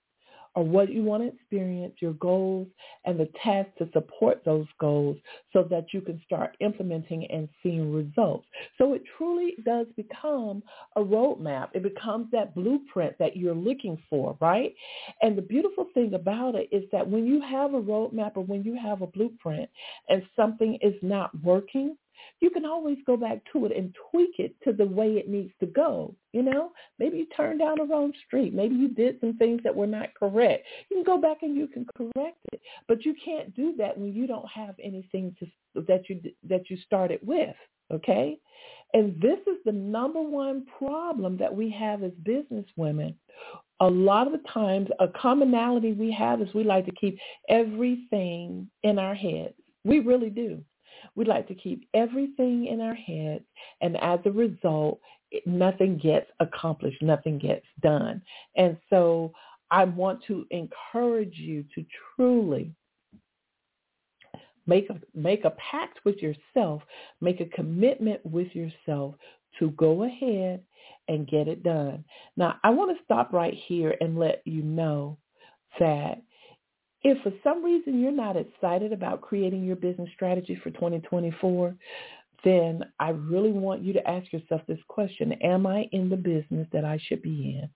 or 0.55 0.63
what 0.63 0.91
you 0.91 1.03
want 1.03 1.23
to 1.23 1.29
experience, 1.29 1.93
your 1.99 2.13
goals, 2.13 2.67
and 3.05 3.19
the 3.19 3.29
tasks 3.43 3.71
to 3.77 3.89
support 3.93 4.41
those 4.45 4.65
goals 4.79 5.17
so 5.53 5.63
that 5.69 5.85
you 5.93 6.01
can 6.01 6.21
start 6.25 6.57
implementing 6.59 7.25
and 7.31 7.47
seeing 7.63 7.91
results. 7.93 8.45
So 8.77 8.93
it 8.93 9.01
truly 9.17 9.55
does 9.65 9.87
become 9.95 10.63
a 10.95 11.01
roadmap. 11.01 11.69
It 11.73 11.83
becomes 11.83 12.27
that 12.31 12.53
blueprint 12.53 13.17
that 13.19 13.37
you're 13.37 13.55
looking 13.55 14.01
for, 14.09 14.37
right? 14.41 14.73
And 15.21 15.37
the 15.37 15.41
beautiful 15.41 15.87
thing 15.93 16.13
about 16.13 16.55
it 16.55 16.69
is 16.71 16.83
that 16.91 17.07
when 17.07 17.25
you 17.25 17.41
have 17.41 17.73
a 17.73 17.81
roadmap 17.81 18.33
or 18.35 18.43
when 18.43 18.63
you 18.63 18.77
have 18.81 19.01
a 19.01 19.07
blueprint 19.07 19.69
and 20.09 20.23
something 20.35 20.77
is 20.81 20.95
not 21.01 21.31
working, 21.43 21.95
you 22.39 22.49
can 22.49 22.65
always 22.65 22.97
go 23.05 23.15
back 23.17 23.41
to 23.53 23.65
it 23.65 23.75
and 23.75 23.95
tweak 24.11 24.39
it 24.39 24.55
to 24.63 24.73
the 24.73 24.85
way 24.85 25.13
it 25.13 25.29
needs 25.29 25.53
to 25.59 25.65
go. 25.65 26.15
You 26.33 26.43
know, 26.43 26.71
maybe 26.99 27.17
you 27.17 27.27
turned 27.37 27.59
down 27.59 27.77
the 27.77 27.85
wrong 27.85 28.13
street. 28.25 28.53
Maybe 28.53 28.75
you 28.75 28.89
did 28.89 29.19
some 29.19 29.37
things 29.37 29.61
that 29.63 29.75
were 29.75 29.87
not 29.87 30.13
correct. 30.15 30.65
You 30.89 30.97
can 30.97 31.03
go 31.03 31.21
back 31.21 31.37
and 31.43 31.55
you 31.55 31.67
can 31.67 31.85
correct 31.95 32.39
it, 32.51 32.61
but 32.87 33.05
you 33.05 33.15
can't 33.23 33.55
do 33.55 33.75
that 33.77 33.97
when 33.97 34.13
you 34.13 34.27
don't 34.27 34.49
have 34.49 34.75
anything 34.81 35.35
to 35.39 35.47
that 35.87 36.09
you 36.09 36.21
that 36.47 36.69
you 36.69 36.77
started 36.85 37.19
with. 37.23 37.55
Okay, 37.91 38.37
and 38.93 39.19
this 39.21 39.39
is 39.47 39.57
the 39.65 39.71
number 39.71 40.21
one 40.21 40.65
problem 40.77 41.37
that 41.37 41.53
we 41.53 41.69
have 41.71 42.03
as 42.03 42.11
business 42.23 42.65
women. 42.75 43.15
A 43.79 43.87
lot 43.87 44.27
of 44.27 44.33
the 44.33 44.47
times, 44.49 44.89
a 44.99 45.07
commonality 45.07 45.93
we 45.93 46.11
have 46.11 46.41
is 46.41 46.53
we 46.53 46.63
like 46.63 46.85
to 46.85 46.91
keep 46.99 47.17
everything 47.49 48.69
in 48.83 48.99
our 48.99 49.15
heads. 49.15 49.55
We 49.83 49.99
really 49.99 50.29
do. 50.29 50.63
We 51.15 51.25
like 51.25 51.47
to 51.49 51.55
keep 51.55 51.87
everything 51.93 52.67
in 52.67 52.81
our 52.81 52.95
heads, 52.95 53.43
and 53.81 53.97
as 53.97 54.19
a 54.25 54.31
result, 54.31 54.99
nothing 55.45 55.97
gets 55.97 56.29
accomplished, 56.39 57.01
nothing 57.01 57.37
gets 57.37 57.65
done. 57.81 58.21
And 58.55 58.77
so 58.89 59.33
I 59.69 59.85
want 59.85 60.23
to 60.27 60.45
encourage 60.51 61.35
you 61.35 61.63
to 61.75 61.85
truly 62.15 62.73
make 64.67 64.89
a, 64.89 64.99
make 65.13 65.45
a 65.45 65.51
pact 65.51 65.99
with 66.05 66.17
yourself, 66.17 66.81
make 67.21 67.39
a 67.39 67.45
commitment 67.45 68.25
with 68.25 68.53
yourself 68.53 69.15
to 69.59 69.71
go 69.71 70.03
ahead 70.03 70.61
and 71.07 71.27
get 71.27 71.47
it 71.47 71.63
done. 71.63 72.03
Now, 72.37 72.55
I 72.63 72.69
want 72.69 72.95
to 72.95 73.03
stop 73.03 73.33
right 73.33 73.57
here 73.67 73.95
and 74.01 74.17
let 74.17 74.41
you 74.45 74.61
know 74.61 75.17
that 75.79 76.21
if 77.03 77.21
for 77.23 77.31
some 77.43 77.63
reason 77.63 77.99
you're 77.99 78.11
not 78.11 78.37
excited 78.37 78.93
about 78.93 79.21
creating 79.21 79.63
your 79.63 79.75
business 79.75 80.09
strategy 80.13 80.59
for 80.61 80.69
2024, 80.71 81.75
then 82.43 82.83
I 82.99 83.09
really 83.09 83.51
want 83.51 83.81
you 83.81 83.93
to 83.93 84.09
ask 84.09 84.31
yourself 84.31 84.61
this 84.67 84.79
question. 84.87 85.31
Am 85.33 85.65
I 85.65 85.87
in 85.91 86.09
the 86.09 86.17
business 86.17 86.67
that 86.71 86.85
I 86.85 86.99
should 87.07 87.21
be 87.21 87.59
in? 87.61 87.69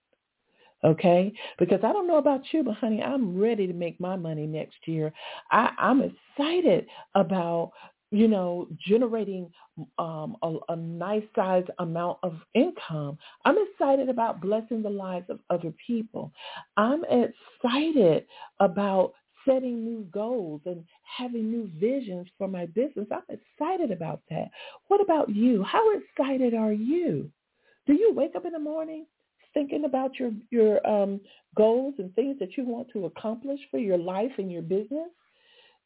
Okay? 0.88 1.32
Because 1.58 1.80
I 1.82 1.92
don't 1.92 2.06
know 2.06 2.18
about 2.18 2.42
you, 2.52 2.62
but 2.62 2.74
honey, 2.74 3.02
I'm 3.02 3.38
ready 3.38 3.66
to 3.66 3.72
make 3.72 4.00
my 4.00 4.16
money 4.16 4.46
next 4.46 4.76
year. 4.86 5.12
I, 5.50 5.70
I'm 5.78 6.02
excited 6.02 6.86
about 7.14 7.72
you 8.16 8.28
know, 8.28 8.66
generating 8.78 9.52
um, 9.98 10.36
a, 10.42 10.56
a 10.70 10.76
nice 10.76 11.22
size 11.34 11.64
amount 11.80 12.16
of 12.22 12.34
income. 12.54 13.18
I'm 13.44 13.56
excited 13.58 14.08
about 14.08 14.40
blessing 14.40 14.82
the 14.82 14.88
lives 14.88 15.26
of 15.28 15.38
other 15.50 15.72
people. 15.86 16.32
I'm 16.78 17.04
excited 17.04 18.24
about 18.58 19.12
setting 19.46 19.84
new 19.84 20.06
goals 20.10 20.62
and 20.64 20.82
having 21.02 21.50
new 21.50 21.70
visions 21.78 22.26
for 22.38 22.48
my 22.48 22.64
business. 22.66 23.06
I'm 23.12 23.20
excited 23.28 23.90
about 23.90 24.22
that. 24.30 24.50
What 24.88 25.02
about 25.02 25.28
you? 25.28 25.62
How 25.62 25.84
excited 25.92 26.54
are 26.54 26.72
you? 26.72 27.30
Do 27.86 27.92
you 27.92 28.14
wake 28.14 28.34
up 28.34 28.46
in 28.46 28.52
the 28.52 28.58
morning 28.58 29.04
thinking 29.52 29.84
about 29.84 30.18
your 30.18 30.32
your 30.50 30.84
um, 30.86 31.20
goals 31.54 31.94
and 31.98 32.14
things 32.14 32.38
that 32.40 32.56
you 32.56 32.64
want 32.64 32.88
to 32.94 33.04
accomplish 33.04 33.60
for 33.70 33.78
your 33.78 33.98
life 33.98 34.32
and 34.38 34.50
your 34.50 34.62
business? 34.62 35.10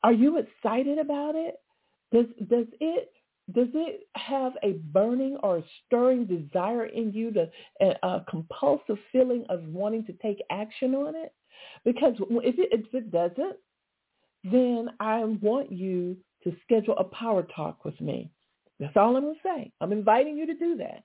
Are 0.05 0.12
you 0.12 0.39
excited 0.39 0.99
about 0.99 1.35
it? 1.35 1.57
Does 2.12 2.26
does 2.48 2.66
it 2.80 3.12
does 3.52 3.68
it 3.74 4.08
have 4.14 4.52
a 4.62 4.72
burning 4.92 5.36
or 5.42 5.58
a 5.58 5.64
stirring 5.86 6.26
desire 6.26 6.86
in 6.86 7.12
you 7.12 7.32
to 7.32 7.48
a, 7.80 8.06
a 8.06 8.24
compulsive 8.28 8.98
feeling 9.11 9.44
of 9.48 9.64
wanting 9.64 10.04
to 10.06 10.12
take 10.14 10.42
action 10.50 10.94
on 10.94 11.14
it? 11.16 11.32
Because 11.84 12.14
if 12.18 12.58
it, 12.58 12.68
if 12.72 12.94
it 12.94 13.11
doesn't, 13.11 13.56
then 14.44 14.90
I 15.00 15.24
want 15.24 15.72
you 15.72 16.16
to 16.44 16.54
schedule 16.64 16.96
a 16.98 17.04
power 17.04 17.42
talk 17.54 17.84
with 17.84 18.00
me. 18.00 18.30
That's 18.78 18.96
all 18.96 19.16
I'm 19.16 19.24
going 19.24 19.34
to 19.34 19.40
say. 19.44 19.72
I'm 19.80 19.92
inviting 19.92 20.36
you 20.36 20.46
to 20.46 20.54
do 20.54 20.76
that. 20.78 21.04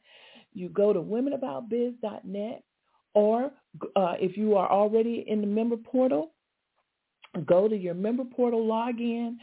You 0.53 0.69
go 0.69 0.93
to 0.93 0.99
womenaboutbiz.net 0.99 2.63
or 3.13 3.51
uh, 3.95 4.13
if 4.19 4.37
you 4.37 4.55
are 4.55 4.71
already 4.71 5.25
in 5.27 5.41
the 5.41 5.47
member 5.47 5.75
portal, 5.75 6.31
go 7.45 7.67
to 7.67 7.75
your 7.75 7.93
member 7.93 8.23
portal 8.23 8.65
login, 8.65 9.35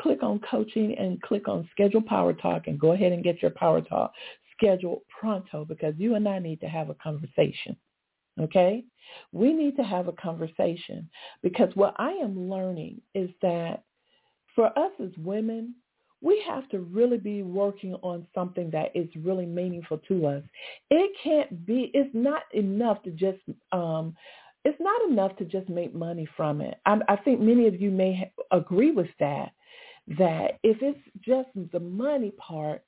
click 0.00 0.22
on 0.22 0.40
coaching 0.50 0.96
and 0.98 1.20
click 1.22 1.48
on 1.48 1.68
schedule 1.72 2.02
power 2.02 2.32
talk 2.32 2.66
and 2.66 2.78
go 2.78 2.92
ahead 2.92 3.12
and 3.12 3.24
get 3.24 3.42
your 3.42 3.50
power 3.50 3.80
talk 3.80 4.12
scheduled 4.56 5.02
pronto 5.08 5.64
because 5.64 5.94
you 5.98 6.14
and 6.14 6.28
I 6.28 6.38
need 6.38 6.60
to 6.60 6.66
have 6.66 6.90
a 6.90 6.94
conversation. 6.94 7.76
Okay? 8.40 8.84
We 9.32 9.52
need 9.52 9.76
to 9.76 9.82
have 9.82 10.08
a 10.08 10.12
conversation 10.12 11.08
because 11.42 11.70
what 11.74 11.94
I 11.98 12.10
am 12.10 12.48
learning 12.48 13.00
is 13.14 13.30
that 13.42 13.82
for 14.54 14.66
us 14.78 14.92
as 15.02 15.10
women, 15.18 15.74
we 16.20 16.42
have 16.46 16.68
to 16.70 16.80
really 16.80 17.18
be 17.18 17.42
working 17.42 17.94
on 18.02 18.26
something 18.34 18.70
that 18.70 18.90
is 18.94 19.08
really 19.22 19.46
meaningful 19.46 19.98
to 20.08 20.26
us. 20.26 20.42
It 20.90 21.12
can't 21.22 21.64
be, 21.64 21.92
it's 21.94 22.10
not 22.12 22.42
enough 22.52 23.02
to 23.04 23.10
just, 23.10 23.38
um, 23.70 24.16
it's 24.64 24.80
not 24.80 25.08
enough 25.08 25.36
to 25.36 25.44
just 25.44 25.68
make 25.68 25.94
money 25.94 26.28
from 26.36 26.60
it. 26.60 26.78
I, 26.86 26.98
I 27.08 27.16
think 27.16 27.40
many 27.40 27.68
of 27.68 27.80
you 27.80 27.90
may 27.90 28.32
agree 28.50 28.90
with 28.90 29.08
that 29.20 29.52
that 30.16 30.58
if 30.62 30.78
it's 30.80 30.98
just 31.20 31.48
the 31.72 31.80
money 31.80 32.32
part, 32.38 32.82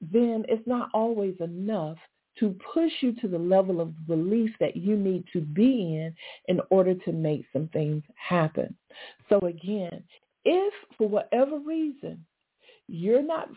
then 0.00 0.44
it's 0.48 0.66
not 0.66 0.90
always 0.94 1.34
enough 1.40 1.98
to 2.38 2.56
push 2.72 2.90
you 3.00 3.14
to 3.14 3.28
the 3.28 3.38
level 3.38 3.80
of 3.80 4.06
belief 4.06 4.50
that 4.58 4.76
you 4.76 4.96
need 4.96 5.24
to 5.32 5.40
be 5.40 5.96
in 5.96 6.14
in 6.48 6.60
order 6.70 6.94
to 6.94 7.12
make 7.12 7.44
some 7.52 7.68
things 7.68 8.02
happen. 8.16 8.74
So 9.28 9.38
again, 9.40 10.02
if 10.44 10.74
for 10.98 11.08
whatever 11.08 11.58
reason 11.58 12.24
you're 12.86 13.22
not 13.22 13.48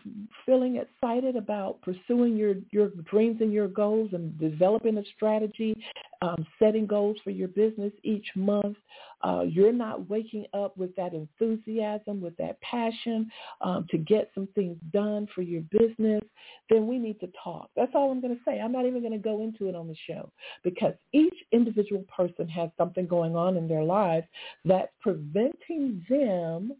feeling 0.46 0.76
excited 0.76 1.36
about 1.36 1.80
pursuing 1.82 2.36
your, 2.36 2.54
your 2.70 2.88
dreams 3.10 3.38
and 3.40 3.52
your 3.52 3.68
goals 3.68 4.10
and 4.12 4.38
developing 4.38 4.96
a 4.96 5.02
strategy, 5.14 5.76
um, 6.22 6.46
setting 6.58 6.86
goals 6.86 7.18
for 7.22 7.30
your 7.30 7.48
business 7.48 7.92
each 8.02 8.26
month, 8.34 8.76
uh, 9.22 9.42
you're 9.46 9.72
not 9.72 10.08
waking 10.08 10.46
up 10.54 10.76
with 10.78 10.94
that 10.96 11.12
enthusiasm, 11.12 12.20
with 12.20 12.36
that 12.38 12.58
passion 12.62 13.30
um, 13.60 13.86
to 13.90 13.98
get 13.98 14.30
some 14.34 14.48
things 14.54 14.76
done 14.92 15.28
for 15.34 15.42
your 15.42 15.62
business, 15.72 16.22
then 16.70 16.86
we 16.86 16.98
need 16.98 17.20
to 17.20 17.28
talk. 17.42 17.68
That's 17.76 17.92
all 17.94 18.10
I'm 18.10 18.20
going 18.20 18.34
to 18.34 18.40
say. 18.44 18.60
I'm 18.60 18.72
not 18.72 18.86
even 18.86 19.00
going 19.00 19.12
to 19.12 19.18
go 19.18 19.42
into 19.42 19.68
it 19.68 19.74
on 19.74 19.88
the 19.88 19.96
show 20.06 20.30
because 20.64 20.94
each 21.12 21.34
individual 21.52 22.04
person 22.14 22.48
has 22.48 22.70
something 22.78 23.06
going 23.06 23.36
on 23.36 23.56
in 23.56 23.68
their 23.68 23.82
lives 23.82 24.26
that's 24.64 24.92
preventing 25.02 26.04
them 26.08 26.72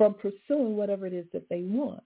from 0.00 0.14
pursuing 0.14 0.78
whatever 0.78 1.06
it 1.06 1.12
is 1.12 1.26
that 1.30 1.46
they 1.50 1.60
want. 1.60 2.02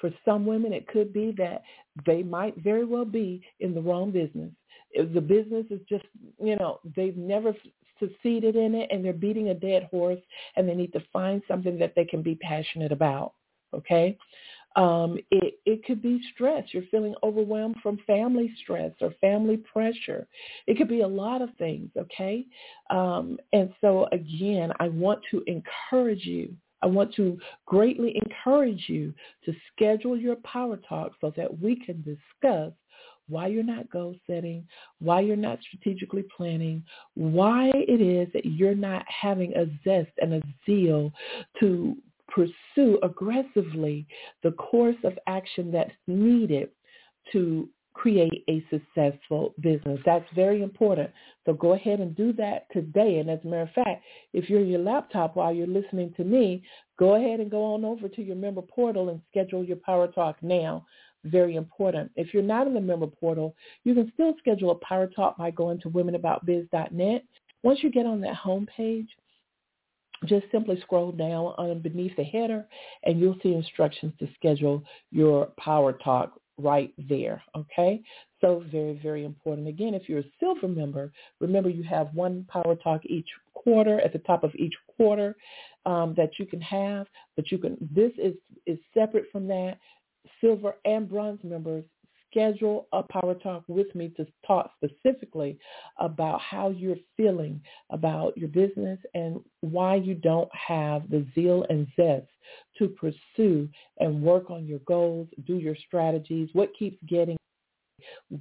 For 0.00 0.10
some 0.24 0.44
women, 0.46 0.72
it 0.72 0.88
could 0.88 1.12
be 1.12 1.32
that 1.38 1.62
they 2.04 2.24
might 2.24 2.56
very 2.58 2.84
well 2.84 3.04
be 3.04 3.40
in 3.60 3.72
the 3.72 3.80
wrong 3.80 4.10
business. 4.10 4.50
The 4.92 5.20
business 5.20 5.64
is 5.70 5.78
just, 5.88 6.06
you 6.42 6.56
know, 6.56 6.80
they've 6.96 7.16
never 7.16 7.54
succeeded 8.00 8.56
in 8.56 8.74
it 8.74 8.88
and 8.90 9.04
they're 9.04 9.12
beating 9.12 9.50
a 9.50 9.54
dead 9.54 9.86
horse 9.92 10.18
and 10.56 10.68
they 10.68 10.74
need 10.74 10.92
to 10.94 11.04
find 11.12 11.40
something 11.46 11.78
that 11.78 11.92
they 11.94 12.04
can 12.04 12.20
be 12.20 12.34
passionate 12.34 12.90
about. 12.90 13.34
Okay? 13.72 14.18
Um, 14.74 15.16
it, 15.30 15.54
it 15.66 15.84
could 15.84 16.02
be 16.02 16.20
stress. 16.34 16.64
You're 16.72 16.82
feeling 16.90 17.14
overwhelmed 17.22 17.76
from 17.80 18.00
family 18.08 18.52
stress 18.60 18.90
or 19.00 19.14
family 19.20 19.58
pressure. 19.58 20.26
It 20.66 20.78
could 20.78 20.88
be 20.88 21.02
a 21.02 21.08
lot 21.08 21.42
of 21.42 21.50
things, 21.58 21.90
okay? 21.96 22.44
Um, 22.90 23.38
and 23.52 23.72
so 23.80 24.08
again, 24.10 24.72
I 24.80 24.88
want 24.88 25.20
to 25.30 25.44
encourage 25.46 26.26
you 26.26 26.52
I 26.86 26.88
want 26.88 27.12
to 27.14 27.36
greatly 27.66 28.16
encourage 28.24 28.84
you 28.86 29.12
to 29.44 29.52
schedule 29.72 30.16
your 30.16 30.36
power 30.36 30.76
talk 30.88 31.10
so 31.20 31.32
that 31.36 31.60
we 31.60 31.74
can 31.84 32.00
discuss 32.02 32.72
why 33.28 33.48
you're 33.48 33.64
not 33.64 33.90
goal 33.90 34.14
setting, 34.24 34.64
why 35.00 35.20
you're 35.20 35.34
not 35.34 35.58
strategically 35.62 36.24
planning, 36.36 36.84
why 37.14 37.72
it 37.74 38.00
is 38.00 38.32
that 38.34 38.46
you're 38.46 38.76
not 38.76 39.04
having 39.08 39.52
a 39.56 39.66
zest 39.82 40.12
and 40.22 40.34
a 40.34 40.42
zeal 40.64 41.12
to 41.58 41.96
pursue 42.28 43.00
aggressively 43.02 44.06
the 44.44 44.52
course 44.52 44.94
of 45.02 45.18
action 45.26 45.72
that's 45.72 45.90
needed 46.06 46.68
to 47.32 47.68
create 47.96 48.44
a 48.50 48.62
successful 48.70 49.54
business. 49.60 49.98
That's 50.04 50.28
very 50.34 50.62
important. 50.62 51.10
So 51.46 51.54
go 51.54 51.72
ahead 51.72 52.00
and 52.00 52.14
do 52.14 52.32
that 52.34 52.66
today. 52.70 53.18
And 53.18 53.30
as 53.30 53.38
a 53.42 53.46
matter 53.46 53.62
of 53.62 53.70
fact, 53.70 54.04
if 54.34 54.50
you're 54.50 54.60
in 54.60 54.68
your 54.68 54.80
laptop 54.80 55.34
while 55.34 55.52
you're 55.52 55.66
listening 55.66 56.12
to 56.18 56.24
me, 56.24 56.62
go 56.98 57.14
ahead 57.14 57.40
and 57.40 57.50
go 57.50 57.64
on 57.74 57.86
over 57.86 58.06
to 58.06 58.22
your 58.22 58.36
member 58.36 58.60
portal 58.60 59.08
and 59.08 59.22
schedule 59.30 59.64
your 59.64 59.78
Power 59.78 60.08
Talk 60.08 60.36
now. 60.42 60.84
Very 61.24 61.56
important. 61.56 62.10
If 62.16 62.34
you're 62.34 62.42
not 62.42 62.66
in 62.66 62.74
the 62.74 62.80
member 62.80 63.06
portal, 63.06 63.54
you 63.84 63.94
can 63.94 64.12
still 64.12 64.34
schedule 64.38 64.72
a 64.72 64.84
Power 64.86 65.06
Talk 65.06 65.38
by 65.38 65.50
going 65.50 65.80
to 65.80 65.88
womenaboutbiz.net 65.88 67.24
Once 67.62 67.78
you 67.82 67.90
get 67.90 68.04
on 68.04 68.20
that 68.20 68.36
home 68.36 68.68
page, 68.76 69.08
just 70.26 70.46
simply 70.52 70.78
scroll 70.82 71.12
down 71.12 71.54
on 71.56 71.80
beneath 71.80 72.14
the 72.16 72.24
header 72.24 72.66
and 73.04 73.18
you'll 73.18 73.38
see 73.42 73.54
instructions 73.54 74.12
to 74.18 74.28
schedule 74.34 74.82
your 75.10 75.46
Power 75.58 75.94
Talk 75.94 76.38
right 76.58 76.92
there. 77.08 77.42
Okay. 77.56 78.02
So 78.40 78.64
very, 78.70 78.98
very 79.02 79.24
important. 79.24 79.68
Again, 79.68 79.94
if 79.94 80.08
you're 80.08 80.20
a 80.20 80.32
silver 80.40 80.68
member, 80.68 81.12
remember 81.40 81.70
you 81.70 81.82
have 81.84 82.08
one 82.14 82.46
Power 82.48 82.74
Talk 82.76 83.04
each 83.06 83.28
quarter 83.54 84.00
at 84.00 84.12
the 84.12 84.18
top 84.20 84.44
of 84.44 84.54
each 84.56 84.74
quarter 84.96 85.36
um, 85.86 86.14
that 86.16 86.30
you 86.38 86.46
can 86.46 86.60
have, 86.60 87.06
but 87.36 87.50
you 87.50 87.58
can, 87.58 87.76
this 87.94 88.12
is, 88.18 88.34
is 88.66 88.78
separate 88.92 89.26
from 89.32 89.46
that. 89.48 89.78
Silver 90.40 90.74
and 90.84 91.08
bronze 91.08 91.40
members 91.44 91.84
schedule 92.36 92.86
a 92.92 93.02
power 93.02 93.34
talk 93.34 93.64
with 93.66 93.92
me 93.94 94.12
to 94.16 94.26
talk 94.46 94.70
specifically 94.76 95.58
about 95.98 96.40
how 96.40 96.68
you're 96.70 96.96
feeling 97.16 97.60
about 97.90 98.36
your 98.36 98.48
business 98.48 98.98
and 99.14 99.40
why 99.60 99.94
you 99.94 100.14
don't 100.14 100.50
have 100.52 101.08
the 101.10 101.26
zeal 101.34 101.64
and 101.70 101.86
zest 101.96 102.26
to 102.78 102.88
pursue 102.88 103.68
and 104.00 104.22
work 104.22 104.50
on 104.50 104.66
your 104.66 104.80
goals, 104.80 105.28
do 105.46 105.56
your 105.56 105.76
strategies, 105.86 106.48
what 106.52 106.70
keeps 106.78 106.98
getting 107.08 107.36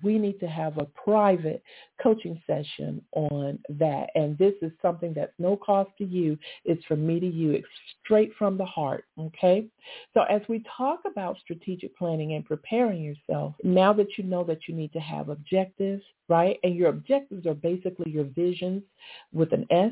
we 0.04 0.18
need 0.18 0.40
to 0.40 0.48
have 0.48 0.78
a 0.78 0.86
private 0.86 1.64
coaching 2.02 2.42
session 2.46 3.02
on 3.14 3.60
that. 3.70 4.10
And 4.16 4.38
this 4.38 4.54
is 4.62 4.72
something 4.82 5.14
that's 5.14 5.34
no 5.40 5.56
cost 5.58 5.92
to 6.00 6.06
you. 6.06 6.38
It's 6.66 6.84
from 6.86 7.06
me 7.06 7.20
to 7.20 7.28
you. 7.28 7.52
It's 7.52 7.68
straight 8.04 8.32
from 8.38 8.58
the 8.58 8.66
heart. 8.66 9.06
Okay. 9.20 9.68
So 10.14 10.24
as 10.24 10.42
we 10.50 10.64
talk 10.78 11.02
about 11.06 11.38
strategic 11.40 11.96
planning 11.98 12.34
and 12.34 12.46
preparing 12.46 13.02
yourself, 13.04 13.56
now 13.64 13.94
that 13.94 14.18
you 14.18 14.24
know 14.24 14.44
that 14.46 14.68
you 14.68 14.76
need 14.76 14.94
to 14.94 15.00
have 15.00 15.30
objectives, 15.30 16.04
right? 16.28 16.60
And 16.64 16.76
your 16.76 16.90
objectives 16.90 17.46
are 17.46 17.54
basically 17.54 18.12
your 18.12 18.26
visions 18.26 18.84
with 19.32 19.54
an 19.54 19.66
S 19.70 19.92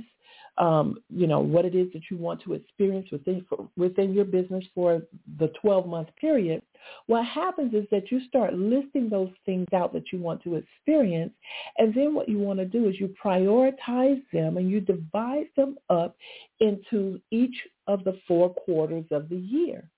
um, 0.58 0.98
you 1.10 1.26
know, 1.26 1.40
what 1.40 1.66
it 1.66 1.74
is 1.74 1.92
that 1.94 2.04
you 2.12 2.18
want 2.18 2.42
to 2.44 2.54
experience 2.54 3.08
within 3.12 3.46
within 3.76 4.14
your 4.14 4.26
business 4.26 4.64
for 4.76 5.02
the 5.40 5.52
12-month 5.64 6.10
period, 6.20 6.62
what 7.08 7.26
happens 7.26 7.74
is 7.74 7.86
that 7.92 8.12
you 8.12 8.22
start 8.28 8.54
listing 8.54 9.10
those 9.10 9.32
things 9.46 9.68
out 9.74 9.94
that 9.94 10.12
you 10.12 10.20
want 10.20 10.44
to 10.44 10.56
experience, 10.56 11.34
and 11.78 11.94
then 11.94 12.14
what 12.14 12.30
you 12.30 12.38
want 12.38 12.60
to 12.60 12.66
do 12.66 12.88
is 12.88 13.00
you 13.00 13.14
prioritize 13.24 14.22
them 14.32 14.58
and 14.58 14.70
you 14.70 14.80
divide 14.80 15.48
them 15.58 15.78
up 15.90 16.16
into 16.60 17.20
each 17.32 17.56
of 17.88 18.04
the 18.04 18.20
four 18.28 18.54
quarters 18.54 19.06
of 19.12 19.30
the 19.30 19.38
year, 19.38 19.90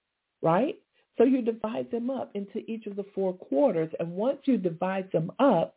right? 0.42 0.76
So 1.18 1.24
you 1.24 1.42
divide 1.42 1.92
them 1.92 2.10
up 2.10 2.32
into 2.34 2.60
each 2.70 2.88
of 2.88 2.96
the 2.96 3.06
four 3.14 3.34
quarters, 3.34 3.92
and 4.00 4.12
once 4.12 4.40
you 4.46 4.58
divide 4.58 5.12
them 5.12 5.32
up, 5.40 5.76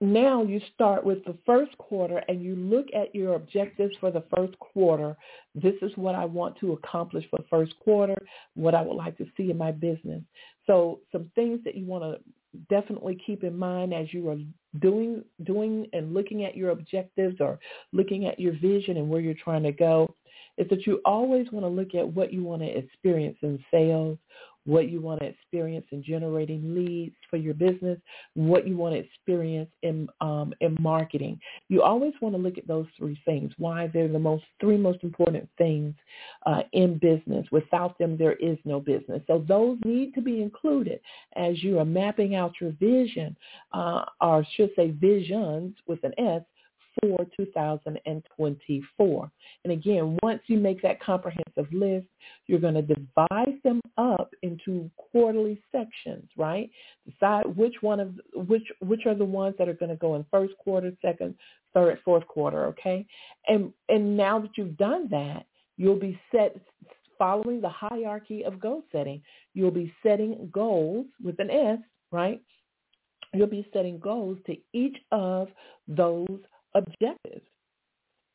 now 0.00 0.42
you 0.42 0.60
start 0.74 1.04
with 1.04 1.24
the 1.24 1.36
first 1.46 1.76
quarter 1.78 2.18
and 2.28 2.42
you 2.42 2.54
look 2.54 2.86
at 2.94 3.14
your 3.14 3.34
objectives 3.34 3.94
for 3.98 4.10
the 4.10 4.24
first 4.34 4.58
quarter. 4.58 5.16
This 5.54 5.74
is 5.80 5.90
what 5.96 6.14
I 6.14 6.24
want 6.24 6.58
to 6.60 6.72
accomplish 6.72 7.24
for 7.30 7.38
first 7.48 7.74
quarter, 7.80 8.16
what 8.54 8.74
I 8.74 8.82
would 8.82 8.96
like 8.96 9.16
to 9.18 9.26
see 9.36 9.50
in 9.50 9.56
my 9.56 9.72
business. 9.72 10.22
So 10.66 11.00
some 11.12 11.30
things 11.34 11.60
that 11.64 11.76
you 11.76 11.86
want 11.86 12.04
to 12.04 12.20
definitely 12.68 13.18
keep 13.26 13.42
in 13.42 13.56
mind 13.56 13.94
as 13.94 14.12
you 14.12 14.28
are 14.28 14.38
doing 14.80 15.24
doing 15.44 15.86
and 15.92 16.12
looking 16.12 16.44
at 16.44 16.56
your 16.56 16.70
objectives 16.70 17.36
or 17.40 17.58
looking 17.92 18.26
at 18.26 18.38
your 18.38 18.52
vision 18.58 18.96
and 18.98 19.08
where 19.08 19.20
you're 19.20 19.34
trying 19.34 19.62
to 19.62 19.72
go 19.72 20.14
is 20.58 20.68
that 20.70 20.86
you 20.86 21.00
always 21.04 21.50
want 21.52 21.64
to 21.64 21.68
look 21.68 21.94
at 21.94 22.06
what 22.06 22.32
you 22.32 22.42
want 22.42 22.62
to 22.62 22.78
experience 22.78 23.36
in 23.42 23.62
sales, 23.70 24.18
what 24.66 24.90
you 24.90 25.00
want 25.00 25.20
to 25.20 25.26
experience 25.26 25.86
in 25.92 26.02
generating 26.02 26.74
leads 26.74 27.16
for 27.30 27.36
your 27.36 27.54
business, 27.54 27.98
what 28.34 28.66
you 28.66 28.76
want 28.76 28.94
to 28.94 29.00
experience 29.00 29.70
in 29.82 30.08
um, 30.20 30.52
in 30.60 30.76
marketing. 30.80 31.40
You 31.68 31.82
always 31.82 32.12
want 32.20 32.34
to 32.34 32.40
look 32.40 32.58
at 32.58 32.66
those 32.66 32.86
three 32.98 33.18
things. 33.24 33.52
Why 33.58 33.88
they're 33.92 34.08
the 34.08 34.18
most 34.18 34.44
three 34.60 34.76
most 34.76 35.02
important 35.02 35.48
things 35.56 35.94
uh, 36.44 36.62
in 36.72 36.98
business. 36.98 37.46
Without 37.50 37.98
them, 37.98 38.16
there 38.16 38.34
is 38.34 38.58
no 38.64 38.80
business. 38.80 39.22
So 39.26 39.44
those 39.46 39.78
need 39.84 40.14
to 40.14 40.20
be 40.20 40.42
included 40.42 41.00
as 41.36 41.62
you 41.62 41.78
are 41.78 41.84
mapping 41.84 42.34
out 42.34 42.52
your 42.60 42.72
vision, 42.72 43.36
uh, 43.72 44.04
or 44.20 44.44
should 44.56 44.70
say 44.76 44.90
visions 44.90 45.74
with 45.86 46.02
an 46.04 46.12
S 46.18 46.42
for 47.00 47.26
2024. 47.36 49.30
And 49.64 49.72
again, 49.72 50.18
once 50.22 50.42
you 50.46 50.58
make 50.58 50.82
that 50.82 51.00
comprehensive 51.02 51.72
list, 51.72 52.06
you're 52.46 52.60
going 52.60 52.74
to 52.74 52.82
divide 52.82 53.58
them 53.64 53.80
up 53.96 54.30
into 54.42 54.90
quarterly 54.96 55.60
sections, 55.72 56.28
right? 56.36 56.70
Decide 57.08 57.56
which 57.56 57.74
one 57.80 58.00
of 58.00 58.14
which 58.34 58.66
which 58.80 59.06
are 59.06 59.14
the 59.14 59.24
ones 59.24 59.54
that 59.58 59.68
are 59.68 59.74
going 59.74 59.90
to 59.90 59.96
go 59.96 60.14
in 60.16 60.24
first 60.30 60.54
quarter, 60.58 60.92
second, 61.02 61.34
third, 61.74 61.98
fourth 62.04 62.26
quarter, 62.26 62.66
okay? 62.66 63.06
And 63.48 63.72
and 63.88 64.16
now 64.16 64.38
that 64.40 64.50
you've 64.56 64.76
done 64.76 65.08
that, 65.10 65.46
you'll 65.76 65.98
be 65.98 66.18
set 66.32 66.56
following 67.18 67.60
the 67.60 67.68
hierarchy 67.68 68.44
of 68.44 68.60
goal 68.60 68.82
setting. 68.92 69.22
You'll 69.54 69.70
be 69.70 69.92
setting 70.02 70.50
goals 70.52 71.06
with 71.22 71.38
an 71.40 71.50
S, 71.50 71.78
right? 72.12 72.42
You'll 73.34 73.46
be 73.46 73.66
setting 73.72 73.98
goals 73.98 74.38
to 74.46 74.56
each 74.72 74.96
of 75.12 75.48
those 75.88 76.40
objectives. 76.76 77.46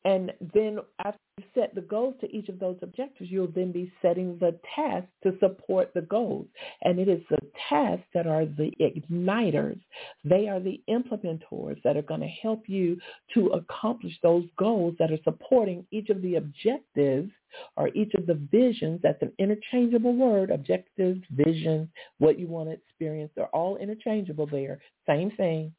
And 0.04 0.32
then 0.52 0.80
after 1.04 1.18
you 1.38 1.44
set 1.54 1.74
the 1.74 1.80
goals 1.80 2.14
to 2.20 2.36
each 2.36 2.48
of 2.48 2.58
those 2.58 2.76
objectives, 2.82 3.30
you'll 3.30 3.52
then 3.54 3.70
be 3.70 3.92
setting 4.02 4.36
the 4.40 4.58
tasks 4.74 5.12
to 5.22 5.38
support 5.38 5.92
the 5.94 6.02
goals. 6.02 6.46
And 6.82 6.98
it 6.98 7.08
is 7.08 7.22
the 7.30 7.38
tasks 7.68 8.06
that 8.12 8.26
are 8.26 8.44
the 8.44 8.72
igniters. 8.80 9.80
They 10.24 10.48
are 10.48 10.58
the 10.58 10.82
implementors 10.90 11.80
that 11.84 11.96
are 11.96 12.02
going 12.02 12.20
to 12.20 12.26
help 12.26 12.68
you 12.68 12.98
to 13.34 13.46
accomplish 13.48 14.18
those 14.22 14.44
goals 14.58 14.96
that 14.98 15.12
are 15.12 15.22
supporting 15.22 15.86
each 15.92 16.08
of 16.10 16.20
the 16.20 16.34
objectives 16.34 17.30
or 17.76 17.88
each 17.94 18.14
of 18.14 18.26
the 18.26 18.40
visions. 18.50 18.98
That's 19.04 19.22
an 19.22 19.32
interchangeable 19.38 20.14
word. 20.14 20.50
Objectives, 20.50 21.20
vision, 21.30 21.88
what 22.18 22.40
you 22.40 22.48
want 22.48 22.70
to 22.70 22.74
experience. 22.74 23.30
They're 23.36 23.46
all 23.54 23.76
interchangeable 23.76 24.46
there. 24.46 24.80
Same 25.06 25.30
thing 25.30 25.72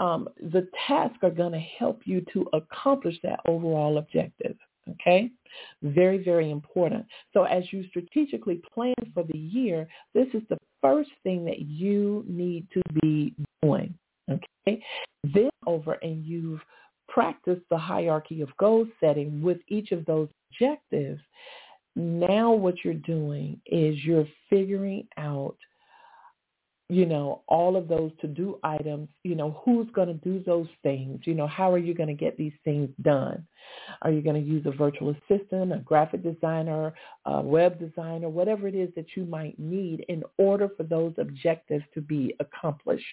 um, 0.00 0.28
the 0.40 0.66
tasks 0.88 1.18
are 1.22 1.30
going 1.30 1.52
to 1.52 1.60
help 1.78 2.00
you 2.06 2.24
to 2.32 2.48
accomplish 2.54 3.16
that 3.22 3.38
overall 3.46 3.98
objective. 3.98 4.56
Okay? 4.92 5.30
Very, 5.82 6.24
very 6.24 6.50
important. 6.50 7.04
So 7.34 7.44
as 7.44 7.64
you 7.70 7.84
strategically 7.88 8.62
plan 8.74 8.94
for 9.12 9.24
the 9.24 9.38
year, 9.38 9.86
this 10.14 10.26
is 10.32 10.42
the 10.48 10.56
first 10.80 11.10
thing 11.22 11.44
that 11.44 11.60
you 11.60 12.24
need 12.26 12.66
to 12.72 12.80
be 13.02 13.34
doing. 13.62 13.94
Okay? 14.30 14.82
Then 15.22 15.50
over 15.66 15.92
and 16.02 16.24
you've 16.24 16.62
practiced 17.08 17.62
the 17.70 17.76
hierarchy 17.76 18.40
of 18.40 18.56
goal 18.56 18.86
setting 19.00 19.42
with 19.42 19.58
each 19.68 19.92
of 19.92 20.06
those 20.06 20.28
objectives. 20.50 21.20
Now 21.94 22.52
what 22.52 22.76
you're 22.84 22.94
doing 22.94 23.60
is 23.66 24.02
you're 24.02 24.28
figuring 24.48 25.06
out 25.18 25.56
you 26.90 27.06
know, 27.06 27.42
all 27.46 27.76
of 27.76 27.86
those 27.86 28.10
to-do 28.20 28.58
items, 28.64 29.08
you 29.22 29.36
know, 29.36 29.60
who's 29.64 29.86
going 29.92 30.08
to 30.08 30.14
do 30.14 30.42
those 30.44 30.66
things? 30.82 31.20
You 31.24 31.34
know, 31.34 31.46
how 31.46 31.72
are 31.72 31.78
you 31.78 31.94
going 31.94 32.08
to 32.08 32.14
get 32.14 32.36
these 32.36 32.52
things 32.64 32.90
done? 33.02 33.46
Are 34.02 34.10
you 34.10 34.20
going 34.20 34.42
to 34.42 34.48
use 34.48 34.66
a 34.66 34.72
virtual 34.72 35.14
assistant, 35.14 35.72
a 35.72 35.78
graphic 35.78 36.22
designer, 36.22 36.92
a 37.26 37.40
web 37.40 37.78
designer, 37.78 38.28
whatever 38.28 38.66
it 38.66 38.74
is 38.74 38.90
that 38.96 39.16
you 39.16 39.24
might 39.24 39.58
need 39.58 40.04
in 40.08 40.24
order 40.36 40.68
for 40.76 40.82
those 40.82 41.14
objectives 41.18 41.84
to 41.94 42.00
be 42.00 42.34
accomplished? 42.40 43.04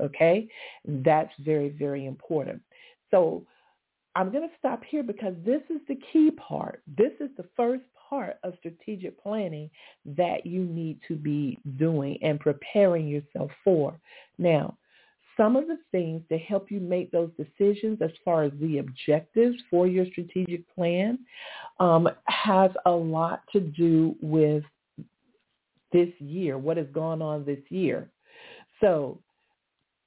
Okay? 0.00 0.48
That's 0.84 1.32
very, 1.40 1.70
very 1.70 2.06
important. 2.06 2.62
So 3.10 3.44
I'm 4.14 4.30
going 4.30 4.48
to 4.48 4.54
stop 4.58 4.82
here 4.88 5.02
because 5.02 5.34
this 5.44 5.62
is 5.68 5.80
the 5.88 5.98
key 6.12 6.30
part. 6.30 6.82
This 6.96 7.12
is 7.18 7.30
the 7.36 7.44
first 7.56 7.82
part 8.08 8.38
of 8.42 8.54
strategic 8.58 9.20
planning 9.22 9.70
that 10.04 10.46
you 10.46 10.64
need 10.64 10.98
to 11.08 11.14
be 11.14 11.58
doing 11.76 12.18
and 12.22 12.40
preparing 12.40 13.08
yourself 13.08 13.50
for. 13.64 13.98
Now, 14.38 14.76
some 15.36 15.56
of 15.56 15.66
the 15.66 15.78
things 15.92 16.22
to 16.30 16.38
help 16.38 16.70
you 16.70 16.80
make 16.80 17.10
those 17.10 17.30
decisions 17.36 17.98
as 18.00 18.10
far 18.24 18.44
as 18.44 18.52
the 18.60 18.78
objectives 18.78 19.56
for 19.70 19.86
your 19.86 20.06
strategic 20.06 20.62
plan 20.74 21.18
um, 21.78 22.08
has 22.24 22.70
a 22.86 22.90
lot 22.90 23.42
to 23.52 23.60
do 23.60 24.16
with 24.22 24.64
this 25.92 26.08
year, 26.18 26.58
what 26.58 26.76
has 26.76 26.86
gone 26.92 27.20
on 27.20 27.44
this 27.44 27.60
year. 27.68 28.08
So 28.80 29.18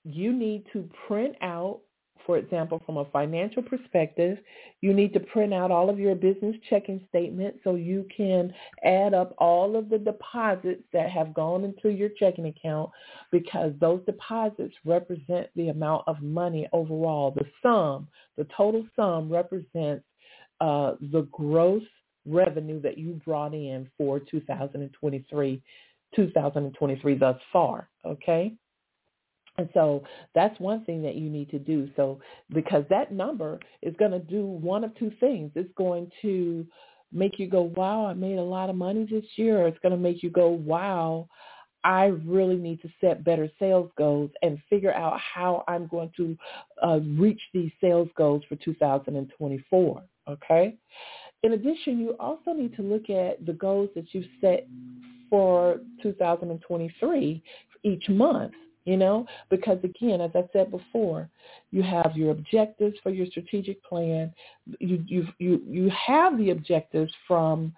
you 0.03 0.33
need 0.33 0.65
to 0.73 0.89
print 1.07 1.35
out 1.41 1.81
for 2.25 2.37
example, 2.37 2.81
from 2.85 2.97
a 2.97 3.05
financial 3.05 3.63
perspective, 3.63 4.37
you 4.81 4.93
need 4.93 5.13
to 5.13 5.19
print 5.19 5.53
out 5.53 5.71
all 5.71 5.89
of 5.89 5.99
your 5.99 6.15
business 6.15 6.55
checking 6.69 7.05
statement 7.09 7.55
so 7.63 7.75
you 7.75 8.05
can 8.15 8.53
add 8.83 9.13
up 9.13 9.33
all 9.37 9.75
of 9.75 9.89
the 9.89 9.97
deposits 9.97 10.83
that 10.93 11.09
have 11.09 11.33
gone 11.33 11.63
into 11.63 11.89
your 11.89 12.09
checking 12.19 12.47
account 12.47 12.89
because 13.31 13.73
those 13.79 14.01
deposits 14.05 14.73
represent 14.85 15.47
the 15.55 15.69
amount 15.69 16.03
of 16.07 16.21
money 16.21 16.67
overall. 16.73 17.31
The 17.31 17.45
sum, 17.61 18.07
the 18.37 18.47
total 18.55 18.85
sum 18.95 19.31
represents 19.31 20.05
uh, 20.61 20.93
the 21.11 21.27
gross 21.31 21.83
revenue 22.25 22.81
that 22.81 22.97
you 22.97 23.19
brought 23.25 23.53
in 23.53 23.89
for 23.97 24.19
2023, 24.19 25.61
2023 26.15 27.17
thus 27.17 27.37
far, 27.51 27.89
okay? 28.05 28.53
And 29.59 29.67
so 29.73 30.03
that's 30.33 30.57
one 30.61 30.85
thing 30.85 31.01
that 31.03 31.15
you 31.15 31.29
need 31.29 31.49
to 31.49 31.59
do. 31.59 31.89
So 31.97 32.21
because 32.53 32.85
that 32.89 33.11
number 33.11 33.59
is 33.81 33.93
going 33.99 34.11
to 34.11 34.19
do 34.19 34.45
one 34.45 34.85
of 34.85 34.95
two 34.95 35.11
things. 35.19 35.51
It's 35.53 35.73
going 35.75 36.09
to 36.21 36.65
make 37.11 37.39
you 37.39 37.49
go, 37.49 37.63
wow, 37.63 38.05
I 38.05 38.13
made 38.13 38.37
a 38.37 38.41
lot 38.41 38.69
of 38.69 38.77
money 38.77 39.05
this 39.11 39.25
year. 39.35 39.59
Or 39.59 39.67
it's 39.67 39.79
going 39.79 39.91
to 39.91 39.97
make 39.97 40.23
you 40.23 40.29
go, 40.29 40.47
wow, 40.47 41.27
I 41.83 42.05
really 42.25 42.55
need 42.55 42.81
to 42.83 42.89
set 43.01 43.25
better 43.25 43.49
sales 43.59 43.91
goals 43.97 44.31
and 44.41 44.59
figure 44.69 44.93
out 44.93 45.19
how 45.19 45.65
I'm 45.67 45.87
going 45.87 46.11
to 46.15 46.37
uh, 46.81 46.99
reach 47.17 47.41
these 47.53 47.71
sales 47.81 48.07
goals 48.15 48.43
for 48.47 48.55
2024. 48.55 50.03
Okay. 50.29 50.77
In 51.43 51.51
addition, 51.51 51.99
you 51.99 52.15
also 52.17 52.53
need 52.53 52.77
to 52.77 52.81
look 52.81 53.09
at 53.09 53.45
the 53.45 53.53
goals 53.53 53.89
that 53.95 54.13
you 54.13 54.23
set 54.39 54.67
for 55.29 55.81
2023 56.01 57.43
each 57.83 58.07
month 58.07 58.53
you 58.89 58.97
know? 58.97 59.25
Because 59.49 59.77
again 59.83 60.19
as 60.21 60.31
i 60.35 60.43
said 60.51 60.71
before 60.71 61.29
you 61.71 61.83
have 61.83 62.11
your 62.15 62.31
objectives 62.31 62.95
for 63.03 63.11
your 63.11 63.27
strategic 63.27 63.83
plan. 63.83 64.33
You 64.79 65.03
you 65.07 65.27
you 65.37 65.61
you 65.67 65.91
have 66.07 66.37
the 66.37 66.49
objectives 66.49 67.11
from 67.27 67.73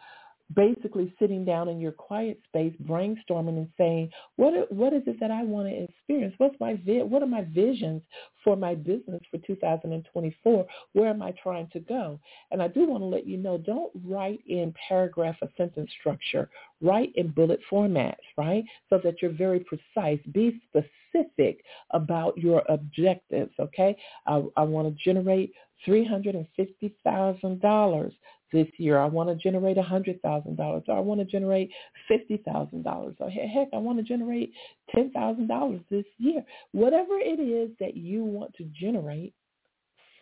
basically 0.55 1.13
sitting 1.19 1.45
down 1.45 1.69
in 1.69 1.79
your 1.79 1.91
quiet 1.91 2.39
space, 2.47 2.73
brainstorming 2.83 3.57
and 3.57 3.69
saying, 3.77 4.09
what 4.35 4.71
what 4.71 4.93
is 4.93 5.03
it 5.07 5.19
that 5.19 5.31
I 5.31 5.43
want 5.43 5.69
to 5.69 5.83
experience? 5.83 6.35
What's 6.37 6.59
my 6.59 6.73
what 6.85 7.23
are 7.23 7.27
my 7.27 7.43
visions 7.43 8.03
for 8.43 8.55
my 8.55 8.75
business 8.75 9.21
for 9.29 9.37
2024? 9.45 10.65
Where 10.93 11.09
am 11.09 11.21
I 11.21 11.33
trying 11.41 11.69
to 11.73 11.79
go? 11.79 12.19
And 12.51 12.61
I 12.61 12.67
do 12.67 12.85
want 12.87 13.01
to 13.01 13.07
let 13.07 13.25
you 13.27 13.37
know, 13.37 13.57
don't 13.57 13.91
write 14.05 14.41
in 14.47 14.73
paragraph 14.87 15.37
or 15.41 15.49
sentence 15.57 15.89
structure. 15.99 16.49
Write 16.81 17.11
in 17.15 17.29
bullet 17.29 17.59
formats, 17.71 18.15
right? 18.37 18.63
So 18.89 18.99
that 19.03 19.21
you're 19.21 19.31
very 19.31 19.59
precise. 19.59 20.19
Be 20.31 20.61
specific 20.69 21.63
about 21.91 22.37
your 22.37 22.63
objectives, 22.69 23.51
okay? 23.59 23.95
I, 24.25 24.43
I 24.57 24.63
want 24.63 24.87
to 24.87 24.95
generate 25.03 25.53
$350,000 25.87 28.11
this 28.51 28.67
year. 28.77 28.97
I 28.99 29.05
want 29.05 29.29
to 29.29 29.35
generate 29.35 29.77
$100,000 29.77 30.59
or 30.59 30.83
I 30.95 30.99
want 30.99 31.19
to 31.19 31.25
generate 31.25 31.71
$50,000 32.09 33.15
or 33.19 33.29
heck, 33.29 33.67
I 33.73 33.77
want 33.77 33.97
to 33.99 34.03
generate 34.03 34.53
$10,000 34.95 35.83
this 35.89 36.05
year. 36.17 36.43
Whatever 36.71 37.17
it 37.17 37.39
is 37.39 37.71
that 37.79 37.95
you 37.95 38.23
want 38.23 38.53
to 38.55 38.65
generate 38.65 39.33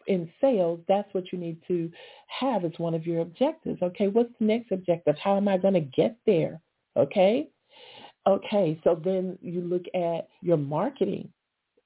in 0.07 0.29
sales, 0.41 0.79
that's 0.87 1.13
what 1.13 1.31
you 1.31 1.37
need 1.37 1.57
to 1.67 1.91
have 2.27 2.65
as 2.65 2.71
one 2.77 2.93
of 2.93 3.05
your 3.05 3.21
objectives. 3.21 3.81
Okay, 3.81 4.07
what's 4.07 4.33
the 4.39 4.45
next 4.45 4.71
objective? 4.71 5.15
How 5.17 5.37
am 5.37 5.47
I 5.47 5.57
going 5.57 5.75
to 5.75 5.81
get 5.81 6.17
there? 6.25 6.59
Okay? 6.97 7.49
Okay, 8.27 8.79
so 8.83 8.99
then 9.03 9.37
you 9.41 9.61
look 9.61 9.85
at 9.95 10.27
your 10.41 10.57
marketing. 10.57 11.31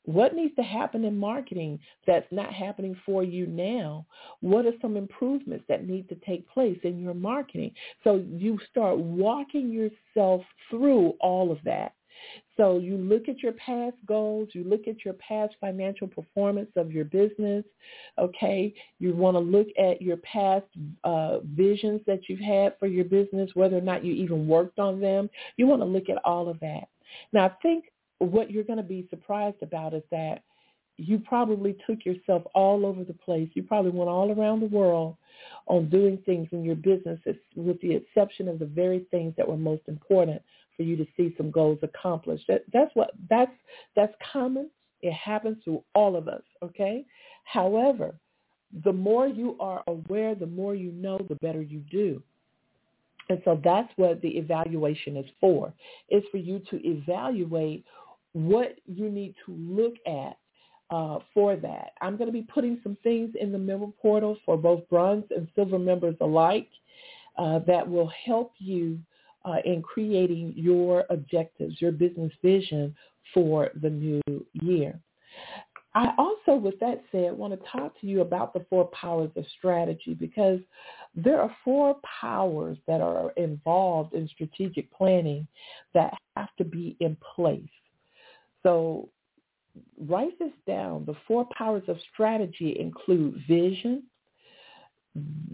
What 0.05 0.35
needs 0.35 0.55
to 0.55 0.63
happen 0.63 1.05
in 1.05 1.17
marketing 1.17 1.79
that's 2.05 2.31
not 2.31 2.53
happening 2.53 2.95
for 3.05 3.23
you 3.23 3.47
now? 3.47 4.05
What 4.41 4.65
are 4.65 4.73
some 4.81 4.97
improvements 4.97 5.65
that 5.69 5.87
need 5.87 6.09
to 6.09 6.15
take 6.15 6.49
place 6.49 6.79
in 6.83 6.99
your 6.99 7.13
marketing? 7.13 7.71
So 8.03 8.23
you 8.29 8.59
start 8.69 8.97
walking 8.97 9.71
yourself 9.71 10.41
through 10.69 11.13
all 11.21 11.51
of 11.51 11.59
that. 11.63 11.93
So 12.57 12.77
you 12.77 12.97
look 12.97 13.27
at 13.27 13.39
your 13.39 13.53
past 13.53 13.95
goals, 14.05 14.49
you 14.53 14.63
look 14.63 14.87
at 14.87 15.03
your 15.03 15.15
past 15.15 15.55
financial 15.59 16.07
performance 16.07 16.69
of 16.75 16.91
your 16.91 17.05
business, 17.05 17.65
okay? 18.19 18.73
You 18.99 19.15
want 19.15 19.35
to 19.35 19.39
look 19.39 19.67
at 19.79 20.01
your 20.01 20.17
past 20.17 20.65
uh, 21.03 21.39
visions 21.39 22.01
that 22.05 22.29
you've 22.29 22.39
had 22.39 22.77
for 22.79 22.87
your 22.87 23.05
business, 23.05 23.49
whether 23.55 23.77
or 23.77 23.81
not 23.81 24.05
you 24.05 24.13
even 24.13 24.47
worked 24.47 24.77
on 24.77 24.99
them. 24.99 25.29
You 25.57 25.65
want 25.65 25.81
to 25.81 25.85
look 25.85 26.09
at 26.09 26.23
all 26.23 26.47
of 26.47 26.59
that. 26.59 26.87
Now, 27.31 27.45
I 27.45 27.51
think 27.61 27.85
what 28.23 28.51
you're 28.51 28.63
going 28.63 28.77
to 28.77 28.83
be 28.83 29.07
surprised 29.09 29.61
about 29.61 29.93
is 29.93 30.03
that 30.11 30.43
you 30.97 31.19
probably 31.19 31.75
took 31.87 32.05
yourself 32.05 32.43
all 32.53 32.85
over 32.85 33.03
the 33.03 33.13
place. 33.13 33.49
You 33.53 33.63
probably 33.63 33.91
went 33.91 34.09
all 34.09 34.31
around 34.31 34.59
the 34.59 34.67
world 34.67 35.17
on 35.67 35.89
doing 35.89 36.19
things 36.25 36.47
in 36.51 36.63
your 36.63 36.75
business 36.75 37.19
with 37.55 37.81
the 37.81 37.95
exception 37.95 38.47
of 38.47 38.59
the 38.59 38.65
very 38.65 39.05
things 39.09 39.33
that 39.37 39.47
were 39.47 39.57
most 39.57 39.81
important 39.87 40.41
for 40.77 40.83
you 40.83 40.95
to 40.95 41.05
see 41.17 41.33
some 41.37 41.51
goals 41.51 41.79
accomplished. 41.81 42.45
That, 42.47 42.63
that's 42.71 42.91
what 42.95 43.11
that's 43.29 43.51
that's 43.95 44.13
common. 44.31 44.69
It 45.01 45.13
happens 45.13 45.57
to 45.65 45.83
all 45.95 46.15
of 46.15 46.27
us, 46.27 46.43
okay? 46.63 47.05
However, 47.43 48.15
the 48.83 48.93
more 48.93 49.27
you 49.27 49.57
are 49.59 49.83
aware, 49.87 50.33
the 50.33 50.45
more 50.47 50.75
you 50.75 50.91
know, 50.91 51.19
the 51.27 51.35
better 51.35 51.61
you 51.61 51.79
do. 51.91 52.21
And 53.29 53.41
so 53.45 53.59
that's 53.63 53.91
what 53.95 54.21
the 54.21 54.29
evaluation 54.29 55.17
is 55.17 55.25
for. 55.39 55.73
It's 56.09 56.27
for 56.29 56.37
you 56.37 56.61
to 56.69 56.87
evaluate 56.87 57.85
what 58.33 58.75
you 58.85 59.09
need 59.09 59.35
to 59.45 59.53
look 59.53 59.95
at 60.05 60.37
uh, 60.89 61.19
for 61.33 61.55
that. 61.55 61.91
I'm 62.01 62.17
going 62.17 62.27
to 62.27 62.33
be 62.33 62.43
putting 62.53 62.79
some 62.83 62.97
things 63.03 63.33
in 63.39 63.51
the 63.51 63.57
member 63.57 63.87
portal 64.01 64.37
for 64.45 64.57
both 64.57 64.87
bronze 64.89 65.25
and 65.35 65.47
silver 65.55 65.79
members 65.79 66.15
alike 66.21 66.69
uh, 67.37 67.59
that 67.59 67.87
will 67.87 68.11
help 68.25 68.53
you 68.59 68.99
uh, 69.45 69.57
in 69.65 69.81
creating 69.81 70.53
your 70.55 71.05
objectives, 71.09 71.81
your 71.81 71.91
business 71.91 72.31
vision 72.41 72.95
for 73.33 73.71
the 73.81 73.89
new 73.89 74.21
year. 74.53 74.99
I 75.95 76.11
also, 76.17 76.59
with 76.59 76.79
that 76.79 77.03
said, 77.11 77.33
want 77.33 77.53
to 77.53 77.69
talk 77.69 77.99
to 78.01 78.07
you 78.07 78.21
about 78.21 78.53
the 78.53 78.65
four 78.69 78.85
powers 78.89 79.29
of 79.35 79.45
strategy 79.57 80.15
because 80.19 80.59
there 81.15 81.39
are 81.39 81.55
four 81.63 81.97
powers 82.19 82.77
that 82.87 82.99
are 82.99 83.31
involved 83.31 84.13
in 84.13 84.27
strategic 84.27 84.91
planning 84.91 85.47
that 85.93 86.13
have 86.35 86.49
to 86.57 86.63
be 86.63 86.97
in 86.99 87.15
place. 87.35 87.61
So 88.63 89.09
write 89.99 90.37
this 90.39 90.51
down. 90.65 91.05
The 91.05 91.15
four 91.27 91.47
powers 91.57 91.83
of 91.87 91.97
strategy 92.13 92.77
include 92.79 93.41
vision. 93.47 94.03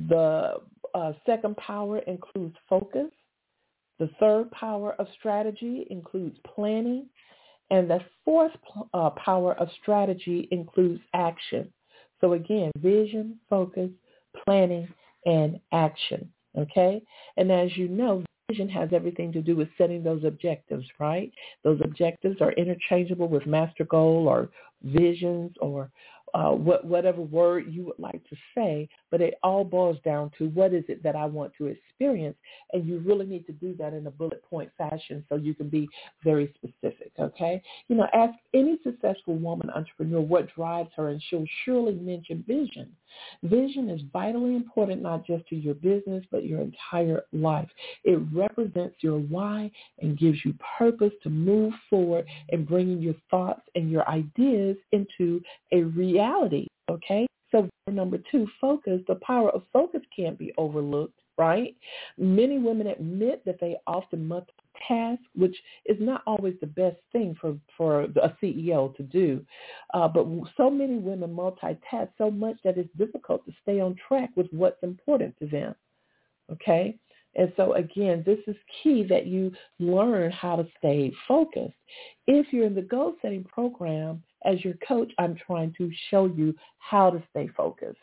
The 0.07 0.61
uh, 0.93 1.13
second 1.25 1.57
power 1.57 1.99
includes 1.99 2.55
focus. 2.69 3.11
The 3.99 4.09
third 4.19 4.49
power 4.51 4.93
of 4.93 5.07
strategy 5.17 5.85
includes 5.89 6.37
planning. 6.55 7.07
And 7.71 7.89
the 7.89 7.99
fourth 8.25 8.51
uh, 8.93 9.11
power 9.11 9.53
of 9.55 9.67
strategy 9.81 10.47
includes 10.51 11.01
action. 11.13 11.71
So 12.21 12.33
again, 12.33 12.71
vision, 12.77 13.39
focus, 13.49 13.89
planning, 14.43 14.87
and 15.25 15.59
action. 15.71 16.31
Okay? 16.57 17.01
And 17.37 17.51
as 17.51 17.75
you 17.77 17.87
know, 17.87 18.23
vision 18.49 18.67
has 18.67 18.89
everything 18.91 19.31
to 19.31 19.41
do 19.41 19.55
with 19.55 19.69
setting 19.77 20.03
those 20.03 20.23
objectives, 20.23 20.85
right? 20.99 21.31
Those 21.63 21.79
objectives 21.83 22.41
are 22.41 22.51
interchangeable 22.53 23.27
with 23.27 23.45
master 23.45 23.85
goal 23.85 24.27
or 24.27 24.49
visions 24.83 25.51
or 25.61 25.89
uh, 26.33 26.51
what, 26.51 26.85
whatever 26.85 27.21
word 27.21 27.65
you 27.69 27.83
would 27.83 27.97
like 27.97 28.21
to 28.29 28.35
say, 28.55 28.87
but 29.09 29.21
it 29.21 29.35
all 29.41 29.63
boils 29.63 29.97
down 30.05 30.31
to 30.37 30.49
what 30.49 30.73
is 30.73 30.83
it 30.87 31.01
that 31.01 31.15
I 31.15 31.25
want 31.25 31.53
to 31.57 31.65
experience, 31.65 32.37
and 32.73 32.85
you 32.85 32.99
really 32.99 33.25
need 33.25 33.45
to 33.47 33.51
do 33.51 33.75
that 33.79 33.93
in 33.93 34.05
a 34.05 34.11
bullet 34.11 34.43
point 34.47 34.69
fashion 34.77 35.25
so 35.27 35.35
you 35.35 35.55
can 35.55 35.69
be 35.69 35.87
very 36.23 36.53
specific, 36.55 37.11
okay? 37.19 37.61
You 37.87 37.95
know, 37.95 38.07
ask 38.13 38.33
any 38.53 38.77
successful 38.83 39.37
woman 39.37 39.69
entrepreneur 39.71 40.21
what 40.21 40.53
drives 40.53 40.91
her, 40.97 41.09
and 41.09 41.21
she'll 41.29 41.45
surely 41.65 41.95
mention 41.95 42.43
vision. 42.47 42.91
Vision 43.43 43.89
is 43.89 44.01
vitally 44.11 44.55
important 44.55 45.01
not 45.01 45.25
just 45.25 45.47
to 45.47 45.55
your 45.55 45.75
business, 45.75 46.23
but 46.31 46.45
your 46.45 46.61
entire 46.61 47.23
life. 47.31 47.69
It 48.03 48.19
represents 48.33 48.95
your 49.01 49.19
why 49.19 49.71
and 49.99 50.17
gives 50.17 50.43
you 50.43 50.53
purpose 50.77 51.13
to 51.23 51.29
move 51.29 51.73
forward 51.89 52.25
and 52.51 52.67
bringing 52.67 53.01
your 53.01 53.15
thoughts 53.29 53.61
and 53.75 53.89
your 53.89 54.07
ideas 54.09 54.77
into 54.91 55.41
a 55.71 55.81
reality, 55.81 56.67
okay? 56.89 57.27
So 57.51 57.67
number 57.87 58.19
two, 58.31 58.47
focus. 58.61 59.01
The 59.07 59.15
power 59.15 59.49
of 59.49 59.63
focus 59.73 60.01
can't 60.15 60.37
be 60.37 60.53
overlooked, 60.57 61.19
right? 61.37 61.75
Many 62.17 62.59
women 62.59 62.87
admit 62.87 63.43
that 63.45 63.59
they 63.59 63.77
often 63.87 64.27
multitask, 64.89 65.19
which 65.35 65.55
is 65.85 65.97
not 65.99 66.21
always 66.25 66.55
the 66.61 66.67
best 66.67 66.97
thing 67.11 67.35
for, 67.39 67.57
for 67.77 68.01
a 68.03 68.37
CEO 68.41 68.95
to 68.95 69.03
do. 69.03 69.45
Uh, 69.93 70.07
but 70.07 70.25
so 70.57 70.69
many 70.69 70.97
women 70.97 71.35
multitask 71.35 72.09
so 72.17 72.29
much 72.31 72.57
that 72.63 72.77
it's 72.77 72.89
difficult 72.97 73.45
to 73.45 73.53
stay 73.61 73.79
on 73.79 73.95
track 74.07 74.29
with 74.35 74.47
what's 74.51 74.81
important 74.83 75.35
to 75.39 75.47
them, 75.47 75.75
okay? 76.51 76.97
And 77.35 77.51
so 77.55 77.73
again, 77.73 78.23
this 78.25 78.39
is 78.47 78.55
key 78.81 79.03
that 79.09 79.27
you 79.27 79.51
learn 79.79 80.31
how 80.31 80.55
to 80.55 80.67
stay 80.77 81.13
focused. 81.27 81.75
If 82.27 82.47
you're 82.51 82.65
in 82.65 82.75
the 82.75 82.81
goal 82.81 83.15
setting 83.21 83.43
program, 83.43 84.23
as 84.45 84.63
your 84.63 84.75
coach, 84.87 85.11
I'm 85.19 85.35
trying 85.35 85.73
to 85.77 85.91
show 86.09 86.25
you 86.25 86.55
how 86.79 87.09
to 87.09 87.21
stay 87.29 87.49
focused. 87.55 87.99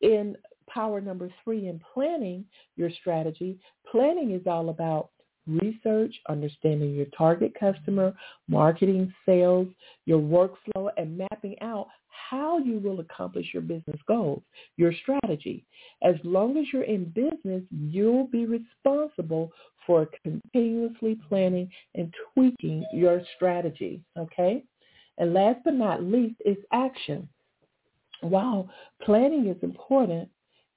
In 0.00 0.36
power 0.68 1.00
number 1.00 1.30
three 1.44 1.68
in 1.68 1.80
planning 1.92 2.44
your 2.76 2.90
strategy, 2.90 3.58
planning 3.90 4.32
is 4.32 4.46
all 4.46 4.70
about 4.70 5.10
research, 5.48 6.14
understanding 6.28 6.94
your 6.94 7.06
target 7.16 7.52
customer, 7.58 8.14
marketing, 8.48 9.12
sales, 9.26 9.68
your 10.04 10.20
workflow, 10.20 10.90
and 10.96 11.18
mapping 11.18 11.56
out 11.60 11.88
how 12.30 12.58
you 12.58 12.78
will 12.78 13.00
accomplish 13.00 13.46
your 13.52 13.62
business 13.62 14.00
goals, 14.06 14.42
your 14.76 14.92
strategy. 15.02 15.64
As 16.02 16.16
long 16.24 16.56
as 16.58 16.66
you're 16.72 16.82
in 16.82 17.04
business, 17.06 17.62
you'll 17.70 18.26
be 18.26 18.46
responsible 18.46 19.50
for 19.86 20.08
continuously 20.22 21.18
planning 21.28 21.70
and 21.94 22.12
tweaking 22.34 22.84
your 22.92 23.22
strategy, 23.36 24.02
okay? 24.18 24.62
And 25.16 25.32
last 25.32 25.60
but 25.64 25.74
not 25.74 26.02
least 26.02 26.36
is 26.44 26.58
action. 26.72 27.28
While 28.20 28.68
planning 29.02 29.46
is 29.46 29.56
important, 29.62 30.28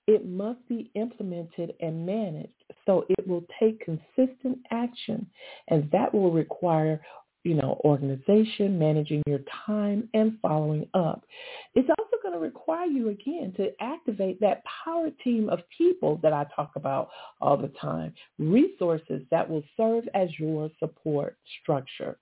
it 0.08 0.28
must 0.28 0.68
be 0.68 0.92
implemented 0.96 1.74
and 1.80 2.06
managed. 2.06 2.54
So 2.86 3.06
it 3.10 3.28
will 3.28 3.46
take 3.60 3.86
consistent 3.86 4.60
action 4.72 5.28
and 5.68 5.90
that 5.92 6.14
will 6.14 6.32
require 6.32 7.02
you 7.44 7.56
know, 7.56 7.82
organization, 7.84 8.78
managing 8.78 9.24
your 9.26 9.40
time, 9.66 10.08
and 10.14 10.38
following 10.42 10.88
up. 10.94 11.26
It's 11.74 11.90
also 11.90 12.18
going 12.22 12.34
to 12.34 12.40
require 12.40 12.86
you, 12.86 13.10
again, 13.10 13.54
to 13.58 13.72
activate 13.82 14.40
that 14.42 14.64
power 14.86 15.10
team 15.24 15.50
of 15.50 15.60
people 15.76 16.20
that 16.22 16.34
I 16.34 16.46
talk 16.56 16.74
about 16.76 17.10
all 17.40 17.58
the 17.58 17.72
time, 17.82 18.14
resources 18.38 19.24
that 19.32 19.50
will 19.50 19.64
serve 19.76 20.08
as 20.14 20.30
your 20.38 20.70
support 20.80 21.38
structure. 21.62 22.20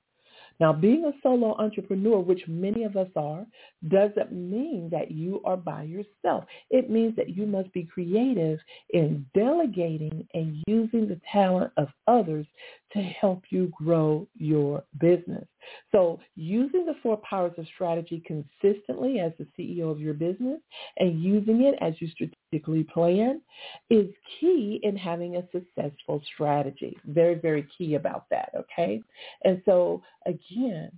Now, 0.60 0.74
being 0.74 1.06
a 1.06 1.14
solo 1.24 1.56
entrepreneur, 1.58 2.20
which 2.20 2.48
many 2.48 2.84
of 2.84 2.98
us 2.98 3.08
are, 3.16 3.46
doesn't 3.88 4.32
mean 4.32 4.90
that 4.92 5.10
you 5.10 5.42
are 5.46 5.56
by 5.56 5.84
yourself. 5.84 6.44
It 6.70 6.90
means 6.90 7.16
that 7.16 7.30
you 7.30 7.46
must 7.46 7.72
be 7.72 7.86
creative 7.86 8.60
in 8.90 9.26
delegating 9.34 10.28
and 10.34 10.62
using 10.68 11.08
the 11.08 11.20
talent 11.32 11.72
of 11.78 11.88
others 12.08 12.46
to 12.92 13.00
help 13.00 13.44
you 13.50 13.72
grow 13.78 14.28
your 14.36 14.84
business. 15.00 15.48
So 15.92 16.20
using 16.36 16.86
the 16.86 16.96
four 17.02 17.18
powers 17.18 17.54
of 17.58 17.66
strategy 17.74 18.24
consistently 18.26 19.20
as 19.20 19.32
the 19.38 19.48
CEO 19.58 19.92
of 19.92 20.00
your 20.00 20.14
business 20.14 20.60
and 20.98 21.22
using 21.22 21.64
it 21.64 21.76
as 21.82 21.94
you 22.00 22.08
strategically 22.10 22.84
plan 22.84 23.42
is 23.90 24.08
key 24.40 24.80
in 24.84 24.96
having 24.96 25.38
a 25.38 25.48
successful 25.52 26.22
strategy. 26.34 26.98
Very, 27.06 27.36
very 27.36 27.68
key 27.78 27.96
about 27.96 28.26
that, 28.30 28.52
okay? 28.56 29.02
And 29.44 29.62
so 29.66 30.02
again, 30.26 30.92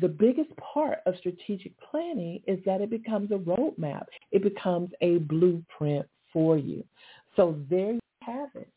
the 0.00 0.08
biggest 0.08 0.50
part 0.56 0.98
of 1.06 1.14
strategic 1.18 1.72
planning 1.80 2.42
is 2.46 2.58
that 2.66 2.80
it 2.80 2.90
becomes 2.90 3.30
a 3.30 3.34
roadmap. 3.34 4.04
It 4.30 4.42
becomes 4.42 4.90
a 5.00 5.18
blueprint 5.18 6.06
for 6.32 6.58
you. 6.58 6.84
So 7.34 7.58
there 7.70 7.92
you 7.92 8.00
have 8.22 8.50
it. 8.54 8.68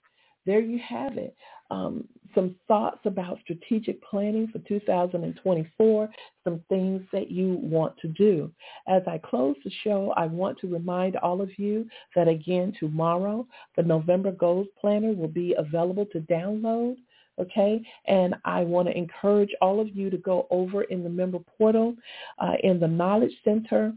There 0.45 0.61
you 0.61 0.79
have 0.79 1.17
it 1.17 1.35
um, 1.71 2.07
some 2.35 2.55
thoughts 2.67 2.99
about 3.05 3.39
strategic 3.41 4.01
planning 4.03 4.47
for 4.51 4.59
2024, 4.67 6.09
some 6.43 6.61
things 6.69 7.01
that 7.11 7.31
you 7.31 7.59
want 7.61 7.97
to 7.97 8.07
do. 8.09 8.51
As 8.87 9.01
I 9.07 9.17
close 9.17 9.55
the 9.63 9.71
show, 9.83 10.13
I 10.15 10.25
want 10.27 10.59
to 10.59 10.67
remind 10.67 11.15
all 11.17 11.41
of 11.41 11.49
you 11.57 11.87
that 12.15 12.27
again 12.27 12.73
tomorrow, 12.79 13.47
the 13.75 13.83
November 13.83 14.31
Goals 14.31 14.67
Planner 14.79 15.13
will 15.13 15.27
be 15.27 15.55
available 15.57 16.05
to 16.07 16.19
download 16.21 16.97
okay? 17.39 17.81
And 18.05 18.35
I 18.43 18.61
want 18.63 18.89
to 18.89 18.97
encourage 18.97 19.51
all 19.61 19.79
of 19.79 19.95
you 19.95 20.09
to 20.09 20.17
go 20.17 20.45
over 20.51 20.83
in 20.83 21.03
the 21.03 21.09
member 21.09 21.39
portal 21.57 21.95
uh, 22.39 22.55
in 22.63 22.79
the 22.81 22.87
Knowledge 22.87 23.31
Center, 23.43 23.93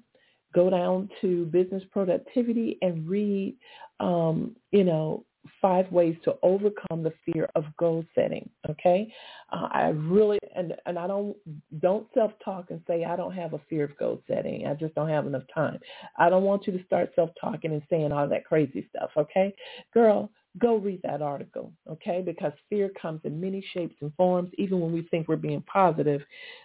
go 0.55 0.71
down 0.71 1.09
to 1.21 1.47
Business 1.47 1.83
Productivity 1.91 2.79
and 2.83 3.09
read, 3.09 3.57
um, 4.01 4.55
you 4.71 4.85
know, 4.85 5.25
five 5.61 5.91
ways 5.91 6.17
to 6.25 6.35
overcome 6.43 7.03
the 7.03 7.13
fear 7.25 7.49
of 7.55 7.65
goal 7.79 8.05
setting. 8.15 8.49
Okay, 8.69 9.13
uh, 9.53 9.69
I 9.71 9.89
really 9.89 10.39
and 10.55 10.75
and 10.87 10.99
I 10.99 11.07
don't 11.07 11.37
don't 11.81 12.07
self 12.15 12.33
talk 12.45 12.71
and 12.71 12.81
say 12.87 13.05
I 13.05 13.17
don't 13.17 13.35
have 13.35 13.55
a 13.55 13.61
fear 13.69 13.85
of 13.85 13.97
goal 13.99 14.21
setting. 14.29 14.67
I 14.67 14.75
just 14.75 14.95
don't 14.95 15.09
have 15.09 15.27
enough 15.27 15.45
time. 15.55 15.79
I 16.19 16.29
don't 16.29 16.45
want 16.45 16.67
you 16.67 16.77
to 16.77 16.85
start 16.85 17.13
self 17.15 17.31
talking 17.41 17.73
and 17.73 17.83
saying 17.91 18.13
all 18.13 18.29
that 18.29 18.45
crazy 18.45 18.89
stuff. 18.95 19.11
Okay, 19.17 19.55
girl, 19.93 20.31
go 20.59 20.77
read 20.77 21.01
that 21.03 21.23
article, 21.23 21.73
okay? 21.91 22.23
Because 22.25 22.53
fear 22.69 22.91
comes 23.01 23.21
in 23.25 23.41
many 23.41 23.65
shapes 23.73 23.97
and 24.01 24.13
forms. 24.15 24.51
Even 24.59 24.81
when 24.81 24.93
we 24.93 25.03
think 25.11 25.29
we're 25.29 25.37
being 25.37 25.63
positive, 25.63 26.21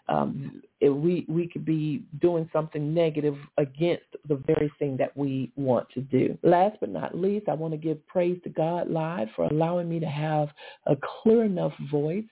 um, 0.09 0.61
it, 0.79 0.89
we 0.89 1.25
we 1.27 1.47
could 1.47 1.65
be 1.65 2.03
doing 2.21 2.49
something 2.53 2.93
negative 2.93 3.35
against 3.57 4.05
the 4.27 4.35
very 4.35 4.71
thing 4.77 4.95
that 4.97 5.15
we 5.17 5.51
want 5.55 5.89
to 5.91 6.01
do. 6.01 6.37
Last 6.43 6.77
but 6.79 6.89
not 6.89 7.17
least, 7.17 7.49
I 7.49 7.53
want 7.53 7.73
to 7.73 7.77
give 7.77 8.05
praise 8.07 8.39
to 8.43 8.49
God 8.49 8.89
live 8.89 9.27
for 9.35 9.45
allowing 9.45 9.89
me 9.89 9.99
to 9.99 10.05
have 10.05 10.49
a 10.85 10.95
clear 10.95 11.43
enough 11.43 11.73
voice 11.91 12.25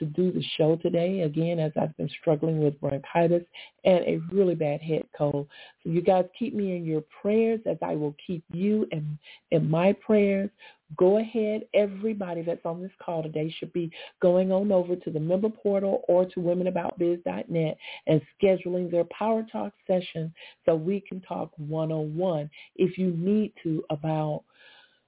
to 0.00 0.06
do 0.06 0.32
the 0.32 0.42
show 0.56 0.76
today, 0.76 1.20
again, 1.20 1.58
as 1.58 1.72
I've 1.80 1.96
been 1.96 2.10
struggling 2.20 2.64
with 2.64 2.80
bronchitis 2.80 3.44
and 3.84 3.98
a 4.04 4.20
really 4.32 4.54
bad 4.54 4.80
head 4.80 5.04
cold. 5.16 5.46
So 5.84 5.90
you 5.90 6.00
guys 6.00 6.24
keep 6.36 6.54
me 6.54 6.74
in 6.74 6.84
your 6.84 7.02
prayers 7.22 7.60
as 7.66 7.76
I 7.82 7.94
will 7.94 8.16
keep 8.26 8.42
you 8.50 8.88
in, 8.90 9.18
in 9.50 9.70
my 9.70 9.92
prayers. 9.92 10.50
Go 10.96 11.18
ahead. 11.18 11.66
Everybody 11.74 12.42
that's 12.42 12.64
on 12.64 12.82
this 12.82 12.90
call 13.04 13.22
today 13.22 13.54
should 13.58 13.72
be 13.72 13.92
going 14.20 14.50
on 14.50 14.72
over 14.72 14.96
to 14.96 15.10
the 15.10 15.20
member 15.20 15.50
portal 15.50 16.02
or 16.08 16.24
to 16.24 16.40
womenaboutbiz.net 16.40 17.76
and 18.06 18.20
scheduling 18.40 18.90
their 18.90 19.04
Power 19.04 19.44
Talk 19.50 19.72
session 19.86 20.32
so 20.64 20.74
we 20.74 21.00
can 21.00 21.20
talk 21.20 21.50
one-on-one 21.56 22.50
if 22.76 22.98
you 22.98 23.12
need 23.16 23.52
to 23.62 23.84
about 23.90 24.44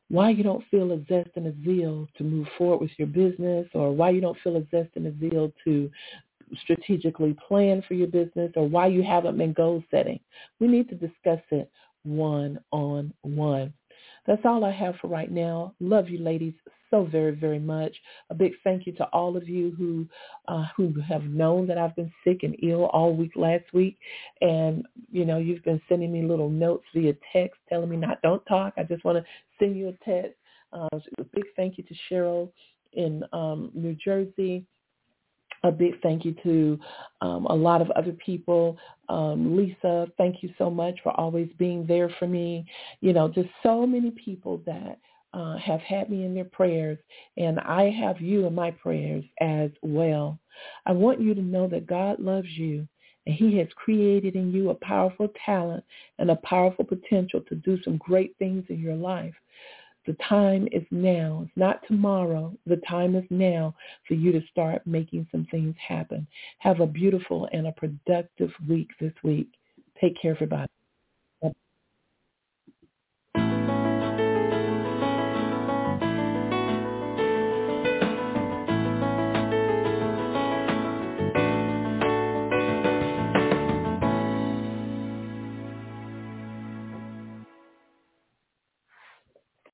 why 0.08 0.28
you 0.30 0.42
don't 0.42 0.64
feel 0.70 0.92
a 0.92 0.98
zest 1.06 1.30
and 1.36 1.46
a 1.46 1.54
zeal 1.64 2.06
to 2.18 2.24
move 2.24 2.46
forward 2.58 2.80
with 2.80 2.90
your 2.98 3.08
business 3.08 3.66
or 3.72 3.92
why 3.92 4.10
you 4.10 4.20
don't 4.20 4.38
feel 4.44 4.56
a 4.56 4.66
zest 4.70 4.90
and 4.96 5.06
a 5.06 5.18
zeal 5.18 5.50
to 5.64 5.90
strategically 6.60 7.34
plan 7.48 7.82
for 7.88 7.94
your 7.94 8.08
business 8.08 8.52
or 8.56 8.68
why 8.68 8.86
you 8.86 9.02
haven't 9.02 9.38
been 9.38 9.54
goal 9.54 9.82
setting. 9.90 10.20
We 10.60 10.68
need 10.68 10.88
to 10.90 10.94
discuss 10.94 11.40
it 11.50 11.70
one 12.04 12.58
on 12.72 13.12
one. 13.22 13.72
That's 14.26 14.42
all 14.44 14.64
I 14.64 14.72
have 14.72 14.94
for 15.00 15.08
right 15.08 15.30
now. 15.30 15.74
Love 15.80 16.08
you 16.08 16.18
ladies 16.18 16.54
so 16.90 17.04
very, 17.04 17.34
very 17.34 17.58
much. 17.58 17.96
A 18.30 18.34
big 18.34 18.52
thank 18.62 18.86
you 18.86 18.92
to 18.94 19.04
all 19.06 19.36
of 19.36 19.48
you 19.48 19.74
who 19.76 20.06
uh, 20.46 20.64
who 20.76 20.94
have 21.08 21.24
known 21.24 21.66
that 21.66 21.78
I've 21.78 21.96
been 21.96 22.12
sick 22.24 22.40
and 22.42 22.54
ill 22.62 22.86
all 22.86 23.16
week 23.16 23.32
last 23.34 23.64
week. 23.72 23.98
And, 24.40 24.86
you 25.10 25.24
know, 25.24 25.38
you've 25.38 25.64
been 25.64 25.80
sending 25.88 26.12
me 26.12 26.22
little 26.22 26.50
notes 26.50 26.84
via 26.94 27.14
text 27.32 27.58
telling 27.68 27.88
me 27.88 27.96
not, 27.96 28.22
don't 28.22 28.44
talk. 28.46 28.74
I 28.76 28.84
just 28.84 29.04
want 29.04 29.18
to 29.18 29.24
send 29.58 29.76
you 29.76 29.88
a 29.88 30.04
text. 30.04 30.36
Uh, 30.72 30.88
a 31.18 31.24
big 31.34 31.44
thank 31.56 31.76
you 31.76 31.84
to 31.84 31.94
Cheryl 32.10 32.50
in 32.92 33.24
um, 33.32 33.70
New 33.74 33.94
Jersey 33.94 34.64
a 35.64 35.70
big 35.70 36.00
thank 36.02 36.24
you 36.24 36.34
to 36.42 36.78
um, 37.20 37.46
a 37.46 37.54
lot 37.54 37.80
of 37.80 37.90
other 37.92 38.12
people. 38.12 38.76
Um, 39.08 39.56
Lisa, 39.56 40.08
thank 40.18 40.42
you 40.42 40.50
so 40.58 40.70
much 40.70 40.98
for 41.02 41.12
always 41.18 41.48
being 41.58 41.86
there 41.86 42.08
for 42.18 42.26
me. 42.26 42.66
You 43.00 43.12
know, 43.12 43.28
just 43.28 43.48
so 43.62 43.86
many 43.86 44.10
people 44.10 44.60
that 44.66 44.98
uh, 45.34 45.56
have 45.56 45.80
had 45.80 46.10
me 46.10 46.24
in 46.24 46.34
their 46.34 46.44
prayers, 46.44 46.98
and 47.36 47.58
I 47.60 47.90
have 47.90 48.20
you 48.20 48.46
in 48.46 48.54
my 48.54 48.70
prayers 48.70 49.24
as 49.40 49.70
well. 49.82 50.38
I 50.86 50.92
want 50.92 51.20
you 51.20 51.34
to 51.34 51.40
know 51.40 51.68
that 51.68 51.86
God 51.86 52.20
loves 52.20 52.48
you, 52.48 52.86
and 53.26 53.34
he 53.34 53.56
has 53.58 53.68
created 53.76 54.34
in 54.34 54.52
you 54.52 54.70
a 54.70 54.74
powerful 54.74 55.28
talent 55.46 55.84
and 56.18 56.30
a 56.30 56.36
powerful 56.36 56.84
potential 56.84 57.40
to 57.48 57.54
do 57.54 57.80
some 57.82 57.96
great 57.98 58.34
things 58.38 58.64
in 58.68 58.80
your 58.80 58.96
life. 58.96 59.34
The 60.06 60.16
time 60.28 60.68
is 60.72 60.82
now. 60.90 61.42
It's 61.46 61.56
not 61.56 61.80
tomorrow. 61.86 62.56
The 62.66 62.80
time 62.88 63.14
is 63.14 63.24
now 63.30 63.74
for 64.08 64.14
you 64.14 64.32
to 64.32 64.40
start 64.50 64.86
making 64.86 65.28
some 65.30 65.46
things 65.50 65.76
happen. 65.86 66.26
Have 66.58 66.80
a 66.80 66.86
beautiful 66.86 67.48
and 67.52 67.66
a 67.66 67.72
productive 67.72 68.50
week 68.68 68.90
this 69.00 69.14
week. 69.22 69.48
Take 70.00 70.20
care, 70.20 70.32
everybody. 70.32 70.68